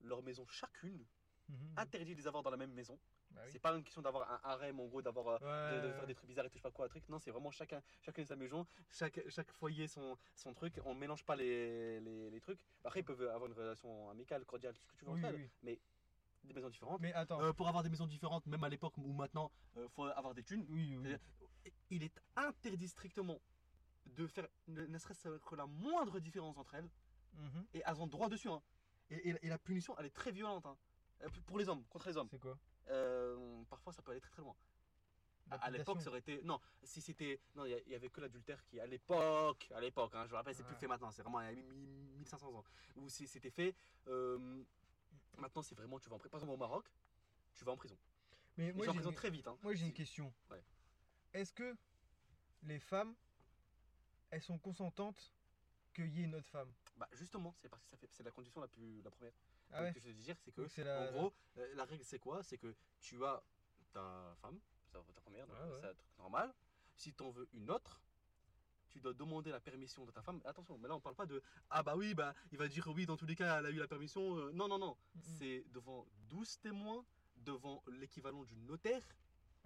leur 0.02 0.22
maison 0.22 0.46
chacune, 0.48 1.04
Mhm. 1.48 1.74
interdit 1.76 2.14
de 2.14 2.20
les 2.20 2.26
avoir 2.26 2.42
dans 2.42 2.50
la 2.50 2.56
même 2.56 2.72
maison. 2.72 2.98
Bah 3.30 3.40
oui. 3.44 3.50
C'est 3.52 3.60
pas 3.60 3.70
une 3.76 3.84
question 3.84 4.02
d'avoir 4.02 4.28
un 4.28 4.40
harem 4.42 4.80
en 4.80 4.86
gros, 4.86 5.00
d'avoir 5.00 5.38
euh, 5.42 5.80
de, 5.80 5.92
faire 5.92 6.06
des 6.06 6.14
trucs 6.14 6.26
bizarres 6.28 6.46
et 6.46 6.50
tout, 6.50 6.58
je 6.58 6.62
sais 6.62 6.68
pas 6.68 6.72
quoi, 6.72 6.86
un 6.86 6.88
truc. 6.88 7.08
Non, 7.08 7.20
c'est 7.20 7.30
vraiment 7.30 7.52
chacun, 7.52 7.80
chacun 8.00 8.24
sa 8.24 8.34
maison, 8.34 8.66
chaque, 8.90 9.20
chaque 9.28 9.52
foyer 9.52 9.86
son, 9.86 10.18
son 10.34 10.52
truc. 10.54 10.80
On 10.84 10.94
mélange 10.94 11.24
pas 11.24 11.36
les, 11.36 12.00
les, 12.00 12.30
les 12.30 12.40
trucs. 12.40 12.66
Après, 12.84 13.00
ils 13.00 13.04
peuvent 13.04 13.22
avoir 13.28 13.46
une 13.46 13.52
relation 13.56 14.10
amicale, 14.10 14.44
cordiale, 14.44 14.74
tout 14.74 14.82
ce 14.82 14.88
que 14.88 14.96
tu 14.96 15.04
veux 15.04 15.12
Oui, 15.12 15.22
oui. 15.24 15.48
mais 15.62 15.78
des 16.42 16.52
maisons 16.54 16.68
différentes. 16.68 17.00
Mais 17.00 17.12
attends. 17.12 17.40
Euh, 17.40 17.52
pour 17.52 17.68
avoir 17.68 17.84
des 17.84 17.90
maisons 17.90 18.06
différentes, 18.08 18.44
même 18.46 18.64
à 18.64 18.68
l'époque 18.68 18.96
ou 18.98 19.12
maintenant, 19.12 19.52
il 19.76 19.88
faut 19.90 20.04
avoir 20.06 20.34
des 20.34 20.42
thunes. 20.42 20.66
oui, 20.68 20.96
oui. 20.96 21.02
C'est-à-dire, 21.04 21.20
Il 21.90 22.02
est 22.02 22.18
interdit 22.34 22.88
strictement 22.88 23.40
de 24.06 24.26
faire 24.26 24.48
ne, 24.66 24.84
ne 24.86 24.98
serait-ce 24.98 25.28
que 25.38 25.54
la 25.54 25.66
moindre 25.66 26.18
différence 26.18 26.56
entre 26.58 26.74
elles 26.74 26.88
Mhm. 27.34 27.66
et 27.74 27.82
elles 27.84 28.00
ont 28.00 28.06
droit 28.06 28.28
dessus. 28.28 28.48
hein. 28.48 28.62
Et, 29.10 29.30
et- 29.30 29.46
et 29.46 29.48
la 29.48 29.58
punition, 29.58 29.96
elle 29.98 30.06
est 30.06 30.10
très 30.14 30.32
violente. 30.32 30.66
hein. 30.66 30.76
Euh, 31.22 31.28
Pour 31.46 31.58
les 31.58 31.68
hommes, 31.68 31.84
contre 31.86 32.08
les 32.08 32.16
hommes. 32.16 32.28
C'est 32.30 32.38
quoi 32.40 32.58
Euh, 32.88 33.62
parfois, 33.70 33.92
ça 33.92 34.02
peut 34.02 34.12
aller 34.12 34.20
très 34.20 34.30
très 34.30 34.42
loin. 34.42 34.54
À, 35.50 35.56
à 35.66 35.70
l'époque, 35.70 36.00
ça 36.02 36.08
aurait 36.08 36.18
été. 36.18 36.42
Non, 36.42 36.60
si 36.82 37.00
c'était. 37.00 37.40
Non, 37.54 37.64
il 37.64 37.70
y 37.70 37.74
a- 37.74 37.80
il 37.86 37.88
y, 37.92 37.94
avait 37.94 38.08
que 38.10 38.20
l'adultère 38.20 38.64
qui, 38.64 38.80
à 38.80 38.86
l'époque, 38.86 39.68
à 39.72 39.80
l'époque, 39.80 40.12
hein, 40.14 40.24
je 40.24 40.30
vous 40.30 40.36
rappelle, 40.36 40.54
c'est 40.56 40.64
plus 40.64 40.74
fait 40.74 40.88
maintenant, 40.88 41.10
c'est 41.12 41.22
vraiment 41.22 41.40
il 41.40 41.44
y 41.44 41.48
a 41.48 41.52
mi- 41.52 41.86
mi- 41.86 42.16
1500 42.18 42.52
ans, 42.52 42.64
où 42.96 43.08
c'est- 43.08 43.26
c'était 43.28 43.50
fait. 43.50 43.74
euh, 44.08 44.62
maintenant, 45.38 45.62
c'est 45.62 45.74
vraiment, 45.76 45.98
tu 46.00 46.08
vas 46.08 46.16
en 46.16 46.18
prison. 46.18 46.30
Par 46.30 46.38
exemple, 46.40 46.52
au 46.54 46.56
Maroc, 46.56 46.90
tu 47.54 47.64
vas 47.64 47.72
en 47.72 47.76
prison. 47.76 47.96
Mais 48.56 48.72
Moi, 48.72 48.86
moi, 48.86 48.94
j'ai 49.02 49.08
une... 49.08 49.14
très 49.14 49.30
vite. 49.30 49.46
Hein. 49.46 49.56
moi, 49.62 49.74
j'ai 49.74 49.84
une 49.86 49.92
question. 49.92 50.32
Ouais. 50.50 50.62
Est-ce 51.32 51.52
que 51.52 51.76
les 52.62 52.80
femmes, 52.80 53.14
elles 54.30 54.42
sont 54.42 54.58
consentantes 54.58 55.32
une 55.98 56.34
autre 56.34 56.48
femme 56.48 56.72
Bah, 56.96 57.08
justement, 57.12 57.54
c'est 57.58 57.68
parce 57.68 57.82
que 57.82 57.88
ça 57.90 57.96
fait, 57.96 58.08
c'est 58.10 58.22
la 58.22 58.30
condition 58.30 58.60
la 58.60 58.68
plus, 58.68 59.02
la 59.02 59.10
première. 59.10 59.32
Ah 59.72 59.82
ouais 59.82 59.92
que 59.92 60.00
je 60.00 60.08
veux 60.08 60.14
dire, 60.14 60.36
c'est 60.38 60.52
que, 60.52 60.62
la- 60.82 61.00
en 61.00 61.12
gros, 61.12 61.32
euh, 61.58 61.74
la 61.74 61.84
règle 61.84 62.04
c'est 62.04 62.18
quoi? 62.18 62.42
C'est 62.42 62.58
que 62.58 62.74
tu 63.00 63.24
as 63.24 63.42
ta 63.92 64.34
femme, 64.40 64.58
ça, 64.92 64.98
ta 65.14 65.20
première, 65.20 65.46
donc 65.46 65.56
ouais. 65.56 65.78
c'est 65.80 65.88
un 65.88 65.94
truc 65.94 66.18
normal. 66.18 66.54
Si 66.94 67.12
tu 67.12 67.22
en 67.22 67.30
veux 67.30 67.48
une 67.52 67.70
autre, 67.70 68.00
tu 68.88 69.00
dois 69.00 69.12
demander 69.12 69.50
la 69.50 69.60
permission 69.60 70.04
de 70.04 70.10
ta 70.12 70.22
femme. 70.22 70.40
Attention, 70.44 70.78
mais 70.78 70.88
là 70.88 70.94
on 70.94 71.00
parle 71.00 71.16
pas 71.16 71.26
de 71.26 71.42
ah 71.70 71.82
bah 71.82 71.96
oui, 71.96 72.14
bah 72.14 72.34
il 72.52 72.58
va 72.58 72.68
dire 72.68 72.86
oui, 72.88 73.06
dans 73.06 73.16
tous 73.16 73.26
les 73.26 73.36
cas, 73.36 73.58
elle 73.58 73.66
a 73.66 73.70
eu 73.70 73.78
la 73.78 73.88
permission. 73.88 74.38
Euh, 74.38 74.52
non, 74.52 74.68
non, 74.68 74.78
non. 74.78 74.96
C'est 75.38 75.64
devant 75.72 76.06
12 76.28 76.58
témoins, 76.60 77.04
devant 77.36 77.82
l'équivalent 77.88 78.44
du 78.44 78.56
notaire. 78.56 79.02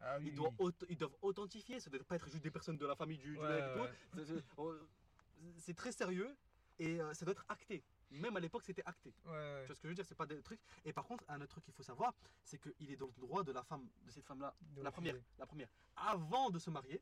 Ah 0.02 0.16
oui, 0.18 0.28
ils, 0.28 0.34
doivent 0.34 0.54
oui. 0.58 0.70
auth- 0.70 0.86
ils 0.88 0.96
doivent 0.96 1.16
authentifier, 1.20 1.78
ça 1.78 1.90
ne 1.90 1.96
doit 1.98 2.06
pas 2.06 2.16
être 2.16 2.28
juste 2.30 2.42
des 2.42 2.50
personnes 2.50 2.78
de 2.78 2.86
la 2.86 2.96
famille 2.96 3.18
du, 3.18 3.32
mec 3.32 3.40
ouais. 3.42 3.90
C'est- 5.58 5.74
très 5.74 5.92
sérieux 5.92 6.36
et 6.78 7.00
euh, 7.00 7.12
ça 7.14 7.24
doit 7.24 7.32
être 7.32 7.44
acté. 7.48 7.82
Même 8.10 8.36
à 8.36 8.40
l'époque, 8.40 8.62
c'était 8.64 8.82
acté. 8.84 9.14
Ouais, 9.24 9.30
ouais. 9.32 9.60
Tu 9.62 9.66
vois 9.66 9.74
ce 9.76 9.80
que 9.80 9.86
je 9.86 9.90
veux 9.90 9.94
dire? 9.94 10.04
C'est 10.04 10.14
pas 10.16 10.26
des 10.26 10.42
trucs. 10.42 10.60
Et 10.84 10.92
par 10.92 11.04
contre, 11.06 11.24
un 11.28 11.40
autre 11.40 11.48
truc 11.50 11.64
qu'il 11.64 11.74
faut 11.74 11.82
savoir, 11.82 12.12
c'est 12.42 12.58
qu'il 12.58 12.90
est 12.90 12.96
dans 12.96 13.06
le 13.06 13.20
droit 13.20 13.44
de 13.44 13.52
la 13.52 13.62
femme, 13.62 13.88
de 14.02 14.10
cette 14.10 14.24
femme-là, 14.24 14.54
De 14.74 14.82
la 14.82 14.90
première, 14.90 15.14
la 15.38 15.46
première, 15.46 15.68
avant 15.96 16.50
de 16.50 16.58
se 16.58 16.70
marier. 16.70 17.00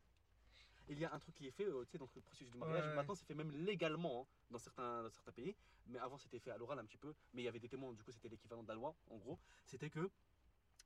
Il 0.90 0.98
y 0.98 1.04
a 1.04 1.12
un 1.12 1.18
truc 1.18 1.34
qui 1.34 1.46
est 1.46 1.50
fait, 1.50 1.66
euh, 1.66 1.84
tu 1.84 1.92
sais, 1.92 1.98
dans 1.98 2.06
le 2.06 2.20
processus 2.22 2.50
du 2.50 2.56
mariage. 2.56 2.86
Ouais. 2.86 2.94
Maintenant, 2.94 3.14
c'est 3.14 3.26
fait 3.26 3.34
même 3.34 3.50
légalement 3.50 4.22
hein, 4.22 4.26
dans, 4.50 4.58
certains, 4.58 5.02
dans 5.02 5.10
certains 5.10 5.32
pays. 5.32 5.54
Mais 5.86 5.98
avant, 5.98 6.16
c'était 6.16 6.38
fait 6.38 6.50
à 6.50 6.56
l'oral 6.56 6.78
un 6.78 6.84
petit 6.86 6.96
peu. 6.96 7.14
Mais 7.34 7.42
il 7.42 7.44
y 7.44 7.48
avait 7.48 7.60
des 7.60 7.68
témoins, 7.68 7.92
du 7.92 8.02
coup, 8.02 8.10
c'était 8.10 8.28
l'équivalent 8.28 8.62
de 8.62 8.68
la 8.68 8.74
loi, 8.74 8.94
en 9.10 9.18
gros. 9.18 9.38
C'était 9.66 9.90
que 9.90 10.10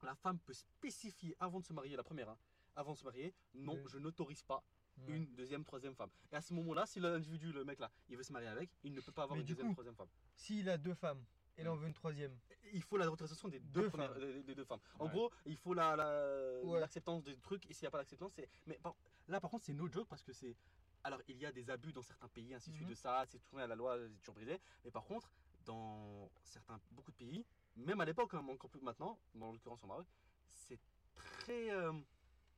la 0.03 0.15
femme 0.17 0.38
peut 0.41 0.55
spécifier 0.55 1.37
avant 1.38 1.61
de 1.61 1.65
se 1.65 1.73
marier, 1.73 1.95
la 1.97 2.03
première, 2.03 2.29
hein, 2.29 2.38
avant 2.75 2.95
de 2.95 2.99
se 2.99 3.05
marier, 3.05 3.33
non, 3.55 3.81
je 3.87 3.99
n'autorise 3.99 4.43
pas 4.43 4.65
Ouais. 4.98 5.16
une 5.16 5.35
deuxième, 5.35 5.64
troisième 5.64 5.94
femme. 5.94 6.11
Et 6.31 6.37
à 6.37 6.40
ce 6.40 6.52
moment-là, 6.55 6.87
si 6.87 7.00
l'individu, 7.00 7.52
le 7.52 7.64
mec 7.64 7.78
là, 7.81 7.90
il 8.09 8.16
veut 8.16 8.22
se 8.22 8.33
marier 8.33 8.48
avec, 8.48 8.70
il 8.85 8.92
ne 8.92 9.00
peut 9.00 9.12
pas 9.12 9.22
avoir 9.24 9.37
Mais 9.37 9.40
une 9.42 9.46
deuxième, 9.48 9.68
coup, 9.68 9.72
troisième 9.74 9.96
femme. 9.96 10.09
S'il 10.35 10.68
a 10.68 10.76
deux 10.78 10.94
femmes 10.94 11.24
et 11.57 11.66
en 11.66 11.74
Mm. 11.76 11.78
veut 11.81 11.87
une 11.88 11.94
troisième, 11.94 12.38
Il 12.74 12.83
faut 12.83 12.96
la 12.96 13.11
autorisation 13.11 13.48
des 13.48 13.61
deux, 13.61 13.83
Deux 13.83 13.90
femmes. 13.90 14.18
des, 14.18 14.42
des 14.42 14.55
deux 14.55 14.64
femmes. 14.64 14.81
En 14.98 15.05
Ouais. 15.07 15.11
gros, 15.11 15.31
il 15.44 15.57
faut 15.57 15.74
la 15.74 15.94
la- 15.96 16.61
Ouais. 16.64 16.81
l'acceptance 16.81 17.22
des 17.24 17.37
trucs. 17.38 17.68
Et 17.70 17.74
s'il 17.74 17.85
n'y 17.85 17.88
a 17.88 17.90
pas 17.90 17.98
d'acceptance, 17.98 18.33
c'est. 18.35 18.48
Mais 18.66 18.78
par- 18.78 18.94
là, 19.28 19.40
par 19.40 19.50
contre, 19.50 19.64
c'est 19.66 19.74
no 19.74 19.90
joke 19.90 20.09
parce 20.09 20.22
que 20.22 20.33
c'est. 20.33 20.57
Alors, 21.05 21.20
il 21.28 21.37
y 21.37 21.44
a 21.46 21.52
des 21.52 21.68
abus 21.68 21.92
dans 21.92 22.02
certains 22.02 22.28
pays, 22.28 22.55
ainsi 22.55 22.70
de 22.70 22.74
suite 22.76 22.87
Mhm. 22.87 22.90
de 22.92 22.94
ça, 22.94 23.24
c'est 23.26 23.40
tourné 23.44 23.64
à 23.64 23.66
la 23.66 23.74
loi, 23.74 23.98
c'est 23.98 24.18
toujours 24.20 24.35
brisé. 24.37 24.61
Mais 24.85 24.90
par 24.90 25.05
contre, 25.05 25.31
dans 25.64 26.31
certains, 26.44 26.81
beaucoup 26.92 27.11
de 27.11 27.16
pays, 27.16 27.44
même 27.76 28.00
à 28.00 28.05
l'époque, 28.05 28.33
hein, 28.35 28.46
encore 28.48 28.70
plus 28.70 28.81
maintenant, 28.81 29.18
dans 29.35 29.52
l'occurrence 29.52 29.83
au 29.85 29.87
Maroc, 29.87 30.07
c'est 30.46 30.78
très. 31.14 31.70
euh, 31.72 31.92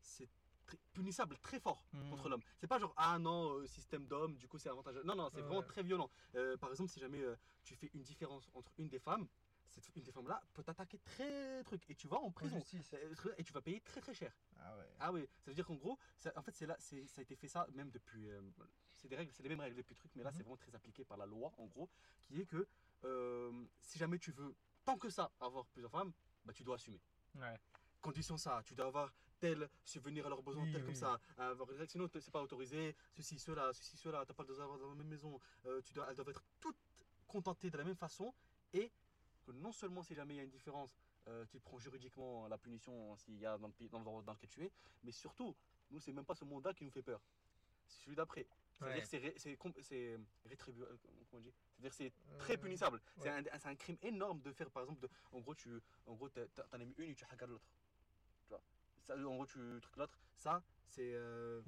c'est 0.00 0.28
très 0.64 0.78
punissable, 0.92 1.38
très 1.38 1.60
fort 1.60 1.84
Mhm. 1.92 2.10
contre 2.10 2.28
l'homme. 2.28 2.42
C'est 2.58 2.66
pas 2.66 2.78
genre, 2.78 2.92
ah 2.96 3.18
non, 3.18 3.58
euh, 3.58 3.66
système 3.66 4.06
d'homme, 4.06 4.36
du 4.36 4.48
coup 4.48 4.58
c'est 4.58 4.68
avantageux. 4.68 5.02
Non, 5.04 5.14
non, 5.14 5.28
c'est 5.30 5.36
Ouais. 5.36 5.42
vraiment 5.42 5.62
très 5.62 5.82
violent. 5.82 6.10
Euh, 6.34 6.56
par 6.56 6.70
exemple, 6.70 6.90
si 6.90 7.00
jamais 7.00 7.20
euh, 7.22 7.36
tu 7.62 7.74
fais 7.76 7.90
une 7.94 8.02
différence 8.02 8.48
entre 8.54 8.72
une 8.78 8.88
des 8.88 8.98
femmes, 8.98 9.26
cette 9.70 9.90
une 9.96 10.02
des 10.04 10.12
femmes 10.12 10.28
là 10.28 10.40
peut 10.52 10.62
t'attaquer 10.62 10.98
très 11.00 11.64
truc 11.64 11.82
et 11.88 11.94
tu 11.96 12.06
vas 12.06 12.18
en 12.18 12.30
prison. 12.30 12.62
Et 13.38 13.42
tu 13.44 13.52
vas 13.52 13.60
payer 13.60 13.80
très 13.80 14.00
très 14.00 14.14
cher. 14.14 14.32
Ah 14.60 14.76
ouais. 14.76 14.84
Ah 15.00 15.12
oui, 15.12 15.28
ça 15.40 15.50
veut 15.50 15.54
dire 15.54 15.66
qu'en 15.66 15.74
gros, 15.74 15.98
ça- 16.16 16.32
en 16.36 16.42
fait, 16.42 16.54
c'est 16.54 16.66
là, 16.66 16.76
c'est, 16.78 17.06
ça 17.08 17.20
a 17.20 17.22
été 17.22 17.34
fait 17.34 17.48
ça 17.48 17.66
même 17.72 17.90
depuis. 17.90 18.28
c'est 18.92 19.08
des 19.08 19.16
règles, 19.16 19.32
c'est 19.32 19.42
les 19.42 19.48
mêmes 19.50 19.60
règles 19.60 19.76
depuis 19.76 19.94
truc, 19.94 20.10
mais 20.14 20.22
là, 20.22 20.30
Mhm. 20.30 20.36
c'est 20.36 20.42
vraiment 20.44 20.56
très 20.56 20.74
appliqué 20.74 21.04
par 21.04 21.18
la 21.18 21.26
loi, 21.26 21.52
en 21.58 21.66
gros, 21.66 21.90
qui 22.20 22.40
est 22.40 22.46
que 22.46 22.66
si 23.80 23.98
jamais 23.98 24.18
tu 24.18 24.32
veux, 24.32 24.54
tant 24.84 24.96
que 24.96 25.10
ça, 25.10 25.30
avoir 25.40 25.66
plusieurs 25.66 25.90
femmes, 25.90 26.12
bah, 26.44 26.52
tu 26.54 26.62
dois 26.64 26.76
assumer. 26.76 27.00
Ouais. 27.34 27.58
Condition 28.00 28.36
ça, 28.36 28.62
tu 28.64 28.74
dois 28.74 28.86
avoir 28.86 29.12
tel, 29.44 29.68
subvenir 29.84 30.24
à 30.24 30.30
leurs 30.30 30.42
besoins, 30.42 30.64
Oui, 30.64 30.72
tel 30.72 30.80
oui. 30.80 30.86
comme 30.86 30.94
ça, 30.94 31.20
règle, 31.36 31.86
sinon 31.86 32.08
c'est 32.18 32.30
pas 32.30 32.40
autorisé, 32.40 32.96
ceci, 33.12 33.38
cela, 33.38 33.72
ceci, 33.74 33.98
cela, 33.98 34.24
t'as 34.24 34.32
pas 34.32 34.42
le 34.42 34.48
droit 34.48 34.58
d'avoir 34.58 34.78
dans 34.78 34.88
la 34.88 34.94
même 34.94 35.08
maison, 35.08 35.38
euh, 35.66 35.82
tu 35.82 35.92
dois, 35.92 36.06
elles 36.08 36.16
doivent 36.16 36.30
être 36.30 36.42
toutes 36.60 36.78
contentées 37.26 37.70
de 37.70 37.76
la 37.76 37.84
même 37.84 37.94
façon, 37.96 38.32
et 38.72 38.90
que 39.44 39.52
non 39.52 39.70
seulement 39.72 40.02
si 40.02 40.14
jamais 40.14 40.32
il 40.34 40.36
y 40.38 40.40
a 40.40 40.44
une 40.44 40.50
différence, 40.58 40.96
euh, 41.28 41.44
tu 41.50 41.60
prends 41.60 41.78
juridiquement 41.78 42.48
la 42.48 42.56
punition 42.56 43.14
s'il 43.18 43.38
y 43.38 43.44
a 43.44 43.58
dans 43.58 43.66
le 43.66 43.74
pays 43.74 43.90
dans 43.90 43.98
l'endroit 43.98 44.22
dans 44.22 44.32
lequel 44.32 44.48
tu 44.48 44.64
es, 44.64 44.72
mais 45.02 45.12
surtout, 45.12 45.54
nous 45.90 46.00
c'est 46.00 46.12
même 46.14 46.24
pas 46.24 46.34
ce 46.34 46.46
mandat 46.46 46.72
qui 46.72 46.84
nous 46.86 46.90
fait 46.90 47.02
peur, 47.02 47.20
c'est 47.86 48.04
celui 48.04 48.16
d'après. 48.16 48.46
C'est-à-dire 48.72 49.02
Ouais. 49.02 49.06
c'est 49.06 49.20
c'est 49.38 49.56
c'est 49.82 50.14
euh, 50.14 50.18
comment 51.30 51.34
on 51.34 51.40
dit? 51.40 51.52
C'est-à-dire 51.76 51.90
que 51.90 51.96
c'est 51.96 52.12
très 52.38 52.54
Euh, 52.54 52.56
punissable. 52.64 53.00
C'est 53.18 53.30
ouais. 53.30 53.48
un, 53.52 53.58
c'est 53.58 53.68
un 53.68 53.76
crime 53.76 53.98
énorme 54.02 54.40
de 54.40 54.52
faire, 54.52 54.68
par 54.70 54.82
exemple, 54.82 55.00
de- 55.00 55.10
en 55.30 55.40
gros, 55.40 55.54
tu 55.54 55.80
en 56.06 56.14
gros, 56.14 56.28
t'en 56.28 56.44
as 56.72 56.78
mis 56.78 56.94
une 56.98 57.10
et 57.10 57.14
tu 57.14 57.24
hagardes 57.30 57.52
l'autre. 57.52 57.68
Ça, 59.06 59.16
En 59.16 59.34
gros, 59.34 59.46
tu 59.46 59.58
trucs 59.82 59.96
l'autre. 59.96 60.18
Ça, 60.36 60.62
c'est 60.88 61.14
euh, 61.14 61.60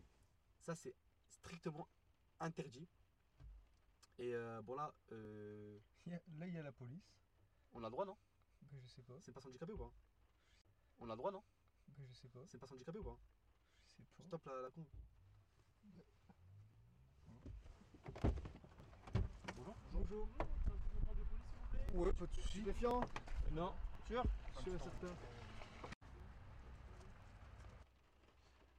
ça 0.60 0.74
c'est 0.74 0.94
strictement 1.28 1.86
interdit. 2.40 2.88
Et 4.18 4.34
euh, 4.34 4.62
bon, 4.62 4.74
là, 4.76 4.92
euh, 5.12 5.78
Il 6.06 6.12
y 6.12 6.14
a- 6.14 6.22
Là, 6.38 6.46
il 6.46 6.54
y 6.54 6.58
a 6.58 6.62
la 6.62 6.72
police. 6.72 7.04
on 7.72 7.82
a 7.82 7.86
le 7.86 7.90
droit, 7.90 8.04
non? 8.06 8.16
Je 8.72 8.86
sais 8.88 9.02
pas. 9.02 9.14
C'est 9.20 9.32
pas 9.32 9.46
handicapé 9.46 9.72
ou 9.72 9.76
quoi 9.76 9.92
On 10.98 11.06
a 11.10 11.12
le 11.12 11.16
droit, 11.18 11.30
non? 11.30 11.42
Je 11.98 12.12
sais 12.14 12.28
pas. 12.28 12.40
C'est 12.46 12.58
pas 12.58 12.72
handicapé 12.72 12.98
ou 12.98 13.02
quoi 13.02 13.18
Je 13.86 13.92
sais 13.92 14.02
pas. 14.16 14.24
Stop 14.24 14.46
la, 14.46 14.62
la 14.62 14.70
con. 14.70 14.84
Bonjour. 19.56 19.76
Bonjour. 19.92 20.28
Ouais, 21.94 22.12
pas 22.12 22.26
de 22.26 22.32
soucis. 22.34 22.48
Stupéfiant 22.48 23.00
Non. 23.50 23.72
Sûr 24.06 24.22
Sûr 24.62 24.74
et 24.74 24.78
certain. 24.78 25.16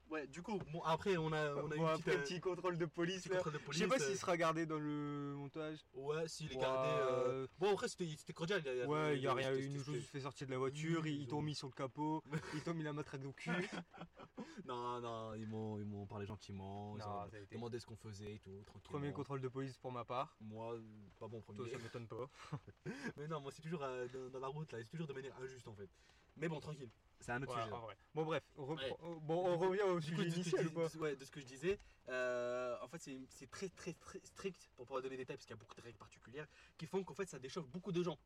Ouais, 0.09 0.25
du 0.27 0.41
coup, 0.41 0.57
bon, 0.71 0.81
après, 0.83 1.17
on 1.17 1.31
a, 1.33 1.53
on 1.53 1.69
a 1.69 1.75
Bon, 1.75 1.75
une 1.75 1.83
après, 1.85 1.97
petite, 2.01 2.07
euh, 2.15 2.21
petit 2.23 2.39
contrôle 2.39 2.77
de 2.77 2.85
police. 2.85 3.23
petit 3.23 3.29
là. 3.29 3.35
contrôle 3.37 3.53
de 3.53 3.59
Je 3.71 3.77
sais 3.77 3.87
pas 3.87 3.95
euh, 3.95 3.99
s'il 4.07 4.17
sera 4.17 4.37
gardé 4.37 4.65
dans 4.65 4.79
le 4.79 5.33
montage. 5.35 5.79
Ouais, 5.93 6.27
s'il 6.29 6.49
est 6.51 6.55
Ouais, 6.55 6.61
gardé. 6.61 6.87
euh, 6.89 7.27
euh, 7.43 7.47
Bon, 7.59 7.73
après, 7.73 7.87
c'était 7.89 8.33
cordial. 8.33 8.61
il 8.65 8.77
y 8.77 8.81
a- 8.81 8.87
Ouais, 8.87 9.17
il 9.17 9.21
y 9.23 9.27
a 9.27 9.33
rien, 9.33 9.51
ils 9.53 9.73
nous 9.73 9.89
ont 9.89 10.01
fait 10.01 10.21
sortir 10.21 10.47
de 10.47 10.51
la 10.53 10.57
voiture, 10.59 11.05
ils 11.05 11.21
ils 11.23 11.27
t'ont 11.27 11.39
ont- 11.39 11.41
mis 11.41 11.55
sur 11.55 11.67
le 11.67 11.73
capot, 11.73 12.23
ils 12.53 12.63
t'ont 12.63 12.73
mis 12.73 12.83
la 12.83 12.93
matraque 12.93 13.25
au 13.25 13.33
cul. 13.33 13.49
Non, 14.65 14.99
non, 14.99 15.33
ils 15.35 15.47
m'ont 15.47 15.79
ils 15.79 15.85
m'ont 15.85 16.05
parlé 16.05 16.25
gentiment. 16.25 16.95
Ils 16.97 17.03
ont 17.03 17.25
été- 17.27 17.55
demandé 17.55 17.79
ce 17.79 17.85
qu'on 17.85 17.95
faisait 17.95 18.33
et 18.35 18.39
tout. 18.39 18.63
Premier 18.83 19.11
contrôle 19.13 19.41
de 19.41 19.47
police 19.47 19.77
pour 19.77 19.91
ma 19.91 20.03
part. 20.05 20.35
Moi, 20.41 20.73
euh, 20.73 20.81
pas 21.19 21.27
bon 21.27 21.41
Toi, 21.41 21.55
premier. 21.55 21.71
ça 21.71 21.77
m'étonne 21.77 22.07
pas. 22.07 22.29
Mais 23.17 23.27
non, 23.27 23.39
moi, 23.41 23.51
c'est 23.51 23.61
toujours 23.61 23.83
euh, 23.83 24.07
dans, 24.13 24.29
dans 24.29 24.39
la 24.39 24.47
route, 24.47 24.71
là. 24.71 24.79
C'est 24.83 24.89
toujours 24.89 25.07
de 25.07 25.13
manière 25.13 25.35
injuste, 25.39 25.67
en 25.67 25.73
fait. 25.75 25.89
Mais 26.37 26.47
bon, 26.49 26.59
tranquille. 26.59 26.89
C'est 27.19 27.31
un 27.31 27.41
autre 27.41 27.55
Ouais, 27.55 27.61
sujet. 27.63 27.73
en 27.73 27.79
vrai. 27.81 27.97
Bon, 28.13 28.25
bref, 28.25 28.43
on, 28.57 28.75
Ouais. 28.75 28.95
oh, 29.03 29.19
bon, 29.19 29.47
on 29.47 29.57
revient 29.57 29.81
au 29.81 29.95
coup, 29.95 30.01
sujet 30.01 30.25
de 30.25 30.29
ce 30.29 30.35
que 30.35 30.39
initial 30.41 30.67
ou 30.67 30.71
pas 30.71 30.95
ouais, 30.97 31.15
de 31.15 31.25
ce 31.25 31.31
que 31.31 31.39
je 31.39 31.45
disais, 31.45 31.79
euh, 32.09 32.77
en 32.81 32.87
fait, 32.87 32.99
c'est 33.01 33.19
c'est 33.29 33.49
très, 33.49 33.69
très, 33.69 33.93
très 33.93 34.19
strict 34.23 34.69
pour 34.75 34.85
pouvoir 34.85 35.01
donner 35.01 35.17
des 35.17 35.23
détails, 35.23 35.37
parce 35.37 35.45
qu'il 35.45 35.55
y 35.55 35.57
a 35.57 35.59
beaucoup 35.59 35.73
de 35.75 35.81
règles 35.81 35.97
particulières 35.97 36.47
qui 36.77 36.85
font 36.85 37.03
qu'en 37.03 37.15
fait, 37.15 37.27
ça 37.27 37.39
déchauffe 37.39 37.67
beaucoup 37.67 37.91
de 37.91 38.03
gens. 38.03 38.17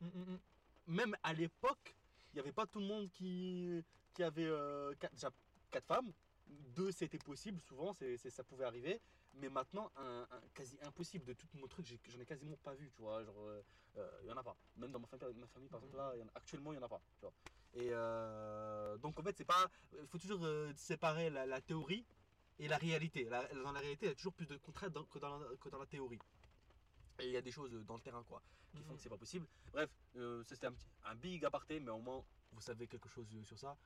Mm, 0.00 0.06
mm, 0.06 0.32
mm. 0.32 0.38
Même 0.88 1.16
à 1.22 1.32
l'époque, 1.32 1.96
il 2.32 2.36
n'y 2.36 2.40
avait 2.40 2.52
pas 2.52 2.66
tout 2.66 2.80
le 2.80 2.86
monde 2.86 3.08
qui, 3.12 3.84
qui 4.14 4.22
avait 4.24 4.46
euh, 4.46 4.92
quatre, 4.98 5.12
déjà 5.14 5.30
quatre 5.70 5.86
femmes. 5.86 6.12
Deux, 6.48 6.90
c'était 6.90 7.18
possible, 7.18 7.60
souvent, 7.60 7.92
c'est 7.92 8.16
c'est- 8.16 8.30
ça 8.30 8.42
pouvait 8.42 8.64
arriver. 8.64 9.00
Mais 9.34 9.48
maintenant, 9.48 9.92
un, 9.96 10.26
un- 10.28 10.40
quasi 10.54 10.76
impossible 10.82 11.24
de 11.24 11.34
tout 11.34 11.46
mon 11.54 11.68
truc, 11.68 11.86
j'ai- 11.86 12.00
j'en 12.08 12.18
ai, 12.18 12.26
quasiment 12.26 12.56
pas 12.56 12.74
vu, 12.74 12.90
tu 12.90 13.00
vois. 13.02 13.22
Genre, 13.24 13.38
euh, 13.38 13.62
euh, 13.98 14.10
il 14.24 14.28
y 14.28 14.32
en 14.32 14.36
a 14.36 14.42
pas. 14.42 14.56
Même 14.76 14.90
dans 14.90 14.98
ma 14.98 15.06
famille, 15.06 15.36
ma 15.36 15.46
famille 15.46 15.68
par 15.68 15.78
exemple, 15.78 15.96
là, 15.96 16.10
il 16.16 16.18
y 16.18 16.22
en 16.24 16.26
a- 16.26 16.32
actuellement, 16.34 16.72
il 16.72 16.76
y 16.76 16.78
en 16.78 16.82
a 16.82 16.88
pas. 16.88 17.00
Tu 17.20 17.20
vois. 17.20 17.32
Et 17.74 17.88
euh, 17.92 18.96
donc, 18.98 19.18
en 19.18 19.22
fait, 19.22 19.36
c'est 19.36 19.44
pas. 19.44 19.70
Il 20.00 20.06
faut 20.08 20.18
toujours 20.18 20.44
euh, 20.44 20.72
séparer 20.76 21.30
la, 21.30 21.46
la 21.46 21.60
théorie 21.60 22.04
et 22.58 22.68
la 22.68 22.76
réalité. 22.78 23.24
La- 23.24 23.46
dans 23.54 23.72
la 23.72 23.80
réalité, 23.80 24.06
il 24.06 24.08
y 24.08 24.12
a 24.12 24.14
toujours 24.14 24.32
plus 24.34 24.46
de 24.46 24.56
contraintes 24.56 24.92
que, 25.08 25.18
dans 25.18 25.38
la, 25.38 25.46
que 25.56 25.68
dans 25.68 25.78
la 25.78 25.86
théorie. 25.86 26.18
Et 27.20 27.26
il 27.26 27.32
y 27.32 27.36
a 27.36 27.42
des 27.42 27.52
choses 27.52 27.72
dans 27.86 27.94
le 27.96 28.00
terrain, 28.00 28.24
quoi, 28.24 28.42
qui 28.72 28.82
font 28.82 28.90
Mhm. 28.92 28.96
que 28.96 29.02
c'est 29.02 29.08
pas 29.08 29.16
possible. 29.18 29.46
Bref, 29.72 29.90
euh, 30.16 30.42
c'était 30.46 30.66
un, 30.66 30.74
un 31.04 31.14
big 31.14 31.44
aparté, 31.44 31.78
mais 31.80 31.90
au 31.90 31.98
moins, 32.00 32.24
vous 32.52 32.60
savez 32.60 32.86
quelque 32.88 33.08
chose 33.08 33.26
euh, 33.34 33.44
sur 33.44 33.58
ça. 33.58 33.76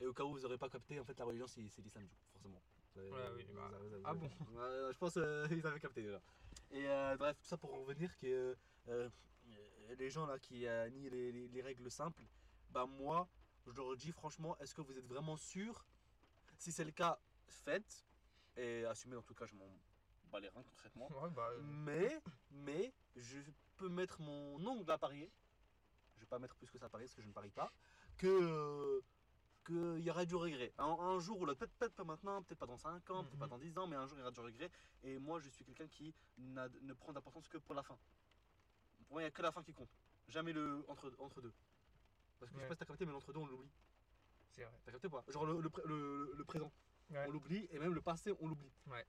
Et 0.00 0.06
au 0.06 0.12
cas 0.12 0.24
où 0.24 0.32
vous 0.32 0.40
n'aurez 0.40 0.58
pas 0.58 0.68
capté, 0.68 1.00
en 1.00 1.04
fait, 1.04 1.18
la 1.18 1.24
religion, 1.24 1.46
c'est 1.46 1.60
l'islam, 1.60 2.06
forcément. 2.32 2.60
Oui, 2.96 3.10
bah, 3.10 3.26
avez- 3.26 4.02
ah 4.04 4.14
bon 4.14 4.30
Je 4.92 4.98
pense 4.98 5.14
qu'ils 5.48 5.66
avaient 5.66 5.80
capté 5.80 6.02
déjà. 6.02 6.20
Et 6.70 6.86
euh, 6.88 7.16
bref, 7.16 7.36
tout 7.38 7.46
ça 7.46 7.56
pour 7.56 7.72
en 7.74 7.80
revenir 7.80 8.16
que 8.18 8.26
euh, 8.88 9.08
euh, 9.48 9.94
les 9.98 10.10
gens 10.10 10.26
là 10.26 10.38
qui 10.38 10.66
euh, 10.66 10.88
nient 10.90 11.08
les, 11.10 11.32
les- 11.32 11.48
les 11.48 11.62
règles 11.62 11.90
simples, 11.90 12.22
bah 12.72 12.86
moi, 12.86 13.28
je 13.66 13.72
leur 13.72 13.96
dis 13.96 14.12
franchement, 14.12 14.56
est-ce 14.58 14.74
que 14.74 14.80
vous 14.80 14.96
êtes 14.98 15.06
vraiment 15.06 15.36
sûr? 15.36 15.84
Si 16.58 16.72
c'est 16.72 16.84
le 16.84 16.90
cas, 16.92 17.18
faites. 17.46 18.04
Et 18.56 18.84
assumez, 18.86 19.16
en 19.16 19.22
tout 19.22 19.34
cas, 19.34 19.46
je 19.46 19.54
m'en 19.54 19.68
bats 20.30 20.40
les 20.40 20.48
reins 20.48 20.62
concrètement. 20.62 21.10
Ouais, 21.12 21.30
bah, 21.30 21.48
euh, 21.52 21.60
Mais, 21.62 22.22
mais, 22.50 22.92
je 23.16 23.38
peux 23.76 23.88
mettre 23.88 24.20
mon 24.20 24.64
ongle 24.66 24.90
à 24.90 24.98
parier. 24.98 25.30
Je 26.16 26.20
vais 26.20 26.26
pas 26.26 26.38
mettre 26.38 26.56
plus 26.56 26.70
que 26.70 26.78
ça 26.78 26.86
à 26.86 26.88
parier 26.88 27.06
parce 27.06 27.14
que 27.16 27.22
je 27.22 27.28
ne 27.28 27.32
parie 27.32 27.50
pas. 27.50 27.72
Que 28.18 29.02
qu'il 29.64 30.00
y 30.00 30.10
aura 30.10 30.24
du 30.24 30.34
regret. 30.34 30.72
Un, 30.76 30.84
un 30.86 31.20
jour 31.20 31.40
ou 31.40 31.46
l'autre, 31.46 31.64
peut-être 31.66 31.94
pas 31.94 32.02
maintenant, 32.02 32.42
peut-être 32.42 32.58
pas 32.58 32.66
dans 32.66 32.76
5 32.76 33.08
ans, 33.10 33.22
peut-être 33.24 33.38
pas 33.38 33.44
Mhm. 33.44 33.50
dans 33.50 33.58
10 33.58 33.78
ans, 33.78 33.86
mais 33.86 33.94
un 33.94 34.06
jour 34.08 34.16
il 34.18 34.20
y 34.20 34.22
aura 34.22 34.32
du 34.32 34.40
regret. 34.40 34.68
Et 35.04 35.18
moi, 35.20 35.38
je 35.38 35.48
suis 35.50 35.64
quelqu'un 35.64 35.86
qui 35.86 36.12
n'a- 36.36 36.68
ne 36.80 36.92
prend 36.94 37.12
d'importance 37.12 37.46
que 37.48 37.58
pour 37.58 37.74
la 37.76 37.82
fin. 37.84 37.96
Pour 39.06 39.12
moi, 39.12 39.22
il 39.22 39.24
n'y 39.24 39.28
a 39.28 39.30
que 39.30 39.40
la 39.42 39.52
fin 39.52 39.62
qui 39.62 39.72
compte. 39.72 39.96
Jamais 40.26 40.52
le 40.52 40.84
entre, 40.88 41.12
entre 41.20 41.40
deux. 41.40 41.52
Parce 42.42 42.50
que 42.50 42.58
je 42.58 42.62
sais 42.62 42.68
pas 42.68 42.74
si 42.74 42.78
t'as 42.80 42.86
capté, 42.86 43.06
mais 43.06 43.12
l'entre 43.12 43.32
deux, 43.32 43.38
on 43.38 43.46
l'oublie. 43.46 43.70
c'est 44.50 44.64
vrai. 44.64 44.72
T'as 44.84 44.90
capté 44.92 45.08
pas? 45.08 45.24
Genre 45.28 45.46
le, 45.46 45.60
le, 45.60 45.70
le- 45.84 46.32
le 46.36 46.44
présent, 46.44 46.72
on 47.10 47.30
l'oublie, 47.30 47.68
et 47.70 47.78
même 47.78 47.94
le 47.94 48.00
passé, 48.00 48.32
on 48.40 48.48
l'oublie. 48.48 48.72
Ouais. 48.88 49.06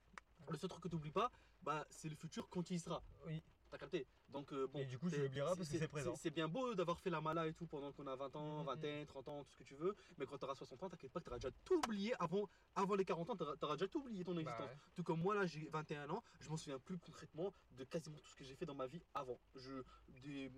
Le 0.50 0.56
seul 0.56 0.70
truc 0.70 0.82
que 0.84 0.88
tu 0.88 0.94
n'oublies 0.94 1.10
pas, 1.10 1.32
bah, 1.62 1.84
c'est 1.90 2.08
le 2.08 2.14
futur 2.14 2.48
quand 2.48 2.70
il 2.70 2.78
sera. 2.78 3.02
Oui. 3.26 3.42
T'as 3.74 3.78
capté 3.78 4.06
Donc, 4.28 4.52
euh, 4.52 4.68
bon. 4.68 4.78
Et 4.78 4.84
du 4.84 4.96
coup, 4.98 5.08
tu 5.10 5.16
c'est- 5.16 5.22
l'oublieras 5.22 5.56
parce 5.56 5.68
que 5.68 5.76
c'est 5.76 5.88
présent. 5.88 6.14
C'est 6.14 6.30
bien 6.30 6.46
beau 6.46 6.76
d'avoir 6.76 7.00
fait 7.00 7.10
la 7.10 7.20
mala 7.20 7.48
et 7.48 7.54
tout 7.54 7.66
pendant 7.66 7.90
qu'on 7.92 8.06
a 8.06 8.14
20 8.14 8.36
ans, 8.36 8.60
Mhm. 8.60 8.66
21, 8.66 9.04
30 9.04 9.26
ans, 9.26 9.42
tout 9.42 9.50
ce 9.50 9.58
que 9.58 9.64
tu 9.64 9.74
veux. 9.74 9.96
Mais 10.16 10.26
quand 10.26 10.38
tu 10.38 10.44
auras 10.44 10.54
60 10.54 10.80
ans, 10.84 10.88
t'inquiète 10.88 11.10
pas 11.10 11.18
que 11.18 11.24
tu 11.24 11.30
auras 11.30 11.38
déjà 11.40 11.50
tout 11.64 11.74
oublié 11.80 12.14
avant, 12.22 12.48
avant 12.76 12.94
les 12.94 13.04
40 13.04 13.30
ans. 13.30 13.36
Tu 13.36 13.42
auras 13.42 13.74
déjà 13.74 13.88
tout 13.88 13.98
oublié 13.98 14.22
ton 14.22 14.32
Bah, 14.34 14.42
existence. 14.42 14.70
ouais. 14.70 14.76
Tout 14.94 15.02
comme 15.02 15.20
moi, 15.20 15.34
là, 15.34 15.44
j'ai 15.44 15.68
21 15.70 16.08
ans. 16.08 16.22
Je 16.38 16.48
m'en 16.50 16.56
souviens 16.56 16.78
plus 16.78 16.98
concrètement 16.98 17.52
de 17.72 17.82
quasiment 17.82 18.16
tout 18.18 18.28
ce 18.28 18.36
que 18.36 18.44
j'ai 18.44 18.54
fait 18.54 18.64
dans 18.64 18.76
ma 18.76 18.86
vie 18.86 19.02
avant. 19.12 19.40
Je, 19.56 19.82
des 20.22 20.52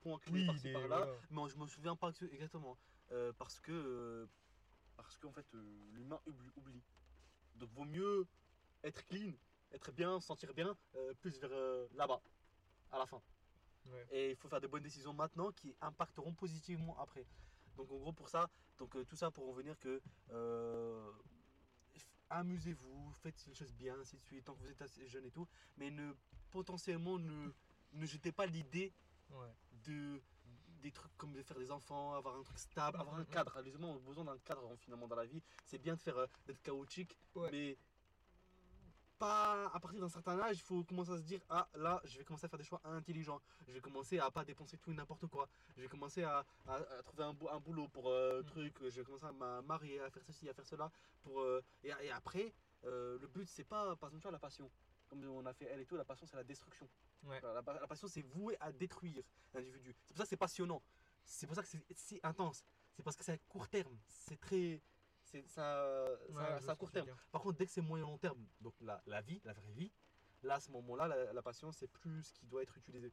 points 0.00 0.18
clés 0.18 0.32
Oui, 0.32 0.46
par-ci 0.46 0.72
par-là. 0.72 1.04
voilà. 1.04 1.20
Mais 1.30 1.48
je 1.48 1.56
me 1.58 1.66
souviens 1.68 1.94
pas 1.94 2.08
ex- 2.08 2.22
exactement. 2.22 2.76
Euh, 3.12 3.32
parce 3.38 3.60
que. 3.60 3.70
euh, 3.70 4.26
parce 4.96 5.16
qu'en 5.18 5.30
fait, 5.30 5.46
l'humain 5.92 6.20
oublie, 6.26 6.50
oublie. 6.56 6.82
Donc, 7.54 7.70
vaut 7.74 7.84
mieux 7.84 8.26
être 8.82 9.04
clean, 9.06 9.34
être 9.72 9.92
bien, 9.92 10.18
se 10.20 10.26
sentir 10.26 10.52
bien, 10.54 10.76
euh, 10.96 11.12
plus 11.20 11.38
vers 11.38 11.50
euh, 11.52 11.86
là-bas, 11.94 12.20
à 12.92 12.98
la 12.98 13.06
fin. 13.06 13.20
Ouais. 13.86 14.06
Et 14.10 14.30
il 14.30 14.36
faut 14.36 14.48
faire 14.48 14.60
de 14.60 14.66
bonnes 14.66 14.82
décisions 14.82 15.12
maintenant 15.12 15.52
qui 15.52 15.74
impacteront 15.80 16.32
positivement 16.34 16.98
après. 16.98 17.24
Donc, 17.76 17.90
en 17.92 17.96
gros, 17.98 18.12
pour 18.12 18.28
ça, 18.28 18.48
donc, 18.78 18.96
euh, 18.96 19.04
tout 19.04 19.16
ça 19.16 19.30
pour 19.30 19.48
en 19.48 19.52
venir 19.52 19.78
que. 19.78 20.00
euh, 20.30 21.10
Amusez-vous, 22.28 23.12
faites 23.22 23.46
les 23.46 23.54
choses 23.54 23.72
bien, 23.72 23.96
ainsi 24.00 24.16
de 24.16 24.22
suite, 24.22 24.44
tant 24.44 24.54
que 24.54 24.60
vous 24.60 24.68
êtes 24.70 24.82
assez 24.82 25.06
jeune 25.06 25.24
et 25.26 25.30
tout. 25.30 25.46
Mais 25.76 25.90
ne, 25.92 26.12
potentiellement, 26.50 27.18
ne, 27.20 27.52
ne 27.92 28.06
jetez 28.06 28.32
pas 28.32 28.46
l'idée 28.46 28.92
Ouais. 29.30 29.52
de 29.84 30.20
des 30.82 30.92
trucs 30.92 31.16
comme 31.16 31.32
de 31.32 31.42
faire 31.42 31.58
des 31.58 31.70
enfants, 31.72 32.14
avoir 32.14 32.36
un 32.36 32.42
truc 32.42 32.58
stable, 32.58 33.00
avoir 33.00 33.16
un 33.16 33.20
Mhm. 33.20 33.26
cadre. 33.26 33.60
Les 33.62 33.72
humains 33.74 33.88
ont 33.88 34.00
besoin 34.00 34.24
d'un 34.24 34.38
cadre 34.38 34.76
finalement 34.76 35.08
dans 35.08 35.16
la 35.16 35.24
vie. 35.24 35.42
C'est 35.64 35.78
bien 35.78 35.94
de 35.94 36.00
faire 36.00 36.16
euh, 36.18 36.26
d'être 36.46 36.62
chaotique, 36.62 37.16
Ouais. 37.34 37.48
mais 37.50 37.78
pas 39.18 39.66
à 39.72 39.80
partir 39.80 40.00
d'un 40.00 40.08
certain 40.08 40.38
âge, 40.40 40.58
il 40.58 40.62
faut 40.62 40.84
commencer 40.84 41.12
à 41.12 41.16
se 41.18 41.22
dire 41.22 41.40
ah 41.48 41.68
là, 41.74 42.00
je 42.04 42.18
vais 42.18 42.24
commencer 42.24 42.46
à 42.46 42.48
faire 42.48 42.58
des 42.58 42.64
choix 42.64 42.80
intelligents. 42.84 43.40
Je 43.66 43.72
vais 43.72 43.80
commencer 43.80 44.18
à 44.18 44.30
pas 44.30 44.44
dépenser 44.44 44.76
tout 44.78 44.90
et 44.90 44.94
n'importe 44.94 45.26
quoi. 45.26 45.48
Je 45.76 45.82
vais 45.82 45.88
commencer 45.88 46.22
à, 46.22 46.44
à- 46.66 46.74
à 46.76 47.02
trouver 47.02 47.24
un, 47.24 47.32
bou- 47.32 47.48
un 47.48 47.60
boulot 47.60 47.88
pour 47.88 48.08
euh, 48.08 48.40
Mhm. 48.42 48.46
truc. 48.46 48.76
Je 48.82 48.88
vais 49.00 49.04
commencer 49.04 49.26
à 49.26 49.32
me 49.32 49.62
marier, 49.62 50.00
à 50.00 50.10
faire 50.10 50.22
ceci, 50.24 50.48
à 50.48 50.54
faire 50.54 50.66
cela. 50.66 50.90
Pour 51.22 51.40
euh, 51.40 51.62
et, 51.82 51.88
et 52.02 52.10
après, 52.10 52.52
euh, 52.84 53.18
le 53.18 53.26
but 53.26 53.48
c'est 53.48 53.64
pas 53.64 53.96
par 53.96 54.08
exemple 54.10 54.20
tu 54.20 54.22
vois, 54.24 54.32
la 54.32 54.38
passion. 54.38 54.70
Comme 55.08 55.24
on 55.24 55.46
a 55.46 55.52
fait 55.54 55.66
elle 55.66 55.80
et 55.80 55.86
tout, 55.86 55.96
la 55.96 56.04
passion 56.04 56.26
c'est 56.26 56.36
la 56.36 56.44
destruction. 56.44 56.88
Ouais. 57.22 57.40
La, 57.40 57.54
la 57.54 57.86
passion, 57.86 58.06
c'est 58.08 58.22
voué 58.22 58.56
à 58.60 58.70
détruire 58.72 59.22
l'individu. 59.54 59.94
C'est 60.04 60.08
pour 60.14 60.18
ça 60.18 60.22
que 60.24 60.28
c'est 60.30 60.36
passionnant. 60.36 60.82
C'est 61.24 61.46
pour 61.46 61.56
ça 61.56 61.62
que 61.62 61.68
c'est 61.68 61.80
si 61.96 62.20
intense. 62.22 62.64
C'est 62.94 63.02
parce 63.02 63.16
que 63.16 63.24
c'est 63.24 63.32
à 63.32 63.38
court 63.38 63.68
terme. 63.68 63.96
C'est 64.08 64.38
très. 64.38 64.80
C'est 65.46 65.60
à 65.60 66.60
ce 66.60 66.72
court 66.78 66.90
terme. 66.90 67.08
Par 67.32 67.42
contre, 67.42 67.58
dès 67.58 67.66
que 67.66 67.72
c'est 67.72 67.80
moyen 67.80 68.04
long 68.04 68.18
terme, 68.18 68.46
donc 68.60 68.74
la, 68.80 69.02
la 69.06 69.20
vie, 69.20 69.40
la 69.44 69.52
vraie 69.52 69.72
vie, 69.72 69.92
là 70.42 70.54
à 70.56 70.60
ce 70.60 70.70
moment-là, 70.70 71.08
la, 71.08 71.32
la 71.32 71.42
passion, 71.42 71.72
c'est 71.72 71.88
plus 71.88 72.22
ce 72.22 72.32
qui 72.34 72.46
doit 72.46 72.62
être 72.62 72.76
utilisé. 72.76 73.12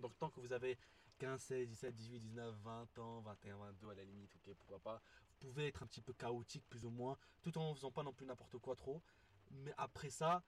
Donc 0.00 0.16
tant 0.18 0.30
que 0.30 0.40
vous 0.40 0.52
avez 0.52 0.78
15, 1.18 1.40
16, 1.40 1.68
17, 1.68 1.94
18, 1.94 2.18
19, 2.20 2.54
20 2.62 2.98
ans, 2.98 3.20
21, 3.20 3.56
22 3.58 3.90
à 3.90 3.94
la 3.94 4.04
limite, 4.04 4.34
ok, 4.36 4.54
pourquoi 4.54 4.78
pas, 4.78 5.02
vous 5.40 5.48
pouvez 5.48 5.66
être 5.66 5.82
un 5.82 5.86
petit 5.86 6.00
peu 6.00 6.12
chaotique 6.14 6.64
plus 6.68 6.84
ou 6.84 6.90
moins, 6.90 7.18
tout 7.42 7.56
en 7.58 7.74
faisant 7.74 7.90
pas 7.90 8.02
non 8.02 8.12
plus 8.12 8.24
n'importe 8.26 8.56
quoi 8.58 8.74
trop. 8.76 9.02
Mais 9.50 9.74
après 9.76 10.08
ça, 10.10 10.42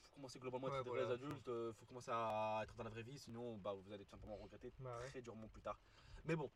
faut 0.00 0.14
commencer 0.14 0.38
globalement 0.40 0.66
à 0.68 0.70
être 0.70 0.76
Ouais, 0.78 0.84
des 0.84 0.88
voilà, 0.90 1.04
vrais 1.06 1.18
faut- 1.18 1.24
adultes, 1.26 1.48
euh, 1.48 1.72
faut 1.74 1.86
commencer 1.86 2.10
à 2.12 2.60
être 2.64 2.74
dans 2.74 2.84
la 2.84 2.90
vraie 2.90 3.02
vie, 3.02 3.18
sinon 3.18 3.56
bah, 3.58 3.72
vous 3.74 3.92
allez 3.92 4.04
tout 4.04 4.10
simplement 4.10 4.36
regretter 4.36 4.72
Bah 4.80 4.98
ouais. 4.98 5.06
très 5.10 5.20
durement 5.22 5.46
plus 5.48 5.60
tard. 5.62 5.78
Mais 6.24 6.34
bon, 6.34 6.50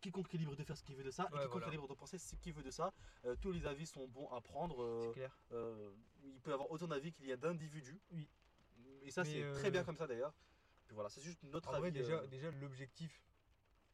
quiconque 0.00 0.32
est 0.34 0.38
libre 0.38 0.54
de 0.56 0.64
faire 0.64 0.76
ce 0.76 0.82
qu'il 0.84 0.96
veut 0.96 1.04
de 1.04 1.10
ça, 1.10 1.24
et 1.30 1.34
Ouais, 1.34 1.40
quiconque 1.40 1.52
voilà. 1.52 1.68
est 1.68 1.70
libre 1.72 1.88
de 1.88 1.94
penser 1.94 2.18
ce 2.18 2.34
qu'il 2.36 2.52
veut 2.52 2.62
de 2.62 2.70
ça, 2.70 2.92
euh, 3.24 3.34
tous 3.40 3.52
les 3.52 3.66
avis 3.66 3.86
sont 3.86 4.06
bons 4.08 4.28
à 4.30 4.40
prendre. 4.40 4.82
euh, 4.82 5.00
C'est 5.08 5.12
clair. 5.14 5.36
euh, 5.52 5.90
il 6.24 6.40
peut 6.40 6.50
y 6.50 6.54
avoir 6.54 6.70
autant 6.70 6.86
d'avis 6.88 7.12
qu'il 7.12 7.26
y 7.26 7.32
a 7.32 7.36
d'individus. 7.36 8.00
Oui. 8.10 8.28
Et 9.02 9.10
ça, 9.10 9.24
c'est 9.24 9.52
très 9.54 9.70
bien 9.70 9.84
comme 9.84 9.96
ça 9.96 10.06
d'ailleurs. 10.06 10.34
Puis 10.86 10.94
voilà, 10.94 11.10
c'est 11.10 11.20
juste 11.20 11.42
notre 11.42 11.68
En 11.68 11.72
avis. 11.72 11.80
vrai, 11.80 11.90
déjà, 11.90 12.26
déjà 12.26 12.50
l'objectif 12.50 13.22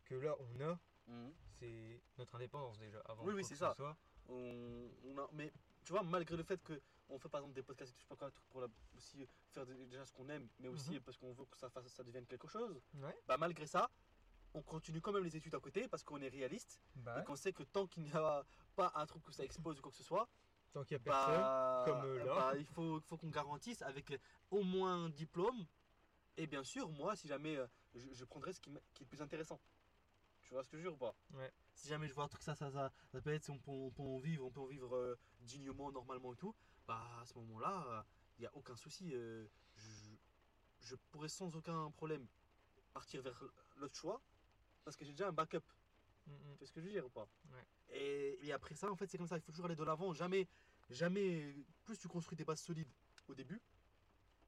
que 0.04 0.14
là 0.14 0.36
on 0.38 0.60
a, 0.60 0.78
mhm. 1.08 1.32
c'est 1.58 2.00
notre 2.18 2.34
indépendance 2.36 2.78
déjà. 2.78 3.00
Avant 3.06 3.24
Oui, 3.24 3.34
oui, 3.34 3.44
c'est 3.44 3.56
ça. 3.56 3.74
soit. 3.76 3.96
on, 4.28 4.88
on 5.04 5.18
a, 5.18 5.28
mais 5.32 5.52
tu 5.84 5.92
vois, 5.92 6.02
malgré 6.02 6.36
le 6.36 6.42
fait 6.44 6.62
que 6.62 6.80
on 7.08 7.18
fait 7.18 7.28
par 7.28 7.40
exemple 7.40 7.54
des 7.54 7.62
podcasts, 7.62 7.92
et 7.92 7.96
je 7.96 8.00
sais 8.02 8.08
pas 8.08 8.16
quoi, 8.16 8.30
pour 8.50 8.60
la- 8.62 8.68
aussi 8.96 9.26
faire 9.50 9.66
déjà 9.66 10.06
ce 10.06 10.12
qu'on 10.12 10.28
aime, 10.28 10.48
mais 10.58 10.68
aussi 10.68 10.92
Mhm. 10.94 11.00
parce 11.00 11.16
qu'on 11.18 11.32
veut 11.32 11.44
que 11.46 11.56
ça, 11.58 11.68
fasse, 11.68 11.86
ça 11.88 12.02
devienne 12.04 12.26
quelque 12.26 12.48
chose, 12.48 12.80
Ouais. 12.94 13.14
bah 13.26 13.36
malgré 13.36 13.66
ça, 13.66 13.90
on 14.54 14.62
continue 14.62 15.00
quand 15.00 15.12
même 15.12 15.24
les 15.24 15.36
études 15.36 15.54
à 15.54 15.60
côté 15.60 15.88
parce 15.88 16.02
qu'on 16.02 16.20
est 16.22 16.28
réaliste 16.28 16.80
Bah, 16.96 17.20
et 17.20 17.24
qu'on 17.24 17.36
sait 17.36 17.52
que 17.52 17.64
tant 17.64 17.86
qu'il 17.86 18.04
n'y 18.04 18.12
a 18.12 18.44
pas 18.76 18.92
un 18.94 19.06
truc 19.06 19.26
où 19.28 19.32
ça 19.32 19.44
expose 19.44 19.78
ou 19.78 19.82
quoi 19.82 19.90
que 19.90 19.96
ce 19.96 20.04
soit, 20.04 20.28
tant 20.72 20.82
qu'il 20.84 20.92
y 20.92 20.96
a 20.96 21.00
personne. 21.00 21.40
bah, 21.42 21.82
comme, 21.86 22.04
euh, 22.04 22.24
là. 22.24 22.34
bah, 22.36 22.52
il 22.56 22.66
faut, 22.66 23.00
faut 23.00 23.16
qu'on 23.16 23.28
garantisse 23.30 23.82
avec 23.82 24.18
au 24.50 24.62
moins 24.62 25.04
un 25.04 25.08
diplôme. 25.10 25.66
Et 26.36 26.46
bien 26.46 26.64
sûr, 26.64 26.88
moi, 26.90 27.14
si 27.14 27.28
jamais 27.28 27.56
euh, 27.56 27.66
je, 27.94 28.12
je 28.12 28.24
prendrai 28.24 28.52
ce 28.52 28.60
qui, 28.60 28.70
est 28.70 28.80
le 29.00 29.06
plus 29.06 29.22
intéressant. 29.22 29.60
Tu 30.42 30.52
vois 30.52 30.62
ce 30.62 30.68
que 30.68 30.76
je 30.76 30.82
veux 30.82 30.88
dire 30.90 30.94
ou 30.94 30.98
pas? 30.98 31.14
Ouais. 31.32 31.52
Si 31.74 31.88
jamais 31.88 32.06
je 32.08 32.14
vois 32.14 32.24
un 32.24 32.28
truc, 32.28 32.42
ça, 32.42 32.54
ça, 32.54 32.70
ça, 32.70 32.92
ça 33.12 33.20
peut 33.20 33.32
être, 33.32 33.44
si 33.44 33.50
on 33.50 33.58
peut, 33.58 33.70
on 33.70 33.90
peut 33.90 34.02
en 34.02 34.18
vivre, 34.18 34.44
on 34.44 34.50
peut 34.50 34.60
en 34.60 34.66
vivre 34.66 34.94
euh, 34.96 35.18
dignement, 35.40 35.90
normalement 35.90 36.32
et 36.32 36.36
tout, 36.36 36.54
bah 36.86 37.00
à 37.20 37.24
ce 37.26 37.34
moment-là, 37.38 38.04
il 38.38 38.42
n'y 38.42 38.46
a 38.46 38.54
aucun 38.54 38.76
souci. 38.76 39.10
euh, 39.14 39.46
je, 39.76 40.16
je 40.80 40.96
pourrais 41.10 41.28
sans 41.28 41.54
aucun 41.56 41.90
problème 41.92 42.26
partir 42.92 43.22
vers 43.22 43.42
l'autre 43.76 43.96
choix 43.96 44.20
parce 44.84 44.96
que 44.96 45.04
j'ai 45.04 45.12
déjà 45.12 45.28
un 45.28 45.32
backup. 45.32 45.62
Mm, 46.26 46.32
mm. 46.32 46.52
Tu 46.52 46.58
vois 46.58 46.66
ce 46.66 46.72
que 46.72 46.80
je 46.80 46.86
veux 46.86 46.92
dire 46.92 47.06
ou 47.06 47.10
pas? 47.10 47.28
Ouais. 47.52 47.66
et, 47.90 48.46
et 48.46 48.52
après 48.52 48.74
ça, 48.74 48.90
en 48.90 48.96
fait, 48.96 49.06
c'est 49.06 49.18
comme 49.18 49.26
ça. 49.26 49.36
Il 49.36 49.42
faut 49.42 49.52
toujours 49.52 49.66
aller 49.66 49.76
de 49.76 49.84
l'avant. 49.84 50.12
Jamais, 50.12 50.48
jamais. 50.90 51.54
Plus 51.84 51.98
tu 51.98 52.08
construis 52.08 52.36
des 52.36 52.44
bases 52.44 52.60
solides 52.60 52.90
au 53.28 53.34
début, 53.34 53.60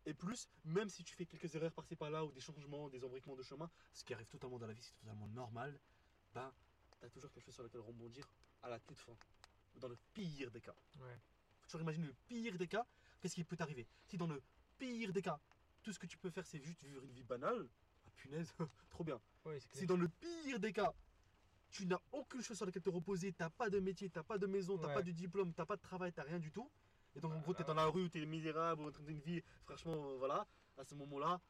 et 0.07 0.15
plus, 0.15 0.49
même 0.65 0.89
si 0.89 1.03
tu 1.03 1.15
fais 1.17 1.27
quelques 1.27 1.53
erreurs 1.57 1.73
par-ci 1.73 1.97
par-là 1.97 2.25
ou 2.25 2.31
des 2.31 2.41
changements, 2.41 2.89
des 2.89 3.03
embriquements 3.03 3.35
de 3.35 3.43
chemin, 3.43 3.69
ce 3.93 4.05
qui 4.05 4.15
arrive 4.15 4.29
totalement 4.29 4.59
dans 4.59 4.69
la 4.69 4.73
vie, 4.73 4.83
c'est 4.83 4.95
totalement 5.01 5.27
normal. 5.29 5.77
Ben, 6.33 6.53
t'as 7.01 7.09
toujours 7.09 7.31
quelque 7.33 7.45
chose 7.45 7.55
sur 7.55 7.65
lequel 7.65 7.81
rebondir 7.81 8.25
à 8.63 8.69
la 8.69 8.79
toute 8.79 9.01
fin. 9.01 9.17
Dans 9.75 9.89
le 9.89 9.99
pire 10.15 10.51
des 10.53 10.61
cas. 10.61 10.77
Ouais. 11.01 11.19
Faut 11.61 11.67
toujours 11.67 11.81
imaginer 11.81 12.07
le 12.07 12.15
pire 12.29 12.57
des 12.57 12.69
cas. 12.69 12.87
Qu'est-ce 13.21 13.35
qui 13.35 13.43
peut 13.43 13.57
t'arriver? 13.57 13.87
Si 14.05 14.17
dans 14.17 14.29
le 14.29 14.41
pire 14.79 15.13
des 15.13 15.23
cas, 15.23 15.41
tout 15.83 15.93
ce 15.93 15.99
que 15.99 16.07
tu 16.07 16.19
peux 16.19 16.31
faire, 16.31 16.47
c'est 16.47 16.61
juste 16.61 16.85
vivre 16.85 17.03
une 17.03 17.13
vie 17.13 17.25
banale, 17.25 17.69
ah 18.07 18.11
punaise, 18.15 18.55
trop 18.91 19.03
bien. 19.03 19.21
C'est. 19.59 19.79
Si 19.81 19.87
dans 19.87 19.97
le 19.97 20.09
pire 20.09 20.59
des 20.61 20.73
cas, 20.73 20.93
tu 21.71 21.87
n'as 21.87 22.01
aucune 22.13 22.43
chose 22.43 22.57
sur 22.57 22.67
laquelle 22.67 22.83
te 22.83 22.91
reposer, 22.91 23.33
t'as 23.33 23.51
pas 23.51 23.69
de 23.71 23.79
métier, 23.81 24.09
t'as 24.11 24.23
pas 24.23 24.39
de 24.39 24.47
maison, 24.47 24.77
t'as 24.79 24.89
Ouais. 24.89 24.95
pas 24.95 25.03
de 25.03 25.11
diplôme, 25.13 25.53
t'as 25.53 25.67
pas 25.67 25.77
de 25.77 25.83
travail, 25.83 26.13
t'as 26.13 26.23
rien 26.23 26.39
du 26.39 26.51
tout, 26.51 26.69
et 27.15 27.21
donc 27.21 27.33
en 27.33 27.41
gros 27.41 27.55
t'es 27.55 27.65
dans 27.65 27.75
la 27.75 27.87
rue, 27.87 28.09
t'es 28.11 28.25
misérable, 28.27 28.83
en 28.83 28.91
train 28.91 29.03
d'une 29.05 29.21
vie, 29.21 29.43
franchement, 29.65 29.95
euh, 30.11 30.17
voilà, 30.19 30.47
à 30.79 30.85
ce 30.85 30.95
moment-là, 30.95 31.41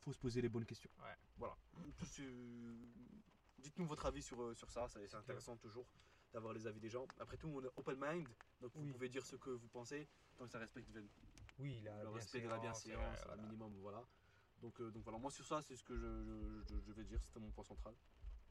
faut 0.00 0.12
se 0.12 0.18
poser 0.18 0.40
les 0.42 0.48
bonnes 0.48 0.66
questions. 0.66 0.90
Ouais. 1.00 1.14
Voilà. 1.36 1.56
Euh, 2.20 2.74
Dites-nous 3.58 3.86
votre 3.86 4.06
avis 4.06 4.22
sur, 4.22 4.42
euh, 4.42 4.54
sur 4.54 4.68
ça, 4.70 4.88
c'est 4.88 5.14
intéressant 5.14 5.56
toujours 5.56 5.86
d'avoir 6.32 6.52
les 6.52 6.66
avis 6.66 6.80
des 6.80 6.88
gens. 6.88 7.06
Après 7.20 7.36
tout, 7.36 7.48
on 7.48 7.62
est 7.62 7.70
open 7.76 7.96
mind, 8.00 8.28
donc 8.60 8.72
vous 8.74 8.86
pouvez 8.92 9.08
dire 9.08 9.24
ce 9.24 9.36
que 9.36 9.50
vous 9.50 9.68
pensez, 9.68 10.08
tant 10.36 10.46
que 10.46 10.50
ça 10.50 10.58
respecte 10.58 10.88
Oui, 11.60 11.80
la 11.84 12.02
le 12.02 12.08
respect 12.08 12.40
de 12.40 12.48
la 12.48 12.58
bienséance, 12.58 13.18
euh, 13.28 13.34
un 13.34 13.36
minimum, 13.36 13.72
voilà. 13.80 14.02
Donc, 14.62 14.80
euh, 14.80 14.90
donc 14.92 15.02
voilà, 15.02 15.18
moi 15.18 15.30
sur 15.30 15.44
ça, 15.44 15.60
c'est 15.60 15.76
ce 15.76 15.82
que 15.82 15.96
je, 15.96 16.22
je- 16.24 16.62
je- 16.74 16.80
je 16.80 16.92
vais 16.92 17.04
dire, 17.04 17.20
c'était 17.22 17.40
mon 17.40 17.50
point 17.50 17.64
central. 17.64 17.94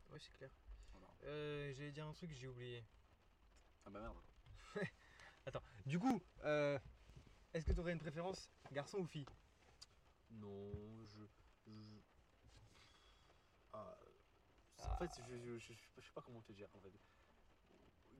Ouais, 0.09 0.19
c'est 0.19 0.33
clair. 0.33 0.51
Voilà. 0.91 1.07
Euh, 1.23 1.73
J'allais 1.73 1.91
dire 1.93 2.05
un 2.05 2.13
truc, 2.13 2.31
j'ai 2.33 2.47
oublié. 2.47 2.83
Ah 3.85 3.89
bah 3.89 4.01
merde. 4.01 4.17
Du 5.85 5.97
coup, 5.97 6.21
euh, 6.43 6.77
est-ce 7.53 7.65
que 7.65 7.71
tu 7.71 7.79
aurais 7.79 7.93
une 7.93 7.99
préférence, 7.99 8.51
garçon 8.71 8.99
ou 8.99 9.05
fille? 9.07 9.25
Non, 10.29 11.05
je. 11.05 11.23
Ah, 13.73 13.97
c'est- 14.77 14.83
Ah. 14.83 14.93
En 14.93 14.97
fait, 14.97 15.21
je, 15.23 15.57
je, 15.57 15.73
sais 15.73 16.11
pas 16.13 16.21
comment 16.21 16.41
te 16.41 16.51
dire. 16.51 16.67
En 16.73 16.79
fait. 16.79 16.91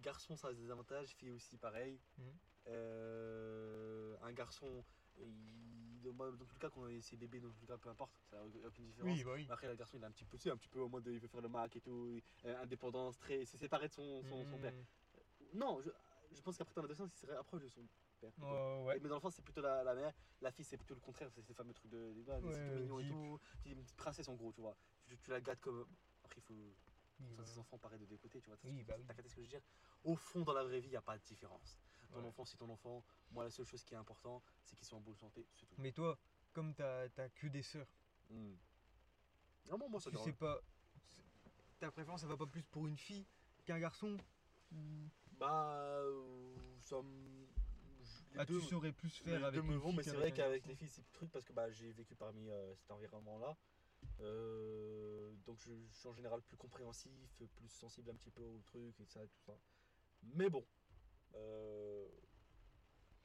Garçon, 0.01 0.36
ça 0.36 0.47
a 0.47 0.54
des 0.54 0.71
avantages, 0.71 1.13
fille 1.15 1.32
aussi, 1.32 1.58
pareil. 1.58 1.99
Mhm. 2.17 2.38
Euh, 2.67 4.17
un 4.21 4.32
garçon, 4.34 4.84
il- 5.19 5.71
dans 6.02 6.32
dans 6.32 6.46
tous 6.46 6.54
les 6.54 6.60
cas, 6.60 6.70
quand 6.70 6.86
c'est 7.02 7.18
bébé, 7.18 7.40
dans 7.40 7.50
tous 7.50 7.62
les 7.62 7.68
cas, 7.68 7.78
peu 7.78 7.90
importe, 7.90 8.12
ça 8.30 8.38
n'a 8.38 8.68
aucune 8.68 8.86
différence. 8.86 9.24
bah 9.24 9.32
oui. 9.36 9.48
Après, 9.50 9.68
le 9.68 9.76
garçon, 9.76 9.98
il 9.98 10.04
est 10.04 10.08
un 10.08 10.12
petit 10.12 10.26
peu, 10.26 10.38
sais, 10.38 10.50
un 10.52 10.58
petit 10.58 10.70
peu 10.70 10.82
en 10.84 10.90
mode 10.90 11.06
il 11.08 11.20
veut 11.20 11.28
faire 11.28 11.42
le 11.42 11.50
Mac 11.50 11.76
et 11.76 11.82
tout, 11.82 12.20
euh, 12.46 12.62
indépendance, 12.64 13.18
très. 13.20 13.46
C'est 13.46 13.58
séparé 13.58 13.88
de 13.88 13.94
son, 13.94 14.24
son, 14.24 14.46
son 14.46 14.58
père. 14.60 14.74
Mm. 14.74 15.58
Non, 15.58 15.82
je, 15.82 15.90
je 16.34 16.42
pense 16.42 16.58
qu'après, 16.58 16.74
dans 16.76 16.82
l'adolescence, 16.84 17.12
il 17.14 17.20
serait 17.20 17.36
approche 17.38 17.62
de 17.62 17.68
son 17.70 17.82
père. 18.20 18.32
Oh, 18.42 18.84
ouais. 18.88 19.00
Mais 19.02 19.10
dans 19.10 19.16
l'enfance, 19.16 19.36
c'est 19.36 19.42
plutôt 19.44 19.62
la, 19.62 19.84
la 19.84 19.96
mère. 19.96 20.14
La 20.42 20.52
fille, 20.52 20.64
c'est 20.66 20.78
plutôt 20.78 20.94
le 20.96 21.02
contraire. 21.02 21.30
C'est 21.32 21.42
ces 21.42 21.54
fameux 21.54 21.74
trucs 21.74 21.92
de. 21.92 22.14
de- 22.14 22.22
Ouais, 22.22 22.54
c'est 22.54 22.68
tout 22.70 22.76
mignon 22.80 23.00
et 23.00 23.08
tout. 23.08 23.40
Une 23.66 23.82
petite 23.84 23.98
princesse 23.98 24.28
en 24.28 24.36
gros, 24.36 24.52
tu 24.54 24.62
vois. 24.62 24.76
Tu, 25.08 25.18
tu 25.18 25.30
la 25.32 25.42
gâtes 25.42 25.60
comme. 25.62 25.86
Après, 26.24 26.38
il 26.40 26.44
faut. 26.44 26.54
Oui, 27.20 27.36
Sans 27.36 27.42
ouais. 27.42 27.48
ses 27.48 27.60
enfants, 27.60 27.78
pareil 27.78 28.00
de 28.00 28.06
deux 28.06 28.18
côtés, 28.18 28.40
tu 28.42 28.50
vois. 28.50 28.58
Oui, 28.64 28.84
bah 28.84 28.96
oui. 28.98 29.04
T'as 29.08 29.14
capté 29.14 29.30
ce 29.30 29.36
que 29.36 29.42
je 29.42 29.46
veux 29.46 29.52
dire 29.52 29.62
Au 30.04 30.16
fond, 30.16 30.42
dans 30.42 30.54
la 30.54 30.64
vraie 30.64 30.80
vie, 30.80 30.88
il 30.88 30.92
n'y 30.92 30.96
a 30.96 31.02
pas 31.02 31.18
de 31.18 31.24
différence. 31.24 31.80
Ton 32.12 32.20
Ouais. 32.22 32.28
enfant, 32.28 32.46
c'est 32.46 32.58
ton 32.58 32.70
enfant. 32.70 33.04
Moi, 33.32 33.44
la 33.46 33.50
seule 33.50 33.65
chose 33.65 33.84
qui 33.84 33.94
est 33.94 33.98
important, 33.98 34.44
c'est 34.63 34.76
qu'ils 34.76 34.86
soient 34.88 34.98
en 34.98 35.02
bonne 35.02 35.15
santé. 35.15 35.46
C'est 35.54 35.65
tout. 35.65 35.76
Mais 35.78 35.91
toi, 35.91 36.17
comme 36.54 36.74
t'as 36.74 37.08
t'as 37.10 37.30
que 37.30 37.48
des 37.48 37.63
sœurs, 37.63 37.88
Hmm. 38.30 38.56
Non, 39.70 39.78
moi, 39.78 39.88
moi, 39.89 40.00
ça 40.00 40.10
tu 40.10 40.17
sais 40.17 40.32
pas. 40.34 40.62
Ta 41.80 41.91
préférence, 41.91 42.22
ça 42.22 42.28
va 42.28 42.38
pas 42.38 42.46
plus 42.46 42.63
pour 42.63 42.88
une 42.88 42.98
fille 42.98 43.26
qu'un 43.65 43.80
garçon 43.80 44.15
Bah, 45.38 45.74
euh, 45.76 46.56
ça 46.80 47.02
me. 47.02 47.48
les 48.34 48.39
Ah, 48.39 48.46
deux- 48.46 48.60
tu 48.62 48.67
saurais 48.67 48.91
plus 48.94 49.20
les 49.26 49.32
faire 49.32 49.46
avec 49.46 49.62
deux 49.62 49.67
me 49.67 49.74
une 49.74 49.80
vont, 49.80 49.89
fille 49.89 49.98
mais 49.98 50.04
c'est 50.04 50.15
vrai 50.15 50.32
qu'avec 50.32 50.65
les 50.65 50.76
filles, 50.76 50.88
c'est 50.89 51.02
le 51.02 51.12
truc 51.12 51.32
parce 51.32 51.44
que 51.46 51.52
bah, 51.54 51.70
j'ai 51.72 51.91
vécu 51.91 52.15
parmi 52.15 52.50
euh, 52.50 52.74
cet 52.76 52.91
environnement-là. 52.91 53.58
Euh, 54.22 55.34
donc 55.46 55.60
je, 55.60 55.74
je 55.89 55.94
suis 55.98 56.08
en 56.08 56.13
général 56.13 56.41
plus 56.41 56.58
compréhensif, 56.58 57.12
plus 57.56 57.70
sensible 57.70 58.10
un 58.12 58.15
petit 58.15 58.32
peu 58.32 58.44
au 58.44 58.62
truc 58.62 59.00
et 59.00 59.06
ça, 59.06 59.20
tout 59.28 59.41
ça. 59.46 59.58
Mais 60.24 60.50
bon, 60.50 60.65
euh, 61.36 62.08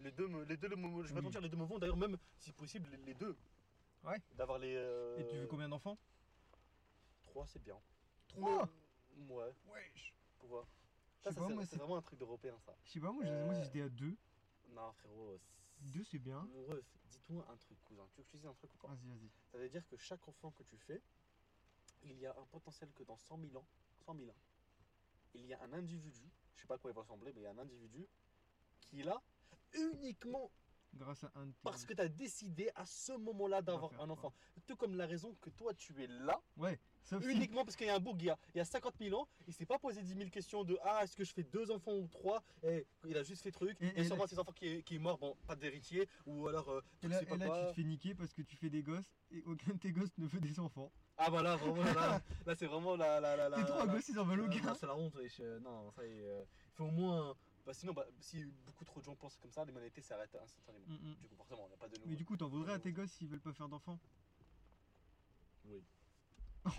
les 0.00 0.12
deux, 0.12 0.28
me, 0.28 0.44
les 0.44 0.56
deux, 0.56 0.68
me- 0.76 1.02
je 1.02 1.08
vais 1.08 1.08
pas 1.08 1.08
te 1.08 1.14
Oui. 1.14 1.22
mentir, 1.22 1.40
les 1.40 1.48
deux 1.48 1.56
me 1.56 1.64
vont. 1.64 1.78
D'ailleurs, 1.78 1.96
même 1.96 2.16
si 2.38 2.52
possible, 2.52 2.88
les, 2.90 2.98
les 2.98 3.14
deux. 3.14 3.36
Ouais. 4.04 4.20
D'avoir 4.34 4.58
les. 4.58 4.74
euh, 4.76 5.18
Et 5.18 5.26
tu 5.26 5.36
veux 5.36 5.46
combien 5.46 5.68
d'enfants? 5.68 5.98
Trois, 7.24 7.46
c'est 7.46 7.62
bien. 7.62 7.78
Trois? 8.28 8.66
Mais- 8.66 8.72
Ouais. 9.34 9.54
Wesh 9.72 10.14
Pourquoi 10.38 10.66
Je 11.20 11.24
Ça, 11.24 11.30
sais 11.30 11.34
ça, 11.36 11.40
pas, 11.40 11.46
c'est- 11.48 11.54
moi, 11.54 11.62
c'est 11.64 11.70
c'est- 11.70 11.76
vraiment 11.78 11.96
un 11.96 12.02
truc 12.02 12.18
d'européen, 12.18 12.58
ça. 12.60 12.76
Je 12.84 12.90
sais 12.92 13.00
pas, 13.00 13.10
moi, 13.10 13.24
je- 13.24 13.30
moi 13.30 13.54
Euh, 13.54 13.62
j'étais 13.64 13.80
à 13.80 13.88
deux. 13.88 14.14
Non, 14.68 14.92
frérot. 14.92 15.38
c'est- 15.38 15.92
Deux, 15.92 16.04
c'est 16.04 16.18
bien. 16.18 16.42
Mon 16.52 16.64
ref, 16.66 16.84
dis-toi 17.10 17.46
un 17.50 17.56
truc, 17.56 17.82
cousin. 17.84 18.06
Tu 18.12 18.16
veux 18.18 18.22
que 18.24 18.28
je 18.28 18.32
te 18.32 18.36
dise 18.38 18.46
un 18.46 18.52
truc 18.54 18.74
ou 18.74 18.78
pas? 18.78 18.88
Vas-y, 18.88 19.06
vas-y. 19.08 19.30
Ça 19.50 19.58
veut 19.58 19.68
dire 19.70 19.86
que 19.88 19.96
chaque 19.96 20.26
enfant 20.28 20.50
que 20.50 20.62
tu 20.64 20.76
fais, 20.76 21.00
il 22.02 22.18
y 22.18 22.26
a 22.26 22.36
un 22.38 22.44
potentiel 22.46 22.92
que 22.92 23.02
dans 23.04 23.16
100 23.16 23.38
000 23.38 23.56
ans, 23.56 23.66
100 24.04 24.14
000 24.14 24.28
ans, 24.30 24.36
il 25.34 25.46
y 25.46 25.54
a 25.54 25.62
un 25.62 25.72
individu, 25.72 26.30
je 26.54 26.60
sais 26.60 26.66
pas 26.66 26.74
à 26.74 26.78
quoi 26.78 26.90
il 26.90 26.94
va 26.94 27.00
ressembler, 27.02 27.32
mais 27.32 27.40
il 27.40 27.44
y 27.44 27.46
a 27.46 27.50
un 27.52 27.58
individu 27.58 28.06
qui 28.80 29.00
est 29.00 29.04
là 29.04 29.20
uniquement 29.76 30.50
Grâce 30.94 31.24
à 31.24 31.32
un 31.34 31.46
de 31.46 31.50
tes 31.52 31.58
parce 31.62 31.84
que 31.84 31.92
tu 31.92 32.00
as 32.00 32.08
décidé 32.08 32.70
à 32.74 32.86
ce 32.86 33.12
moment-là 33.12 33.60
d'avoir 33.60 33.92
un 33.92 33.96
quoi 33.96 34.10
enfant. 34.10 34.32
Tout 34.66 34.76
comme 34.76 34.96
la 34.96 35.04
raison 35.06 35.36
que 35.42 35.50
toi 35.50 35.74
tu 35.74 36.02
es 36.02 36.06
là, 36.06 36.40
Ouais, 36.56 36.78
uniquement 37.22 37.64
parce 37.66 37.76
qu'il 37.76 37.86
y 37.86 37.90
a 37.90 37.96
un 37.96 38.00
beau 38.00 38.14
gars, 38.14 38.38
il 38.54 38.58
y 38.58 38.60
a 38.62 38.64
50 38.64 38.94
000 38.98 39.20
ans, 39.20 39.28
il 39.46 39.52
s'est 39.52 39.66
pas 39.66 39.78
posé 39.78 40.00
10 40.02 40.14
000 40.16 40.30
questions 40.30 40.64
de 40.64 40.78
Ah, 40.82 41.00
est-ce 41.04 41.14
que 41.14 41.22
je 41.24 41.34
fais 41.34 41.42
deux 41.42 41.70
enfants 41.70 41.92
ou 41.92 42.06
trois? 42.08 42.42
Et 42.62 42.86
il 43.06 43.14
a 43.18 43.22
juste 43.22 43.42
fait 43.42 43.50
truc, 43.50 43.76
Et- 43.80 43.88
et, 43.88 44.00
et 44.00 44.04
sûrement 44.04 44.22
là- 44.22 44.28
ses 44.28 44.38
enfants 44.38 44.52
qui 44.52 44.68
est, 44.68 44.82
qui 44.84 44.94
est 44.94 44.98
mort, 44.98 45.18
bon, 45.18 45.36
pas 45.46 45.54
d'héritier, 45.56 46.08
ou 46.24 46.48
alors 46.48 46.66
euh, 46.70 46.80
Et 47.02 47.08
là, 47.08 47.18
sais 47.18 47.26
pas 47.26 47.34
et 47.34 47.38
là, 47.40 47.60
tu 47.66 47.68
te 47.68 47.74
fais 47.74 47.86
niquer 47.86 48.14
parce 48.14 48.32
que 48.32 48.40
tu 48.40 48.56
fais 48.56 48.70
des 48.70 48.82
gosses 48.82 49.10
et 49.30 49.42
aucun 49.44 49.74
de 49.74 49.78
tes 49.78 49.92
gosses 49.92 50.16
ne 50.16 50.26
veut 50.26 50.40
des 50.40 50.58
enfants. 50.58 50.90
Ah 51.18 51.28
bah 51.30 51.42
là, 51.42 51.56
vraiment, 51.56 51.82
là, 51.92 52.22
là, 52.46 52.54
c'est 52.56 52.66
vraiment 52.66 52.96
la. 52.96 53.20
la, 53.20 53.36
la, 53.36 53.48
la 53.50 53.56
Tes 53.58 53.64
trois 53.66 53.86
gosses, 53.86 54.08
ils 54.08 54.18
en 54.18 54.24
veulent 54.24 54.40
Euh, 54.40 54.46
aucun. 54.46 54.74
c'est 54.74 54.86
la 54.86 54.96
honte, 54.96 55.14
wesh. 55.16 55.40
euh, 55.40 55.58
Non, 55.60 55.90
ça 55.92 56.06
y 56.06 56.10
est. 56.10 56.26
euh, 56.26 56.42
Il 56.68 56.72
faut 56.76 56.84
au 56.84 56.90
moins. 56.90 57.34
Bah, 57.66 57.74
sinon, 57.74 57.92
bah, 57.92 58.06
si 58.20 58.44
beaucoup 58.64 58.84
trop 58.84 59.00
de 59.00 59.04
gens 59.04 59.16
pensent 59.16 59.36
comme 59.38 59.50
ça, 59.50 59.64
l'humanité 59.64 60.00
s'arrête 60.00 60.32
instantanément. 60.40 60.86
Mm. 60.86 61.14
Du 61.20 61.28
coup, 61.28 61.34
forcément, 61.34 61.64
il 61.66 61.70
n'y 61.70 61.74
a 61.74 61.78
pas 61.78 61.88
de 61.88 61.96
nouveau. 61.96 62.08
Mais 62.08 62.14
du 62.16 62.24
coup, 62.24 62.36
t'en 62.36 62.46
voudrais 62.48 62.74
à 62.74 62.78
tes 62.78 62.92
gosses 62.92 63.10
s'ils 63.10 63.28
veulent 63.28 63.40
pas 63.40 63.52
faire 63.52 63.68
d'enfants 63.68 63.98
Oui. 65.64 65.82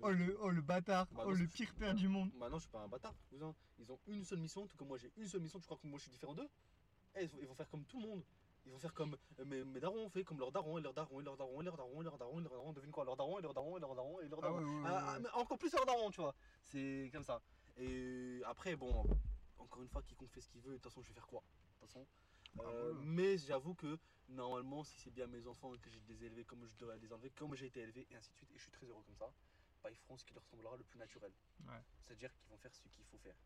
Oh 0.00 0.10
le, 0.10 0.38
oh 0.40 0.48
le 0.48 0.62
bâtard 0.62 1.06
Bah 1.12 1.24
Oh 1.26 1.32
non, 1.32 1.38
le 1.38 1.46
pire 1.46 1.74
père 1.74 1.94
du 1.94 2.08
monde 2.08 2.30
Bah 2.40 2.48
non, 2.48 2.56
je 2.56 2.62
suis 2.62 2.70
pas 2.70 2.80
un 2.80 2.88
bâtard, 2.88 3.12
cousin. 3.28 3.54
Ils 3.78 3.92
ont 3.92 3.98
une 4.06 4.24
seule 4.24 4.38
mission, 4.38 4.66
tout 4.66 4.78
comme 4.78 4.88
moi 4.88 4.96
j'ai 4.96 5.12
une 5.18 5.28
seule 5.28 5.42
mission. 5.42 5.58
Tu 5.60 5.66
crois 5.66 5.76
que 5.76 5.86
moi 5.86 5.98
je 5.98 6.04
suis 6.04 6.10
différent 6.10 6.32
d'eux 6.34 6.48
Eh, 7.16 7.24
ils, 7.24 7.28
vont, 7.28 7.38
ils 7.42 7.46
vont 7.46 7.54
faire 7.54 7.68
comme 7.68 7.84
tout 7.84 8.00
le 8.00 8.08
monde. 8.08 8.24
Ils 8.64 8.72
vont 8.72 8.78
faire 8.78 8.94
comme 8.94 9.14
euh, 9.40 9.44
mes, 9.44 9.62
mes 9.62 9.80
darons 9.80 10.06
ont 10.06 10.08
fait, 10.08 10.24
comme 10.24 10.38
leurs 10.38 10.52
darons, 10.52 10.78
et 10.78 10.80
leurs 10.80 10.94
darons, 10.94 11.20
et 11.20 11.24
leurs 11.24 11.36
darons, 11.36 11.60
et 11.60 11.64
leurs 11.64 11.76
darons, 11.76 12.00
et 12.00 12.04
leurs 12.04 12.16
darons, 12.16 12.38
et 12.40 12.42
leurs 12.42 12.52
darons. 12.52 12.72
Devine 12.72 12.92
quoi 12.92 13.04
Leurs 13.04 13.16
darons, 13.16 13.38
et 13.38 13.42
leurs 13.42 13.52
darons, 13.52 13.76
et 13.76 13.80
leurs 13.80 13.94
darons, 13.94 14.20
et 14.20 14.28
leurs 14.28 14.38
Ah 14.42 14.46
darons. 14.46 14.58
ouais, 14.58 14.64
ouais, 14.64 14.70
ouais, 14.80 14.82
Ah, 14.86 15.04
ah, 15.06 15.12
ouais. 15.16 15.20
mais 15.20 15.28
encore 15.34 15.58
plus 15.58 15.72
leurs 15.74 15.84
darons, 15.84 16.10
tu 16.10 16.20
vois. 16.22 16.34
C'est 16.62 17.10
comme 17.12 17.24
ça. 17.24 17.42
Et 17.76 18.40
après, 18.46 18.76
bon, 18.76 19.04
encore 19.64 19.82
une 19.82 19.88
fois, 19.88 20.02
quiconque 20.02 20.30
fait 20.30 20.40
ce 20.40 20.48
qu'il 20.48 20.60
veut, 20.60 20.72
de 20.72 20.76
toute 20.76 20.84
façon, 20.84 21.02
je 21.02 21.08
vais 21.08 21.14
faire 21.14 21.26
quoi? 21.26 21.40
De 21.42 21.68
toute 21.70 21.80
façon. 21.80 22.06
Bah, 22.54 22.64
Euh, 22.66 22.94
mais 23.02 23.36
j'avoue 23.38 23.74
que 23.74 23.98
normalement, 24.28 24.84
si 24.84 24.98
c'est 25.00 25.10
bien 25.10 25.26
mes 25.26 25.46
enfants 25.46 25.74
et 25.74 25.78
que 25.78 25.90
j'ai 25.90 26.00
les 26.08 26.24
élever 26.24 26.44
comme 26.44 26.66
je 26.66 26.76
devrais 26.76 26.98
les 26.98 27.12
enlever, 27.12 27.30
comme 27.30 27.54
j'ai 27.54 27.66
été 27.66 27.80
élevé, 27.80 28.06
et 28.10 28.16
ainsi 28.16 28.30
de 28.30 28.36
suite, 28.36 28.50
et 28.52 28.58
je 28.58 28.62
suis 28.62 28.72
très 28.72 28.86
heureux 28.86 29.02
comme 29.02 29.16
ça, 29.16 29.32
bah, 29.82 29.90
ils 29.90 29.96
feront 29.96 30.16
ce 30.16 30.24
qui 30.24 30.34
leur 30.34 30.44
semblera 30.44 30.76
le 30.76 30.84
plus 30.84 30.98
naturel. 30.98 31.32
Ouais. 31.66 31.82
C'est-à-dire 32.02 32.32
qu'ils 32.34 32.48
vont 32.48 32.56
faire 32.56 32.72
ce 32.74 32.80
qu'il 32.80 33.04
faut 33.04 33.18
faire. 33.18 33.36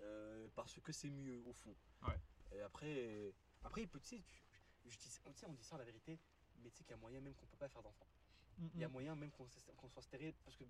Euh, 0.00 0.48
parce 0.54 0.80
que 0.80 0.92
c'est 0.92 1.10
mieux 1.10 1.42
au 1.46 1.52
fond. 1.52 1.74
Ouais. 2.06 2.20
Et 2.52 2.60
après, 2.60 3.34
après 3.62 3.82
il 3.82 3.88
peut, 3.88 4.00
tu 4.00 4.08
sais, 4.08 4.24
je 4.84 4.98
dis, 4.98 5.20
on, 5.46 5.52
dit 5.52 5.64
ça 5.64 5.76
la 5.78 5.84
vérité, 5.84 6.18
mais 6.58 6.70
tu 6.70 6.78
sais 6.78 6.84
qu'il 6.84 6.92
y 6.92 6.94
a 6.94 7.00
moyen 7.00 7.20
même 7.20 7.34
qu'on 7.34 7.46
peut 7.46 7.56
pas 7.56 7.68
faire 7.68 7.82
d'enfants. 7.82 8.06
Mm, 8.58 8.68
Il 8.74 8.80
y 8.80 8.84
a 8.84 8.88
moyen 8.88 9.14
même 9.14 9.30
qu'on 9.30 9.48
soit 9.88 10.02
stérile 10.02 10.34
parce 10.44 10.56
que 10.56 10.64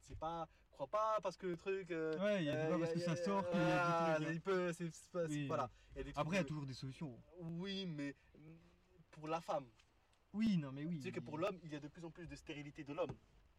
c'est 0.00 0.18
pas, 0.18 0.48
crois 0.74 0.86
pas 0.86 1.18
parce 1.22 1.36
que 1.36 1.46
le 1.46 1.56
truc. 1.56 1.90
euh, 1.90 2.18
Ouais, 2.18 2.42
il 2.42 2.46
y 2.46 2.50
a 2.50 2.54
euh, 2.54 2.70
pas 2.70 2.78
parce 2.78 2.92
que 2.92 3.00
ça 3.00 3.16
sort 3.16 3.48
qu'il 3.50 3.58
y 3.60 3.62
a 3.62 3.66
des 3.66 3.72
ah, 3.74 4.14
trucs, 4.16 4.26
hein. 4.28 4.32
il 4.32 4.40
peut, 4.40 4.72
c'est- 4.72 4.90
c'est 4.90 5.10
pas- 5.10 5.26
c'est- 5.28 5.34
Oui. 5.34 5.46
voilà. 5.46 5.70
Il 5.94 5.98
y 5.98 6.00
a 6.00 6.04
des 6.04 6.12
trucs 6.12 6.20
Après, 6.20 6.36
il 6.36 6.38
y 6.38 6.40
a 6.40 6.42
de- 6.42 6.48
toujours 6.48 6.66
des 6.66 6.74
solutions. 6.74 7.18
Oui, 7.40 7.86
mais 7.86 8.14
pour 9.10 9.28
la 9.28 9.40
femme, 9.40 9.66
Oui, 10.32 10.56
non, 10.58 10.72
mais 10.72 10.84
oui. 10.84 10.96
tu 10.96 11.02
sais 11.02 11.12
que 11.12 11.20
pour 11.20 11.38
l'homme, 11.38 11.58
il 11.62 11.72
y 11.72 11.76
a 11.76 11.80
de 11.80 11.88
plus 11.88 12.04
en 12.04 12.10
plus 12.10 12.26
de 12.26 12.36
stérilité 12.36 12.84
de 12.84 12.92
l'homme 12.92 13.14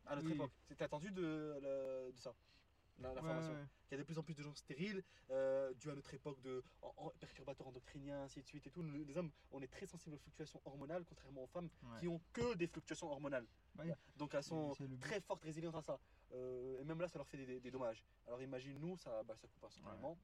à 0.05 0.16
notre 0.16 0.28
Oui. 0.28 0.34
époque. 0.34 0.51
T'as 0.78 0.86
entendu 0.86 1.11
de, 1.11 2.11
ça 2.16 2.34
la- 2.99 3.11
Ouais, 3.13 3.20
ouais. 3.22 3.66
Il 3.89 3.91
y 3.91 3.95
a 3.95 3.97
de 3.97 4.03
plus 4.03 4.18
en 4.18 4.24
plus 4.24 4.36
de 4.36 4.41
gens 4.41 4.55
stériles, 4.55 5.03
euh, 5.30 5.74
dû 5.74 5.89
à 5.91 5.95
notre 5.95 6.13
époque 6.13 6.41
de 6.41 6.63
en- 6.82 6.93
en- 6.97 7.09
perturbateurs 7.20 7.68
endocriniens, 7.68 8.24
ainsi 8.24 8.41
de 8.41 8.45
suite 8.47 8.66
et 8.68 8.70
tout. 8.72 8.82
Nous, 8.84 9.03
Les 9.03 9.18
hommes, 9.18 9.32
on 9.51 9.61
est 9.61 9.68
très 9.68 9.86
sensibles 9.86 10.16
aux 10.16 10.20
fluctuations 10.20 10.61
hormonales, 10.66 11.03
contrairement 11.05 11.43
aux 11.43 11.47
femmes 11.47 11.70
Ouais. 11.84 11.99
qui 11.99 12.07
ont 12.07 12.22
que 12.32 12.55
des 12.55 12.68
fluctuations 12.68 13.11
hormonales. 13.11 13.45
Bah. 13.76 13.84
Donc 14.16 14.34
elles 14.34 14.43
sont 14.43 14.74
très 15.01 15.20
fortes, 15.22 15.43
résilientes 15.43 15.76
à 15.76 15.82
ça. 15.82 15.99
Euh, 16.34 16.80
et 16.82 16.84
même 16.84 16.99
là, 16.99 17.07
ça 17.07 17.17
leur 17.19 17.28
fait 17.28 17.38
des, 17.38 17.45
des- 17.45 17.59
des 17.61 17.71
dommages. 17.71 18.03
Alors 18.28 18.41
imagine 18.41 18.80
nous, 18.80 18.97
ça, 18.97 19.23
bah, 19.23 19.36
ça 19.36 19.47
coupe 19.47 19.63
instantanément. 19.63 20.17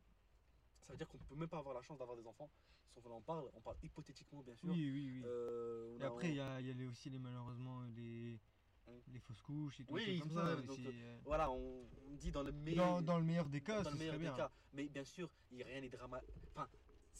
Ça 0.81 0.93
veut 0.93 0.97
dire 0.97 1.07
qu'on 1.07 1.17
peut 1.19 1.35
même 1.35 1.49
pas 1.49 1.59
avoir 1.59 1.75
la 1.75 1.81
chance 1.81 1.99
d'avoir 1.99 2.17
des 2.17 2.25
enfants. 2.25 2.49
Si 2.89 2.99
on 3.05 3.11
en 3.11 3.21
parle, 3.21 3.49
on 3.53 3.61
parle 3.61 3.77
hypothétiquement 3.83 4.41
bien 4.41 4.55
sûr. 4.55 4.69
Oui, 4.73 4.89
oui, 4.91 5.11
oui. 5.17 5.21
Euh, 5.25 5.97
Et 5.99 6.03
a- 6.03 6.07
après, 6.07 6.29
il 6.29 6.35
y 6.35 6.39
a, 6.39 6.59
y 6.59 6.87
aussi 6.87 7.09
les, 7.09 7.19
malheureusement 7.19 7.83
les, 7.95 8.39
Oui. 8.87 9.01
les 9.13 9.19
fausses 9.19 9.41
couches 9.43 9.79
et 9.79 9.85
tout, 9.85 9.93
Oui, 9.93 10.19
comme 10.19 10.29
ça, 10.31 10.55
ça. 10.55 10.61
donc, 10.61 10.79
euh, 10.79 11.19
Voilà, 11.23 11.51
on, 11.51 11.85
on 12.09 12.15
dit 12.15 12.31
dans 12.31 12.43
le 12.43 12.51
meilleur. 12.51 12.95
dans, 12.95 13.01
dans 13.01 13.19
le 13.19 13.25
meilleur 13.25 13.47
des 13.49 13.61
cas, 13.61 13.83
dans 13.83 13.91
le 13.91 13.97
meilleur 13.97 14.15
des 14.17 14.23
bien. 14.23 14.35
cas. 14.35 14.51
Mais 14.73 14.87
bien 14.89 15.03
sûr, 15.05 15.29
il 15.51 15.63
rien 15.63 15.81
n'est 15.81 15.89
dramatique. 15.89 16.29
Enfin, 16.55 16.67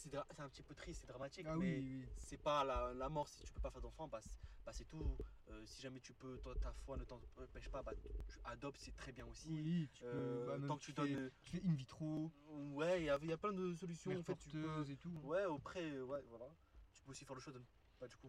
c'est 0.10 0.39
un 0.41 0.49
petit 0.49 0.64
peu 0.64 0.74
triste, 0.74 1.02
c'est 1.02 1.08
dramatique, 1.08 1.45
Ah 1.49 1.56
mais 1.58 1.80
oui, 1.80 2.02
oui. 2.02 2.08
c'est 2.18 2.38
pas 2.38 2.64
la, 2.64 2.93
la 2.93 3.10
mort. 3.10 3.28
Si 3.28 3.43
tu 3.43 3.52
peux 3.52 3.60
pas 3.60 3.70
faire 3.72 3.82
d'enfant, 3.82 4.08
bah, 4.08 4.20
c'est- 4.22 4.39
bah, 4.66 4.74
c'est 4.74 4.86
tout. 4.86 5.18
Euh, 5.49 5.66
si 5.66 5.82
jamais 5.82 5.99
tu 5.99 6.14
peux, 6.14 6.38
toi, 6.39 6.56
ta 6.56 6.72
foi 6.74 6.97
ne 6.97 7.04
t'empêche 7.04 7.70
pas, 7.70 7.84
bah, 7.84 7.93
tu 8.28 8.39
adoptes, 8.43 8.80
c'est 8.80 8.95
très 8.95 9.12
bien 9.12 9.26
aussi. 9.28 9.49
Oui, 9.49 9.89
tu 9.93 10.04
peux. 10.04 10.10
Euh, 10.10 10.45
bah, 10.47 10.58
même 10.58 10.68
tant 10.68 10.78
que 10.78 10.84
tu 10.84 10.93
fais, 10.93 11.14
donnes. 11.14 11.32
tu 11.41 11.49
fais 11.58 11.66
in 11.66 11.74
vitro, 11.74 12.32
Ouais, 12.74 13.02
il 13.02 13.06
y, 13.06 13.10
a- 13.10 13.20
il 13.22 13.30
y 13.30 13.34
a 13.34 13.38
plein 13.38 13.54
de 13.54 13.74
solutions. 13.76 14.12
En 14.18 14.24
fait, 14.24 14.36
tu 14.36 14.49
peux. 14.49 14.89
et 14.89 14.97
tout. 14.97 15.10
Ouais, 15.24 15.45
auprès, 15.45 15.84
euh, 15.91 16.04
ouais, 16.04 16.22
voilà. 16.30 16.49
Tu 16.93 17.04
peux 17.04 17.12
aussi 17.12 17.26
faire 17.26 17.36
le 17.36 17.41
choix 17.41 17.54
de 17.54 17.62
pas, 17.99 18.08
du 18.08 18.16
coup, 18.18 18.28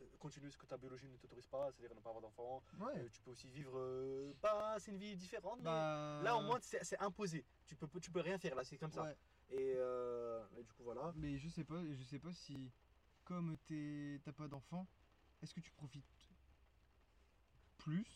euh, 0.00 0.06
continuer 0.18 0.50
ce 0.50 0.56
que 0.58 0.66
ta 0.66 0.76
biologie 0.76 1.08
ne 1.08 1.16
t'autorise 1.16 1.46
pas, 1.46 1.70
c'est-à-dire 1.72 1.94
ne 1.96 2.00
pas 2.00 2.10
avoir 2.10 2.22
d'enfant. 2.22 2.62
Ouais. 2.78 2.92
Euh, 2.98 3.08
tu 3.10 3.20
peux 3.22 3.30
aussi 3.30 3.48
vivre. 3.48 3.72
euh, 3.76 4.34
pas, 4.40 4.78
c'est 4.78 4.90
une 4.90 4.98
vie 4.98 5.16
différente, 5.16 5.58
mais 5.58 5.64
Bah, 5.64 6.20
là, 6.22 6.36
au 6.36 6.42
moins, 6.42 6.58
c'est 6.60 6.84
c'est 6.84 6.98
imposé. 6.98 7.44
Tu 7.66 7.76
peux, 7.76 7.88
tu 8.00 8.10
peux 8.10 8.20
rien 8.20 8.38
faire, 8.38 8.54
là, 8.54 8.64
c'est 8.64 8.78
comme 8.78 8.92
ça. 8.92 9.04
ouais. 9.04 9.16
Et, 9.52 9.74
euh, 9.76 10.44
et 10.56 10.62
du 10.64 10.72
coup, 10.72 10.82
voilà. 10.82 11.12
Mais 11.14 11.38
je 11.38 11.48
sais 11.48 11.64
pas, 11.64 11.82
je 11.92 12.02
sais 12.04 12.18
pas 12.18 12.32
si, 12.32 12.72
comme 13.24 13.56
t'as 14.24 14.32
pas 14.32 14.48
d'enfant, 14.48 14.86
est-ce 15.42 15.54
que 15.54 15.60
tu 15.60 15.70
profites 15.72 16.30
plus? 17.78 18.06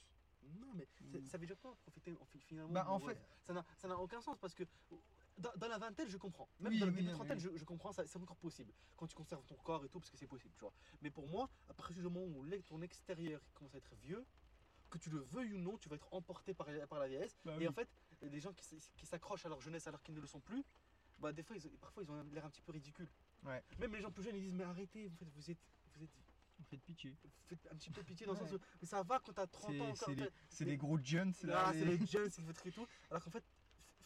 Non, 0.42 0.72
mais 0.74 0.86
c'est- 1.10 1.20
Mm. 1.20 1.26
ça 1.26 1.38
veut 1.38 1.46
dire 1.46 1.58
quoi 1.58 1.74
profiter 1.82 2.16
en 2.20 2.24
fi- 2.24 2.40
finalement 2.40 2.72
Bah, 2.72 2.86
en 2.88 3.00
fait- 3.00 3.18
ça 3.42 3.88
n'a 3.88 3.98
aucun 3.98 4.20
sens 4.20 4.38
parce 4.38 4.54
que 4.54 4.64
dans, 5.38 5.52
dans 5.56 5.68
la 5.68 5.76
vingtaine, 5.78 6.08
je 6.08 6.16
comprends. 6.16 6.48
Même 6.60 6.72
Oui, 6.72 6.78
dans 6.78 6.86
le 6.86 6.92
début 6.92 7.08
de 7.08 7.12
trentaine, 7.12 7.34
mais- 7.36 7.40
je, 7.40 7.56
je 7.56 7.64
comprends, 7.64 7.92
c'est 7.92 8.16
encore 8.16 8.36
possible. 8.38 8.72
Quand 8.96 9.06
tu 9.06 9.14
conserves 9.14 9.44
ton 9.44 9.56
corps 9.56 9.84
et 9.84 9.88
tout, 9.88 9.98
parce 10.00 10.10
que 10.10 10.16
c'est 10.16 10.26
possible, 10.26 10.54
tu 10.54 10.60
vois. 10.60 10.72
Mais 11.02 11.10
pour 11.10 11.28
moi, 11.28 11.50
à 11.68 11.74
partir 11.74 11.96
du 11.96 12.02
moment 12.02 12.24
où 12.24 12.46
ton 12.62 12.80
extérieur 12.80 13.42
commence 13.54 13.74
à 13.74 13.78
être 13.78 13.94
vieux, 13.96 14.24
que 14.88 14.98
tu 14.98 15.10
le 15.10 15.18
veuilles 15.18 15.52
ou 15.52 15.58
non, 15.58 15.76
tu 15.78 15.88
vas 15.88 15.96
être 15.96 16.08
emporté 16.14 16.54
par, 16.54 16.68
par 16.88 17.00
la 17.00 17.08
vieillesse. 17.08 17.36
Bah 17.44 17.54
et 17.56 17.58
oui. 17.58 17.68
en 17.68 17.72
fait, 17.72 17.88
les 18.22 18.38
gens 18.40 18.52
qui 18.54 18.80
s'accrochent 19.04 19.44
à 19.44 19.48
leur 19.48 19.60
jeunesse 19.60 19.86
alors 19.88 20.00
qu'ils 20.02 20.14
ne 20.14 20.20
le 20.20 20.28
sont 20.28 20.40
plus, 20.40 20.64
bah, 21.18 21.32
des 21.32 21.42
fois, 21.42 21.56
ils, 21.56 21.70
parfois, 21.78 22.02
ils 22.02 22.10
ont 22.10 22.22
l'air 22.32 22.44
un 22.44 22.50
petit 22.50 22.62
peu 22.62 22.72
ridicules. 22.72 23.08
Ouais. 23.44 23.62
Même 23.78 23.94
les 23.94 24.00
gens 24.00 24.10
plus 24.10 24.22
jeunes, 24.24 24.36
ils 24.36 24.42
disent 24.42 24.54
Mais 24.54 24.64
arrêtez, 24.64 25.08
en 25.08 25.14
fait, 25.16 25.28
vous 25.34 25.50
êtes. 25.50 25.58
Vous 25.94 26.02
êtes 26.04 26.10
Faites 26.70 26.82
pitié. 26.82 27.14
faites 27.48 27.68
un 27.70 27.76
petit 27.76 27.90
peu 27.90 28.02
pitié 28.02 28.24
dans 28.26 28.32
le 28.32 28.38
Ouais. 28.40 28.46
sens 28.48 28.56
où 28.56 28.60
mais 28.80 28.86
ça 28.88 29.02
va 29.02 29.20
quand 29.20 29.32
t'as 29.34 29.46
30 29.46 29.72
C'est 29.72 29.80
ans 29.82 29.94
c'est 30.48 30.64
les 30.64 30.76
gros 30.78 30.98
jeunes, 30.98 31.32
c'est 31.34 31.46
Là, 31.46 31.70
c'est 31.72 31.84
les- 31.84 31.98
jeunes, 32.06 32.30
c'est 32.30 32.42
truc 32.54 32.66
et 32.66 32.72
tout. 32.72 32.86
Alors 33.10 33.22
qu'en 33.22 33.30
fait, 33.30 33.44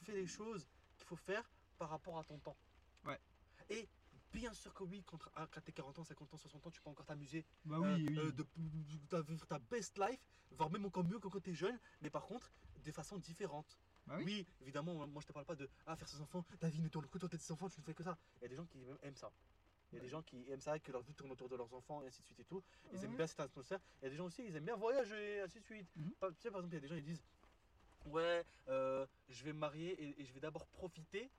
fais 0.02 0.12
les 0.14 0.26
choses 0.26 0.68
qu'il 0.96 1.06
faut 1.06 1.14
faire 1.16 1.48
par 1.78 1.88
rapport 1.90 2.18
à 2.18 2.24
ton 2.24 2.38
temps. 2.40 2.56
Ouais. 3.04 3.18
Et 3.70 3.88
bien 4.32 4.52
sûr 4.52 4.74
que 4.74 4.82
oui, 4.82 5.04
quand, 5.06 5.18
à- 5.36 5.46
quand 5.46 5.60
t'es 5.60 5.70
40 5.72 6.00
ans, 6.00 6.04
50 6.04 6.34
ans, 6.34 6.36
60 6.36 6.66
ans, 6.66 6.70
tu 6.72 6.80
peux 6.82 6.90
encore 6.90 7.06
t'amuser, 7.06 7.46
Bah 7.64 7.76
euh, 7.76 7.94
oui, 7.94 8.06
oui. 8.08 8.18
euh, 8.18 8.32
de, 8.32 8.44
de 8.56 9.22
vivre 9.22 9.46
ta 9.46 9.58
best 9.60 9.96
life, 9.98 10.20
voire 10.50 10.70
même 10.70 10.84
encore 10.84 11.04
mieux 11.04 11.20
que 11.20 11.28
quand 11.28 11.40
t'es 11.40 11.54
jeune, 11.54 11.78
mais 12.02 12.10
par 12.10 12.26
contre, 12.26 12.50
de 12.84 12.90
façon 12.90 13.16
différente. 13.18 13.78
Bah 14.10 14.16
oui. 14.18 14.24
oui. 14.26 14.46
évidemment, 14.62 15.06
moi 15.06 15.22
je 15.22 15.26
te 15.26 15.32
parle 15.32 15.46
pas 15.46 15.54
de 15.54 15.68
ah, 15.86 15.94
faire 15.94 16.08
ses 16.08 16.20
enfants, 16.20 16.44
ta 16.58 16.68
vie 16.68 16.80
ne 16.80 16.88
tourne 16.88 17.06
que 17.06 17.16
autour 17.16 17.28
de 17.28 17.36
tes 17.36 17.52
enfants, 17.52 17.68
tu 17.68 17.80
ne 17.80 17.84
fais 17.84 17.94
que 17.94 18.02
ça. 18.02 18.18
Il 18.38 18.42
y 18.42 18.44
a 18.46 18.48
des 18.48 18.56
gens 18.56 18.66
qui 18.66 18.78
aiment 19.02 19.14
ça. 19.16 19.30
Il 19.92 19.96
y 19.96 19.98
a 19.98 20.02
des 20.02 20.08
gens 20.08 20.22
qui 20.22 20.48
aiment 20.50 20.60
ça, 20.60 20.78
que 20.78 20.90
leur 20.92 21.02
vie 21.02 21.14
tourne 21.14 21.30
autour 21.32 21.48
de 21.48 21.56
leurs 21.56 21.72
enfants 21.74 22.02
et 22.02 22.06
ainsi 22.06 22.20
de 22.20 22.26
suite 22.26 22.40
et 22.40 22.44
tout. 22.44 22.62
Ils 22.92 23.04
aiment 23.04 23.16
bien 23.16 23.26
cette 23.26 23.40
atmosphère. 23.40 23.80
Il 24.00 24.04
y 24.04 24.06
a 24.06 24.10
des 24.10 24.16
gens 24.16 24.24
aussi, 24.26 24.44
ils 24.44 24.54
aiment 24.56 24.64
bien 24.64 24.76
voyager, 24.76 25.36
et 25.36 25.40
ainsi 25.40 25.60
de 25.60 25.64
suite. 25.64 25.88
Mhm. 25.96 26.10
Tu 26.10 26.40
sais, 26.40 26.50
par 26.50 26.60
exemple, 26.60 26.74
il 26.74 26.74
y 26.74 26.76
a 26.76 26.80
des 26.80 26.88
gens, 26.88 26.94
ils 26.96 27.04
disent 27.04 27.24
Ouais, 28.06 28.44
euh, 28.68 29.06
je 29.28 29.44
vais 29.44 29.52
me 29.52 29.58
marier 29.58 29.92
et, 30.02 30.20
et 30.20 30.24
je 30.24 30.32
vais 30.32 30.40
d'abord 30.40 30.66
profiter 30.66 31.30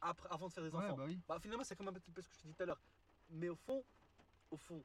après, 0.00 0.28
avant 0.30 0.48
de 0.48 0.52
faire 0.52 0.64
des 0.64 0.70
Ouais, 0.70 0.84
enfants. 0.84 0.96
bah 0.96 1.04
oui. 1.06 1.20
Bah, 1.28 1.38
finalement, 1.40 1.64
c'est 1.64 1.76
comme 1.76 1.88
un 1.88 1.92
petit 1.92 2.10
peu 2.10 2.20
ce 2.22 2.28
que 2.28 2.34
je 2.34 2.40
te 2.42 2.46
dis 2.46 2.54
tout 2.54 2.62
à 2.62 2.66
l'heure. 2.66 2.80
Mais 3.30 3.48
au 3.48 3.56
fond, 3.56 3.84
au 4.50 4.56
fond, 4.56 4.82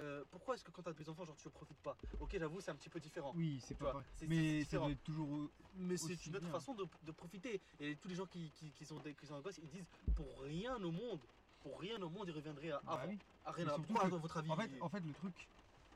euh, 0.00 0.24
pourquoi 0.30 0.54
est-ce 0.54 0.64
que 0.64 0.70
quand 0.70 0.82
t'as 0.82 0.92
des 0.94 1.08
enfants, 1.08 1.24
genre 1.24 1.36
tu 1.36 1.48
ne 1.48 1.52
profites 1.52 1.80
pas? 1.80 1.96
Ok, 2.18 2.36
j'avoue, 2.38 2.60
c'est 2.60 2.70
un 2.70 2.76
petit 2.76 2.90
peu 2.90 3.00
différent. 3.00 3.34
Oui, 3.34 3.60
c'est 3.60 3.74
pas 3.76 3.96
c'est- 4.14 4.28
c'est 4.28 4.28
Mais 4.28 4.60
être 4.92 5.02
toujours. 5.02 5.50
Mais 5.72 5.96
c'est 5.96 6.26
une 6.26 6.36
autre 6.36 6.46
bien. 6.46 6.50
façon 6.50 6.74
de, 6.74 6.84
de 7.02 7.12
profiter. 7.12 7.62
Et 7.78 7.98
tous 7.98 8.08
les 8.08 8.14
gens 8.14 8.26
qui, 8.26 8.52
qui, 8.52 8.72
qui 8.72 8.86
sont 8.86 9.00
des 9.00 9.14
qui 9.14 9.26
sont 9.26 9.34
en 9.34 9.42
gosse, 9.42 9.58
ils 9.58 9.68
disent 9.68 9.86
pour 10.14 10.40
rien 10.42 10.76
au 10.82 10.92
monde, 10.92 11.26
pour 11.60 11.80
rien 11.80 12.00
au 12.02 12.10
monde, 12.10 12.28
ils 12.28 12.32
reviendraient 12.34 12.70
à 12.70 12.82
bah 12.82 13.04
avant. 13.04 13.08
oui. 13.08 13.18
À 13.44 13.52
rien 13.52 13.68
pourquoi, 13.68 14.04
à 14.04 14.08
votre 14.08 14.36
avis 14.38 14.50
En 14.50 14.56
fait, 14.56 14.70
en 14.80 14.88
fait, 14.88 15.00
le 15.00 15.14
truc 15.14 15.50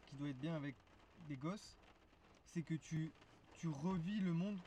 qui 0.05 0.17
doit 0.17 0.31
être 0.31 0.39
bien 0.39 0.55
avec 0.55 0.79
des 1.17 1.39
gosses, 1.39 1.79
c'est 2.45 2.65
que 2.65 2.75
tu, 2.75 3.17
tu 3.53 3.69
revis 3.69 4.21
le 4.21 4.33
monde 4.33 4.63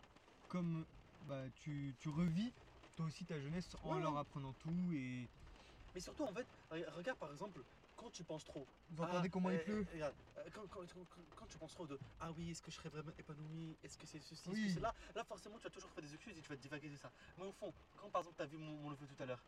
comme. 0.47 0.87
Bah, 1.21 1.49
tu, 1.51 1.95
tu 1.99 2.09
revis 2.09 2.55
toi 2.95 3.05
aussi 3.07 3.25
ta 3.25 3.39
jeunesse 3.41 3.75
en 3.81 3.93
Ouais, 3.93 3.99
leur 3.99 4.17
apprenant 4.17 4.53
tout 4.53 4.91
et. 4.93 5.31
Mais 5.93 5.99
surtout, 6.01 6.23
en 6.23 6.33
fait, 6.33 6.47
re- 6.69 6.89
regarde 6.91 7.19
par 7.19 7.31
exemple, 7.31 7.63
quand 7.95 8.09
tu 8.11 8.23
penses 8.23 8.43
trop. 8.43 8.67
Vous 8.91 9.03
entendez 9.03 9.29
comment 9.29 9.49
il 9.49 9.57
euh, 9.57 9.63
pleut 9.63 9.79
euh, 9.87 9.93
regarde, 9.93 10.15
euh, 10.37 10.43
quand, 10.53 10.61
quand- 10.69 10.85
quand- 10.93 11.21
quand 11.35 11.45
tu 11.47 11.57
penses 11.57 11.73
trop 11.73 11.87
de 11.87 11.97
Ah 12.19 12.31
oui, 12.37 12.51
est-ce 12.51 12.61
que 12.61 12.71
je 12.71 12.75
serais 12.75 12.89
vraiment 12.89 13.11
épanoui? 13.17 13.77
Est-ce 13.83 13.97
que 13.97 14.05
c'est 14.05 14.19
ceci? 14.19 14.33
Est-ce 14.49 14.49
Oui. 14.49 14.67
que 14.67 14.73
c'est 14.73 14.79
là? 14.79 14.93
Là, 15.15 15.23
forcément, 15.23 15.57
tu 15.57 15.63
vas 15.63 15.69
toujours 15.69 15.89
faire 15.91 16.03
des 16.03 16.13
excuses 16.13 16.37
et 16.37 16.41
tu 16.41 16.49
vas 16.49 16.55
te 16.57 16.61
divaguer 16.61 16.89
de 16.89 16.97
ça. 16.97 17.11
Mais 17.37 17.45
au 17.45 17.51
fond, 17.53 17.73
quand 17.97 18.09
par 18.09 18.21
exemple, 18.21 18.37
tu 18.37 18.43
as 18.43 18.47
vu 18.47 18.57
mon, 18.57 18.75
mon 18.77 18.89
neveu 18.91 19.07
tout 19.07 19.23
à 19.23 19.25
l'heure, 19.25 19.43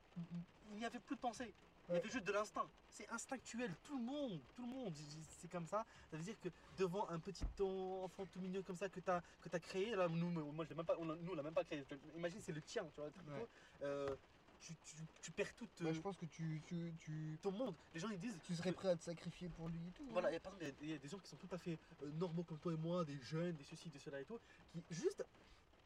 il 0.71 0.77
n'y 0.77 0.85
avait 0.85 0.99
plus 0.99 1.15
de 1.15 1.21
pensée. 1.21 1.53
Il 1.89 1.95
y 1.95 1.97
avait 1.99 2.09
juste 2.09 2.25
de 2.25 2.33
l'instinct. 2.33 2.69
C'est 2.89 3.07
instinctuel. 3.09 3.73
Tout 3.83 3.97
le 3.97 4.03
monde, 4.03 4.41
tout 4.55 4.61
le 4.63 4.67
monde, 4.67 4.93
c'est 5.39 5.49
comme 5.49 5.65
ça. 5.65 5.85
Ça 6.11 6.17
veut 6.17 6.23
dire 6.23 6.37
que 6.41 6.49
devant 6.77 7.07
un 7.09 7.17
petit 7.19 7.45
enfant 7.61 8.25
tout 8.25 8.41
mignon 8.41 8.61
comme 8.61 8.75
ça 8.75 8.89
que 8.89 8.99
tu 8.99 9.09
as, 9.09 9.21
que 9.41 9.55
as 9.55 9.59
créé, 9.59 9.95
là, 9.95 10.09
nous, 10.09 10.29
moi, 10.29 10.65
je 10.65 10.69
l'ai 10.69 10.75
même 10.75 10.85
pas, 10.85 10.95
on 10.99 11.05
nous, 11.05 11.31
on 11.31 11.35
l'a 11.35 11.43
même 11.43 11.53
pas 11.53 11.63
créé. 11.63 11.85
Imagine, 12.15 12.41
c'est 12.41 12.51
le 12.51 12.61
tien, 12.61 12.85
tu 12.93 12.99
vois. 12.99 13.05
Ouais. 13.37 13.47
Euh, 13.83 14.15
tu, 14.59 14.73
tu- 14.75 14.95
tu 15.21 15.31
perds 15.31 15.53
tout 15.55 15.67
Bah, 15.81 15.93
je 15.93 15.99
pense 15.99 16.17
que 16.17 16.25
tu, 16.25 16.61
tu, 16.67 16.93
tu, 16.99 17.37
ton 17.41 17.51
monde. 17.51 17.75
Les 17.93 17.99
gens, 17.99 18.09
ils 18.09 18.19
disent. 18.19 18.37
tu 18.43 18.55
serais 18.55 18.71
prêt 18.71 18.89
à 18.89 18.95
te 18.95 19.03
sacrifier 19.03 19.49
pour 19.49 19.69
lui 19.69 19.79
et 19.87 19.91
tout. 19.91 20.05
Voilà, 20.11 20.27
hein. 20.27 20.31
il 20.31 20.33
y 20.33 20.37
a, 20.37 20.39
par 20.39 20.53
exemple, 20.55 20.73
il 20.81 20.87
y 20.89 20.91
a- 20.91 20.95
il 20.95 20.95
y 20.95 20.95
a 20.95 20.97
des 20.99 21.07
gens 21.07 21.17
qui 21.19 21.27
sont 21.29 21.37
tout 21.37 21.49
à 21.51 21.57
fait 21.57 21.77
euh, 22.03 22.11
normaux 22.13 22.43
comme 22.43 22.59
toi 22.59 22.73
et 22.73 22.77
moi, 22.77 23.05
des 23.05 23.17
jeunes, 23.21 23.55
des 23.55 23.63
ceci, 23.63 23.89
des 23.89 23.99
cela 23.99 24.19
et 24.21 24.25
tout, 24.25 24.39
qui 24.71 24.83
juste, 24.89 25.23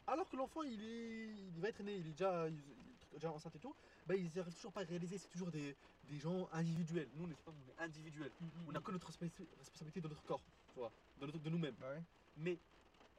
alors 0.07 0.28
que 0.30 0.36
l'enfant 0.36 0.63
il 0.63 0.82
est, 0.84 1.28
il 1.55 1.59
va 1.61 1.69
être 1.69 1.84
né, 1.84 1.95
il 1.97 2.07
est 2.07 2.11
déjà, 2.11 2.47
il 2.49 2.55
est 2.57 3.13
déjà 3.13 3.32
enceinte 3.32 3.55
et 3.55 3.59
tout, 3.59 3.76
bah, 4.07 4.15
ils 4.15 4.32
n'arrivent 4.36 4.53
toujours 4.55 4.72
pas 4.74 4.82
à 4.82 4.86
réaliser, 4.86 5.17
c'est 5.17 5.30
toujours 5.30 5.51
des, 5.51 5.76
des 6.09 6.17
gens 6.17 6.47
individuels. 6.53 7.07
Nous, 7.15 7.26
on 7.26 7.28
n'est 7.28 7.36
pas, 7.36 7.51
on 7.51 7.69
est 7.82 7.84
individuels. 7.86 8.32
On 8.67 8.72
n'a 8.72 8.80
que 8.80 8.91
notre 8.91 9.07
respons- 9.11 9.30
responsabilité 9.59 10.01
de 10.01 10.07
notre 10.07 10.24
corps, 10.24 10.41
tu 10.74 10.80
vois, 10.80 10.91
de, 11.19 11.26
notre- 11.26 11.39
de 11.39 11.49
nous-mêmes. 11.49 11.76
Bah 11.80 11.89
ouais. 11.93 12.01
Mais 12.38 12.57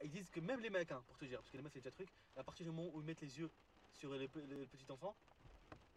ils 0.03 0.09
disent 0.11 0.29
que 0.29 0.39
même 0.39 0.59
les 0.59 0.69
mecs, 0.69 0.91
hein, 0.91 1.01
pour 1.07 1.17
te 1.17 1.25
dire, 1.25 1.39
parce 1.39 1.49
que 1.51 1.57
les 1.57 1.63
mecs 1.63 1.71
c'est 1.73 1.79
déjà 1.79 1.91
truc, 1.91 2.09
à 2.35 2.43
partir 2.43 2.65
du 2.65 2.71
moment 2.71 2.89
où 2.93 2.99
ils 3.01 3.05
mettent 3.05 3.21
les 3.21 3.39
yeux 3.39 3.49
sur 3.93 4.13
les, 4.15 4.27
pe- 4.27 4.39
les 4.49 4.65
petits 4.65 4.91
enfants, 4.91 5.15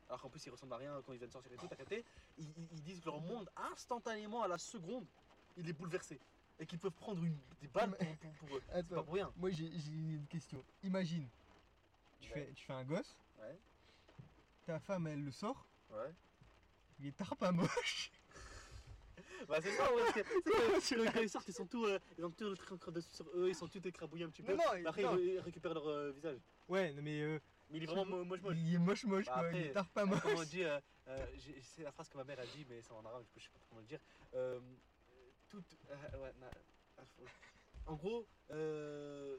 alors 0.09 0.20
qu'en 0.20 0.28
plus 0.30 0.44
ils 0.46 0.50
ressemblent 0.50 0.74
à 0.74 0.76
rien 0.78 1.02
quand 1.04 1.12
ils 1.12 1.18
viennent 1.18 1.30
sortir 1.30 1.52
et 1.52 1.57
tout, 1.57 1.66
t'as 1.68 1.76
capté, 1.76 2.04
ils, 2.38 2.48
ils- 2.57 2.68
ils 2.72 2.82
disent 2.82 3.00
que 3.00 3.07
leur 3.07 3.20
monde 3.20 3.48
instantanément 3.57 4.42
à 4.42 4.48
la 4.48 4.59
seconde, 4.59 5.07
il 5.57 5.68
est 5.68 5.72
bouleversé. 5.72 6.20
Et 6.59 6.64
qu'ils 6.66 6.78
peuvent 6.78 6.92
prendre 6.92 7.22
une, 7.22 7.38
des 7.61 7.68
balles 7.68 7.94
pour, 7.96 8.16
pour, 8.16 8.32
pour 8.48 8.57
eux. 8.57 8.62
C'est 8.72 8.86
pas 8.88 9.02
pour 9.02 9.14
rien. 9.14 9.30
moi 9.36 9.50
j'ai 9.50 9.66
une 9.66 10.26
question. 10.26 10.64
Imagine, 10.82 11.28
tu, 12.20 12.28
Ouais. 12.32 12.46
fais, 12.46 12.52
tu 12.54 12.64
fais 12.64 12.72
un 12.72 12.84
gosse, 12.84 13.16
Ouais, 13.38 13.59
ta 14.64 14.78
femme 14.80 15.07
elle 15.07 15.22
le 15.24 15.30
sort, 15.32 15.66
ouais. 15.90 16.14
il 16.98 17.07
est 17.09 17.16
tard 17.16 17.36
pas 17.36 17.52
moche. 17.52 18.11
Bah 19.48 19.59
c'est 19.62 19.70
ça, 19.76 19.94
ouais. 19.94 20.02
c'est- 20.14 20.24
c'est 20.80 20.94
que 20.96 21.04
Quand 21.12 21.20
ils 21.20 21.28
sortent, 21.28 21.48
ils 21.48 21.54
sont 21.54 21.66
tous, 21.66 21.84
euh, 21.86 21.98
ils 22.18 22.24
ont 22.24 22.30
tout 22.30 22.44
le 22.48 22.57
truc 22.57 22.72
encore 22.72 22.92
dessus 22.92 23.11
sur 23.14 23.28
eux, 23.34 23.48
ils 23.48 23.54
sont 23.54 23.68
tous 23.68 23.84
écrabouillés 23.86 24.24
un 24.24 24.30
petit 24.30 24.42
peu. 24.42 24.54
Non, 24.54 24.62
non, 24.82 24.86
Après, 24.88 25.02
non. 25.02 25.16
ils, 25.18 25.38
récupèrent 25.40 25.74
leur 25.74 25.86
euh, 25.88 26.11
visage. 26.11 26.38
Ouais, 26.68 26.92
mais 27.00 27.20
euh, 27.20 27.38
Mais 27.71 27.79
il 27.79 27.83
est 27.83 27.87
vraiment 27.87 28.05
mo- 28.05 28.25
moche 28.25 28.41
moche. 28.43 28.57
il 28.59 28.75
est 28.75 28.79
moche 28.79 29.05
moche 29.05 29.27
Bah, 29.27 29.33
quoi, 29.35 29.43
il 29.43 29.47
après, 29.57 29.67
est 29.69 29.73
tard 29.73 29.89
pas 29.91 30.05
moche. 30.05 30.21
Comment 30.23 30.41
on 30.41 30.45
dit 30.45 30.62
euh, 30.64 30.81
euh, 31.09 31.27
C'est 31.62 31.83
la 31.83 31.93
phrase 31.93 32.09
que 32.09 32.17
ma 32.17 32.25
mère 32.25 32.39
a 32.39 32.47
dit, 32.47 32.64
mais 32.69 32.81
c'est 32.83 32.93
en 32.93 33.05
arabe, 33.05 33.25
du 33.25 33.31
coup, 33.31 33.39
je 33.41 33.45
sais 33.45 33.51
pas 33.51 33.59
comment 33.69 33.81
le 33.81 33.87
dire. 33.87 34.01
Euh, 34.35 34.61
tout, 35.49 35.62
euh, 35.91 36.19
ouais, 36.23 36.33
na- 36.41 36.51
en 37.87 37.95
gros, 37.95 38.27
euh, 38.51 39.37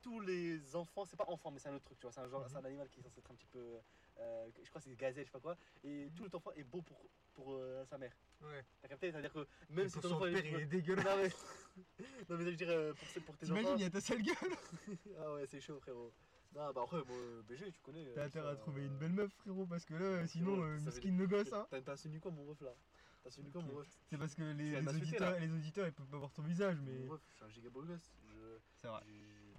tous 0.00 0.20
les 0.20 0.76
enfants, 0.76 1.04
c'est 1.04 1.16
pas 1.16 1.24
enfant, 1.28 1.50
mais 1.50 1.58
c'est 1.58 1.68
un 1.68 1.74
autre 1.74 1.84
truc, 1.84 1.98
tu 1.98 2.02
vois. 2.06 2.12
C'est 2.12 2.20
un, 2.20 2.28
genre, 2.28 2.42
Mhm. 2.42 2.48
c'est 2.48 2.56
un 2.56 2.64
animal 2.64 2.88
qui 2.88 3.00
est 3.00 3.02
censé 3.02 3.18
être 3.20 3.30
un 3.30 3.34
petit 3.34 3.46
peu. 3.46 3.78
euh, 4.20 4.48
je 4.62 4.68
crois 4.68 4.80
que 4.80 4.88
c'est 4.88 4.96
gazelle, 4.96 5.24
je 5.24 5.28
sais 5.28 5.32
pas 5.32 5.40
quoi. 5.40 5.56
Et 5.84 6.10
tout 6.16 6.24
le 6.24 6.30
enfant 6.34 6.50
est 6.52 6.64
beau 6.64 6.82
pour, 6.82 6.98
pour 7.34 7.52
euh, 7.54 7.84
sa 7.84 7.98
mère. 7.98 8.12
Ouais. 8.42 8.64
T'as 8.82 8.88
capté? 8.88 9.10
C'est-à-dire 9.12 9.32
que 9.32 9.46
même 9.70 9.86
Et 9.86 9.88
si 9.88 10.00
ton 10.00 10.10
enfant 10.12 10.24
père, 10.24 10.44
il 10.44 10.54
est 10.56 10.66
dégueulasse. 10.66 11.04
Non, 11.06 11.16
mais, 11.16 11.28
non, 12.28 12.36
mais 12.36 12.44
je 12.44 12.50
veux 12.50 12.56
dire, 12.56 12.68
euh, 12.70 12.92
pour, 12.94 13.22
pour 13.24 13.36
tes 13.38 13.46
T'imagines, 13.46 13.68
enfants. 13.68 13.76
il 13.78 13.82
y 13.82 13.84
a 13.84 13.90
ta 13.90 14.00
sale 14.00 14.22
gueule. 14.22 14.36
Ah 15.20 15.32
ouais, 15.34 15.46
c'est 15.46 15.60
chaud, 15.60 15.78
frérot. 15.80 16.12
Non, 16.54 16.72
bah 16.72 16.82
après, 16.82 17.04
moi, 17.04 17.42
BG, 17.46 17.70
tu 17.72 17.80
connais. 17.80 18.04
T'as 18.14 18.22
euh, 18.22 18.26
intérêt 18.26 18.46
ça, 18.46 18.52
à 18.52 18.56
trouver 18.56 18.86
une 18.86 18.94
euh, 18.94 18.98
belle 18.98 19.12
meuf, 19.12 19.32
frérot, 19.32 19.66
parce 19.66 19.84
que 19.84 19.94
là, 19.94 20.26
sinon, 20.26 20.62
euh, 20.62 20.78
miskin 20.80 21.16
le 21.16 21.26
gosse, 21.26 21.52
hein. 21.52 21.66
T'as 21.70 21.80
t'as 21.82 21.92
insinué 21.92 22.18
quoi, 22.20 22.30
mon 22.30 22.46
ref 22.46 22.60
là? 22.62 22.74
T'as 23.22 23.28
insinué 23.28 23.50
quoi, 23.50 23.62
mon 23.62 23.74
ref? 23.76 23.88
C'est 24.10 24.16
parce 24.18 24.34
que 24.34 24.42
les, 24.42 24.88
auditeurs, 24.88 25.32
là? 25.32 25.38
les 25.38 25.52
auditeurs, 25.52 25.86
ils 25.86 25.92
peuvent 25.92 26.06
pas 26.06 26.18
voir 26.18 26.32
ton 26.32 26.42
visage, 26.42 26.78
mais 26.84 27.06
Mon 27.06 27.12
ref, 27.12 27.20
je 27.30 27.36
suis 27.36 27.44
un 27.44 27.48
giga 27.50 27.70
beau 27.70 27.82
gosse. 27.82 28.10
Je. 28.24 28.58
c'est 28.80 28.88
vrai, 28.88 29.00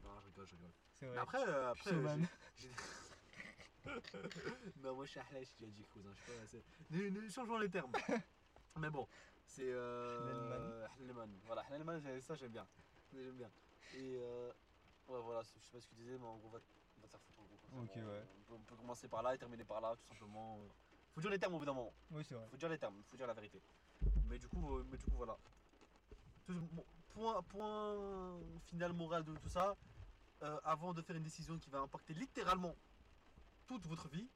Non, 0.03 0.19
je 0.19 0.25
rigole, 0.27 0.47
je 0.47 0.55
rigole. 0.55 0.71
c'est 0.99 1.05
Mais 1.05 1.11
vrai. 1.11 1.19
après, 1.19 1.47
euh, 1.47 1.71
après. 1.71 1.91
J'ai- 2.57 2.69
non, 4.83 4.93
moi 4.95 5.05
je 5.05 5.11
suis 5.11 5.19
Ahlech, 5.19 5.47
j'ai 5.57 5.65
déjà 5.65 5.77
dit 5.77 5.85
cousin, 5.85 6.09
je 6.13 6.45
sais 6.45 6.57
pas. 6.57 7.29
changeons 7.29 7.57
les 7.57 7.69
termes. 7.69 7.91
Mais 8.79 8.89
bon, 8.89 9.07
c'est. 9.45 9.71
Euh... 9.71 10.85
Voilà, 11.45 11.63
Hlelman, 11.69 12.01
j'ai- 12.01 12.21
ça 12.21 12.35
j'aime 12.35 12.51
bien. 12.51 12.67
J'aime 13.13 13.37
bien. 13.37 13.49
Et. 13.93 14.17
Euh... 14.17 14.51
Ouais, 15.09 15.19
voilà, 15.21 15.41
je 15.41 15.47
sais 15.47 15.71
pas 15.71 15.79
ce 15.79 15.87
que 15.87 15.95
tu 15.95 16.01
disais, 16.01 16.19
mais 16.19 16.25
en 16.25 16.37
gros, 16.37 16.49
va, 16.49 16.59
Ok, 17.73 17.95
ouais. 17.95 18.23
On 18.37 18.41
peut, 18.43 18.53
on 18.55 18.63
peut 18.63 18.75
commencer 18.75 19.07
par 19.07 19.21
là 19.23 19.35
et 19.35 19.37
terminer 19.37 19.63
par 19.65 19.81
là, 19.81 19.95
tout 19.95 20.07
simplement. 20.07 20.59
Faut 21.13 21.21
dire 21.21 21.29
les 21.29 21.39
termes 21.39 21.53
au 21.55 21.59
bout 21.59 21.65
d'un 21.65 21.73
moment. 21.73 21.93
Oui, 22.11 22.23
c'est 22.27 22.35
vrai. 22.35 22.47
Faut 22.49 22.57
dire 22.57 22.69
les 22.69 22.77
termes, 22.77 23.01
faut 23.03 23.17
dire 23.17 23.27
la 23.27 23.33
vérité. 23.33 23.61
Mais 24.27 24.37
du 24.39 24.47
coup, 24.47 24.77
euh, 24.77 24.83
mais 24.89 24.97
du 24.97 25.05
coup 25.05 25.15
voilà. 25.17 25.37
Point, 27.13 27.41
point 27.43 28.39
final 28.65 28.93
moral 28.93 29.23
de 29.23 29.35
tout 29.35 29.49
ça, 29.49 29.75
euh, 30.41 30.59
avant 30.63 30.93
de 30.93 31.01
faire 31.01 31.15
une 31.15 31.23
décision 31.23 31.57
qui 31.59 31.69
va 31.69 31.79
impacter 31.79 32.13
littéralement 32.13 32.75
toute 33.67 33.85
votre 33.87 34.07
vie, 34.07 34.27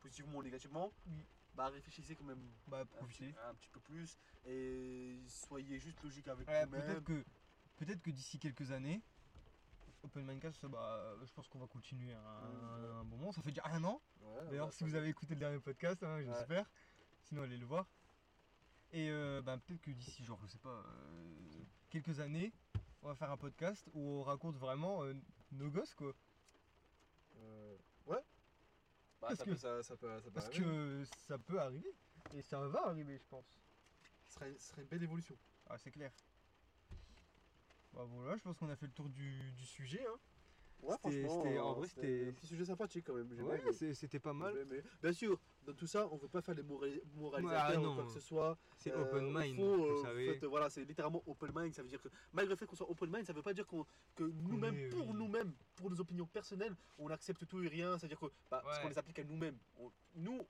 positivement 0.00 0.38
ou 0.38 0.42
négativement, 0.42 0.92
Oui. 1.06 1.24
bah 1.54 1.68
réfléchissez 1.68 2.16
quand 2.16 2.24
même 2.24 2.50
Bah, 2.66 2.80
un 2.80 2.84
petit, 2.86 2.96
profitez. 2.96 3.34
un 3.48 3.54
petit 3.54 3.68
peu 3.70 3.80
plus 3.80 4.18
et 4.44 5.20
soyez 5.28 5.78
juste 5.78 6.02
logique 6.02 6.28
avec 6.28 6.48
Ouais, 6.48 6.64
vous-même. 6.66 6.82
peut-être 6.86 7.04
que, 7.04 7.24
peut 7.76 7.94
que 8.02 8.10
d'ici 8.10 8.38
quelques 8.38 8.70
années, 8.72 9.00
Open 10.04 10.24
Mindcast, 10.24 10.66
bah, 10.66 11.14
je 11.24 11.32
pense 11.32 11.48
qu'on 11.48 11.58
va 11.60 11.66
continuer 11.68 12.12
un, 12.12 12.98
un 13.00 13.04
bon 13.04 13.16
moment. 13.16 13.32
Ça 13.32 13.40
fait 13.42 13.50
déjà 13.52 13.62
un 13.66 13.82
an. 13.84 14.00
Ouais, 14.20 14.46
D'ailleurs, 14.50 14.66
bah, 14.66 14.72
si 14.72 14.84
vous 14.84 14.94
avez 14.94 15.08
écouté 15.08 15.34
le 15.34 15.40
dernier 15.40 15.60
podcast, 15.60 16.02
hein, 16.02 16.16
Ouais. 16.16 16.24
j'espère. 16.24 16.68
Sinon, 17.24 17.42
allez 17.42 17.56
le 17.56 17.66
voir. 17.66 17.86
Et 18.92 19.10
euh, 19.10 19.40
bah, 19.42 19.56
peut-être 19.58 19.80
que 19.80 19.90
d'ici, 19.92 20.24
genre, 20.24 20.38
je 20.42 20.46
sais 20.48 20.58
pas, 20.58 20.70
euh, 20.70 21.62
quelques 21.88 22.18
années, 22.20 22.52
on 23.02 23.08
va 23.08 23.14
faire 23.14 23.30
un 23.30 23.36
podcast 23.36 23.88
où 23.94 24.00
on 24.00 24.22
raconte 24.22 24.56
vraiment 24.56 25.04
euh, 25.04 25.14
nos 25.52 25.70
gosses, 25.70 25.94
quoi. 25.94 26.12
Euh, 27.36 27.76
ouais. 28.06 28.16
Bah, 29.20 29.28
Parce 29.28 29.38
ça, 29.38 29.44
que- 29.44 29.50
peut, 29.50 29.56
ça, 29.56 29.82
ça 29.82 29.96
peut, 29.96 30.08
ça 30.18 30.22
peut 30.24 30.30
Parce 30.32 30.46
arriver. 30.46 30.64
que 30.64 31.04
ça 31.26 31.38
peut 31.38 31.60
arriver. 31.60 31.94
Et 32.34 32.42
ça 32.42 32.66
va 32.68 32.86
arriver, 32.88 33.18
je 33.18 33.24
pense. 33.28 33.46
Ce 34.26 34.32
serait, 34.34 34.52
ce 34.58 34.68
serait 34.70 34.82
une 34.82 34.88
belle 34.88 35.02
évolution. 35.04 35.36
Ah, 35.68 35.78
c'est 35.78 35.90
clair. 35.90 36.12
Bah 37.94 38.04
voilà, 38.08 38.36
je 38.36 38.42
pense 38.42 38.56
qu'on 38.58 38.68
a 38.70 38.76
fait 38.76 38.86
le 38.86 38.92
tour 38.92 39.08
du, 39.08 39.52
du 39.52 39.64
sujet. 39.66 40.04
Hein. 40.08 40.18
Ouais, 40.82 40.96
franchement, 40.98 41.42
en 41.42 41.46
euh, 41.46 41.72
vrai, 41.74 41.86
c'était 41.86 42.28
un 42.28 42.32
petit 42.32 42.46
sujet 42.48 42.64
sympathique 42.64 43.04
quand 43.06 43.14
même. 43.14 43.30
Ouais, 43.40 43.62
c'était 43.94 44.18
pas 44.18 44.32
mal. 44.32 44.66
Bien 45.00 45.12
sûr, 45.12 45.38
dans 45.64 45.74
tout 45.74 45.86
ça, 45.86 46.08
on 46.10 46.16
veut 46.16 46.26
pas 46.26 46.42
faire 46.42 46.56
des 46.56 46.62
mora- 46.64 46.86
moralisateurs 47.14 47.82
Ah, 47.84 47.88
ou 47.88 47.94
quoi 47.94 48.04
que 48.06 48.10
ce 48.10 48.18
soit. 48.20 48.58
C'est 48.78 48.90
Euh, 48.92 49.02
open 49.02 49.26
au 49.26 49.30
mind, 49.30 49.56
vous 49.60 49.84
euh, 49.84 50.02
savez. 50.02 50.38
voilà, 50.48 50.68
c'est 50.70 50.84
littéralement 50.84 51.22
open 51.26 51.52
mind. 51.54 51.72
Ça 51.72 51.82
veut 51.82 51.88
dire 51.88 52.00
que 52.02 52.08
malgré 52.32 52.54
le 52.54 52.56
fait 52.56 52.66
qu'on 52.66 52.74
soit 52.74 52.90
open 52.90 53.10
mind, 53.12 53.24
ça 53.26 53.32
veut 53.32 53.42
pas 53.42 53.54
dire 53.54 53.64
qu'on, 53.66 53.86
que 54.16 54.24
nous-mêmes, 54.24 54.88
pour 54.90 55.06
oui. 55.08 55.14
nous-mêmes, 55.14 55.52
pour 55.76 55.88
nos 55.88 56.00
opinions 56.00 56.26
personnelles, 56.26 56.74
on 56.98 57.10
accepte 57.10 57.46
tout 57.46 57.62
et 57.62 57.68
rien. 57.68 57.96
C'est-à-dire 57.98 58.18
que 58.18 58.26
bah, 58.50 58.64
Ouais. 58.66 58.82
qu'on 58.82 58.88
les 58.88 58.98
applique 58.98 59.18
à 59.20 59.24
nous-mêmes. 59.24 59.58
On- 59.78 59.92
nous, 60.16 60.40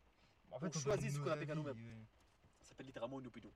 En 0.51 0.59
on 0.63 0.71
choisit 0.73 1.11
ce 1.13 1.19
qu'on 1.19 1.31
applique 1.31 1.51
à 1.51 1.55
nous-mêmes. 1.55 1.77
ça 2.63 2.69
s'appelle 2.71 2.87
littéralement 2.87 3.21
une 3.21 3.27
opinion. 3.27 3.51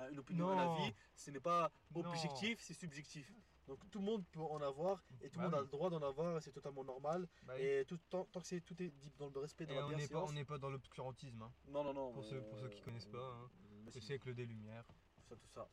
Euh, 0.00 0.10
une 0.10 0.18
opinion 0.18 0.50
à 0.50 0.54
la 0.56 0.64
Non. 0.66 0.74
vie, 0.76 0.92
ce 1.14 1.30
n'est 1.30 1.40
pas 1.40 1.70
objectif, 1.94 2.60
c'est 2.60 2.74
subjectif. 2.74 3.32
Donc 3.66 3.78
tout 3.90 3.98
le 4.00 4.04
monde 4.04 4.24
peut 4.32 4.40
en 4.40 4.60
avoir 4.62 5.04
et 5.20 5.30
tout 5.30 5.38
le 5.38 5.44
Bah 5.44 5.50
monde 5.50 5.54
a 5.60 5.62
le 5.62 5.68
droit 5.68 5.90
d'en 5.90 6.02
avoir 6.02 6.36
et 6.38 6.40
c'est 6.40 6.50
totalement 6.52 6.82
normal. 6.84 7.28
Bah 7.44 7.52
oui. 7.56 7.62
Et 7.62 7.84
tout, 7.84 7.98
tant, 8.08 8.24
tant 8.24 8.40
que 8.40 8.46
c'est, 8.46 8.60
tout 8.62 8.80
est 8.82 8.88
dit 8.90 9.12
dans 9.18 9.28
le 9.28 9.38
respect, 9.38 9.64
dans 9.66 9.74
Et 9.74 9.76
la 9.76 9.86
on 9.86 9.90
n'est 9.90 10.08
pas, 10.08 10.24
on 10.24 10.32
n'est 10.32 10.44
pas 10.44 10.58
dans 10.58 10.70
l'obscurantisme. 10.70 11.42
Hein. 11.42 11.52
Non, 11.68 11.84
non, 11.84 11.94
non. 11.94 12.12
Pour 12.12 12.24
ceux- 12.24 12.42
pour 12.42 12.58
ceux 12.58 12.68
qui 12.68 12.80
on- 12.80 12.84
connaissent 12.84 13.06
pas, 13.06 13.18
hein. 13.32 13.50
Le 13.84 13.90
c'est- 13.92 14.00
siècle 14.00 14.34
des 14.34 14.44
Lumières. 14.46 14.84
tout 15.14 15.22
ça, 15.28 15.36
tout 15.36 15.48
ça. 15.48 15.68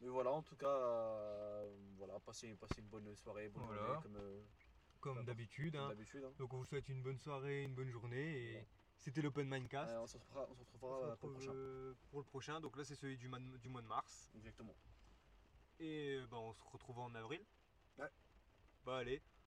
Mais 0.00 0.08
voilà, 0.08 0.30
en 0.32 0.42
tout 0.42 0.56
cas, 0.56 0.66
euh, 0.66 1.76
voilà, 1.96 2.18
passez, 2.20 2.54
passez 2.56 2.80
une 2.80 2.88
bonne 2.88 3.14
soirée, 3.14 3.48
bonne 3.48 3.64
Voilà. 3.66 3.82
journée, 3.86 4.02
comme, 4.02 4.16
euh, 4.16 4.42
Comme 5.00 5.24
d'habitude. 5.24 5.72
comme 5.74 5.82
hein. 5.84 5.88
d'habitude. 5.88 6.24
hein. 6.24 6.32
Donc 6.38 6.52
on 6.52 6.58
vous 6.58 6.64
souhaite 6.64 6.88
une 6.88 7.02
bonne 7.02 7.18
soirée, 7.18 7.62
une 7.64 7.74
bonne 7.74 7.90
journée. 7.90 8.54
Et. 8.54 8.66
C'était 8.98 9.22
l'Open 9.22 9.48
Mindcast. 9.48 9.92
Euh, 9.92 10.00
on 10.00 10.06
se 10.06 10.16
retrouvera, 10.16 10.46
on 10.50 10.54
se 10.54 10.60
retrouvera 10.60 10.98
On 10.98 11.14
se 11.14 11.16
pour 11.20 11.28
le 11.28 11.34
prochain. 11.34 11.52
pour 12.10 12.18
le 12.20 12.24
prochain. 12.24 12.60
Donc 12.60 12.76
là 12.76 12.84
c'est 12.84 12.94
celui 12.94 13.16
du 13.16 13.28
mois, 13.28 13.38
de, 13.38 13.56
du 13.58 13.68
mois 13.68 13.82
de 13.82 13.86
mars. 13.86 14.30
Exactement. 14.34 14.74
Et 15.78 16.16
euh, 16.16 16.26
bah, 16.26 16.38
on 16.38 16.52
se 16.52 16.62
retrouve 16.64 16.98
en 16.98 17.14
avril. 17.14 17.44
Ouais. 17.98 18.08
Bah 18.84 18.98
allez, 18.98 19.20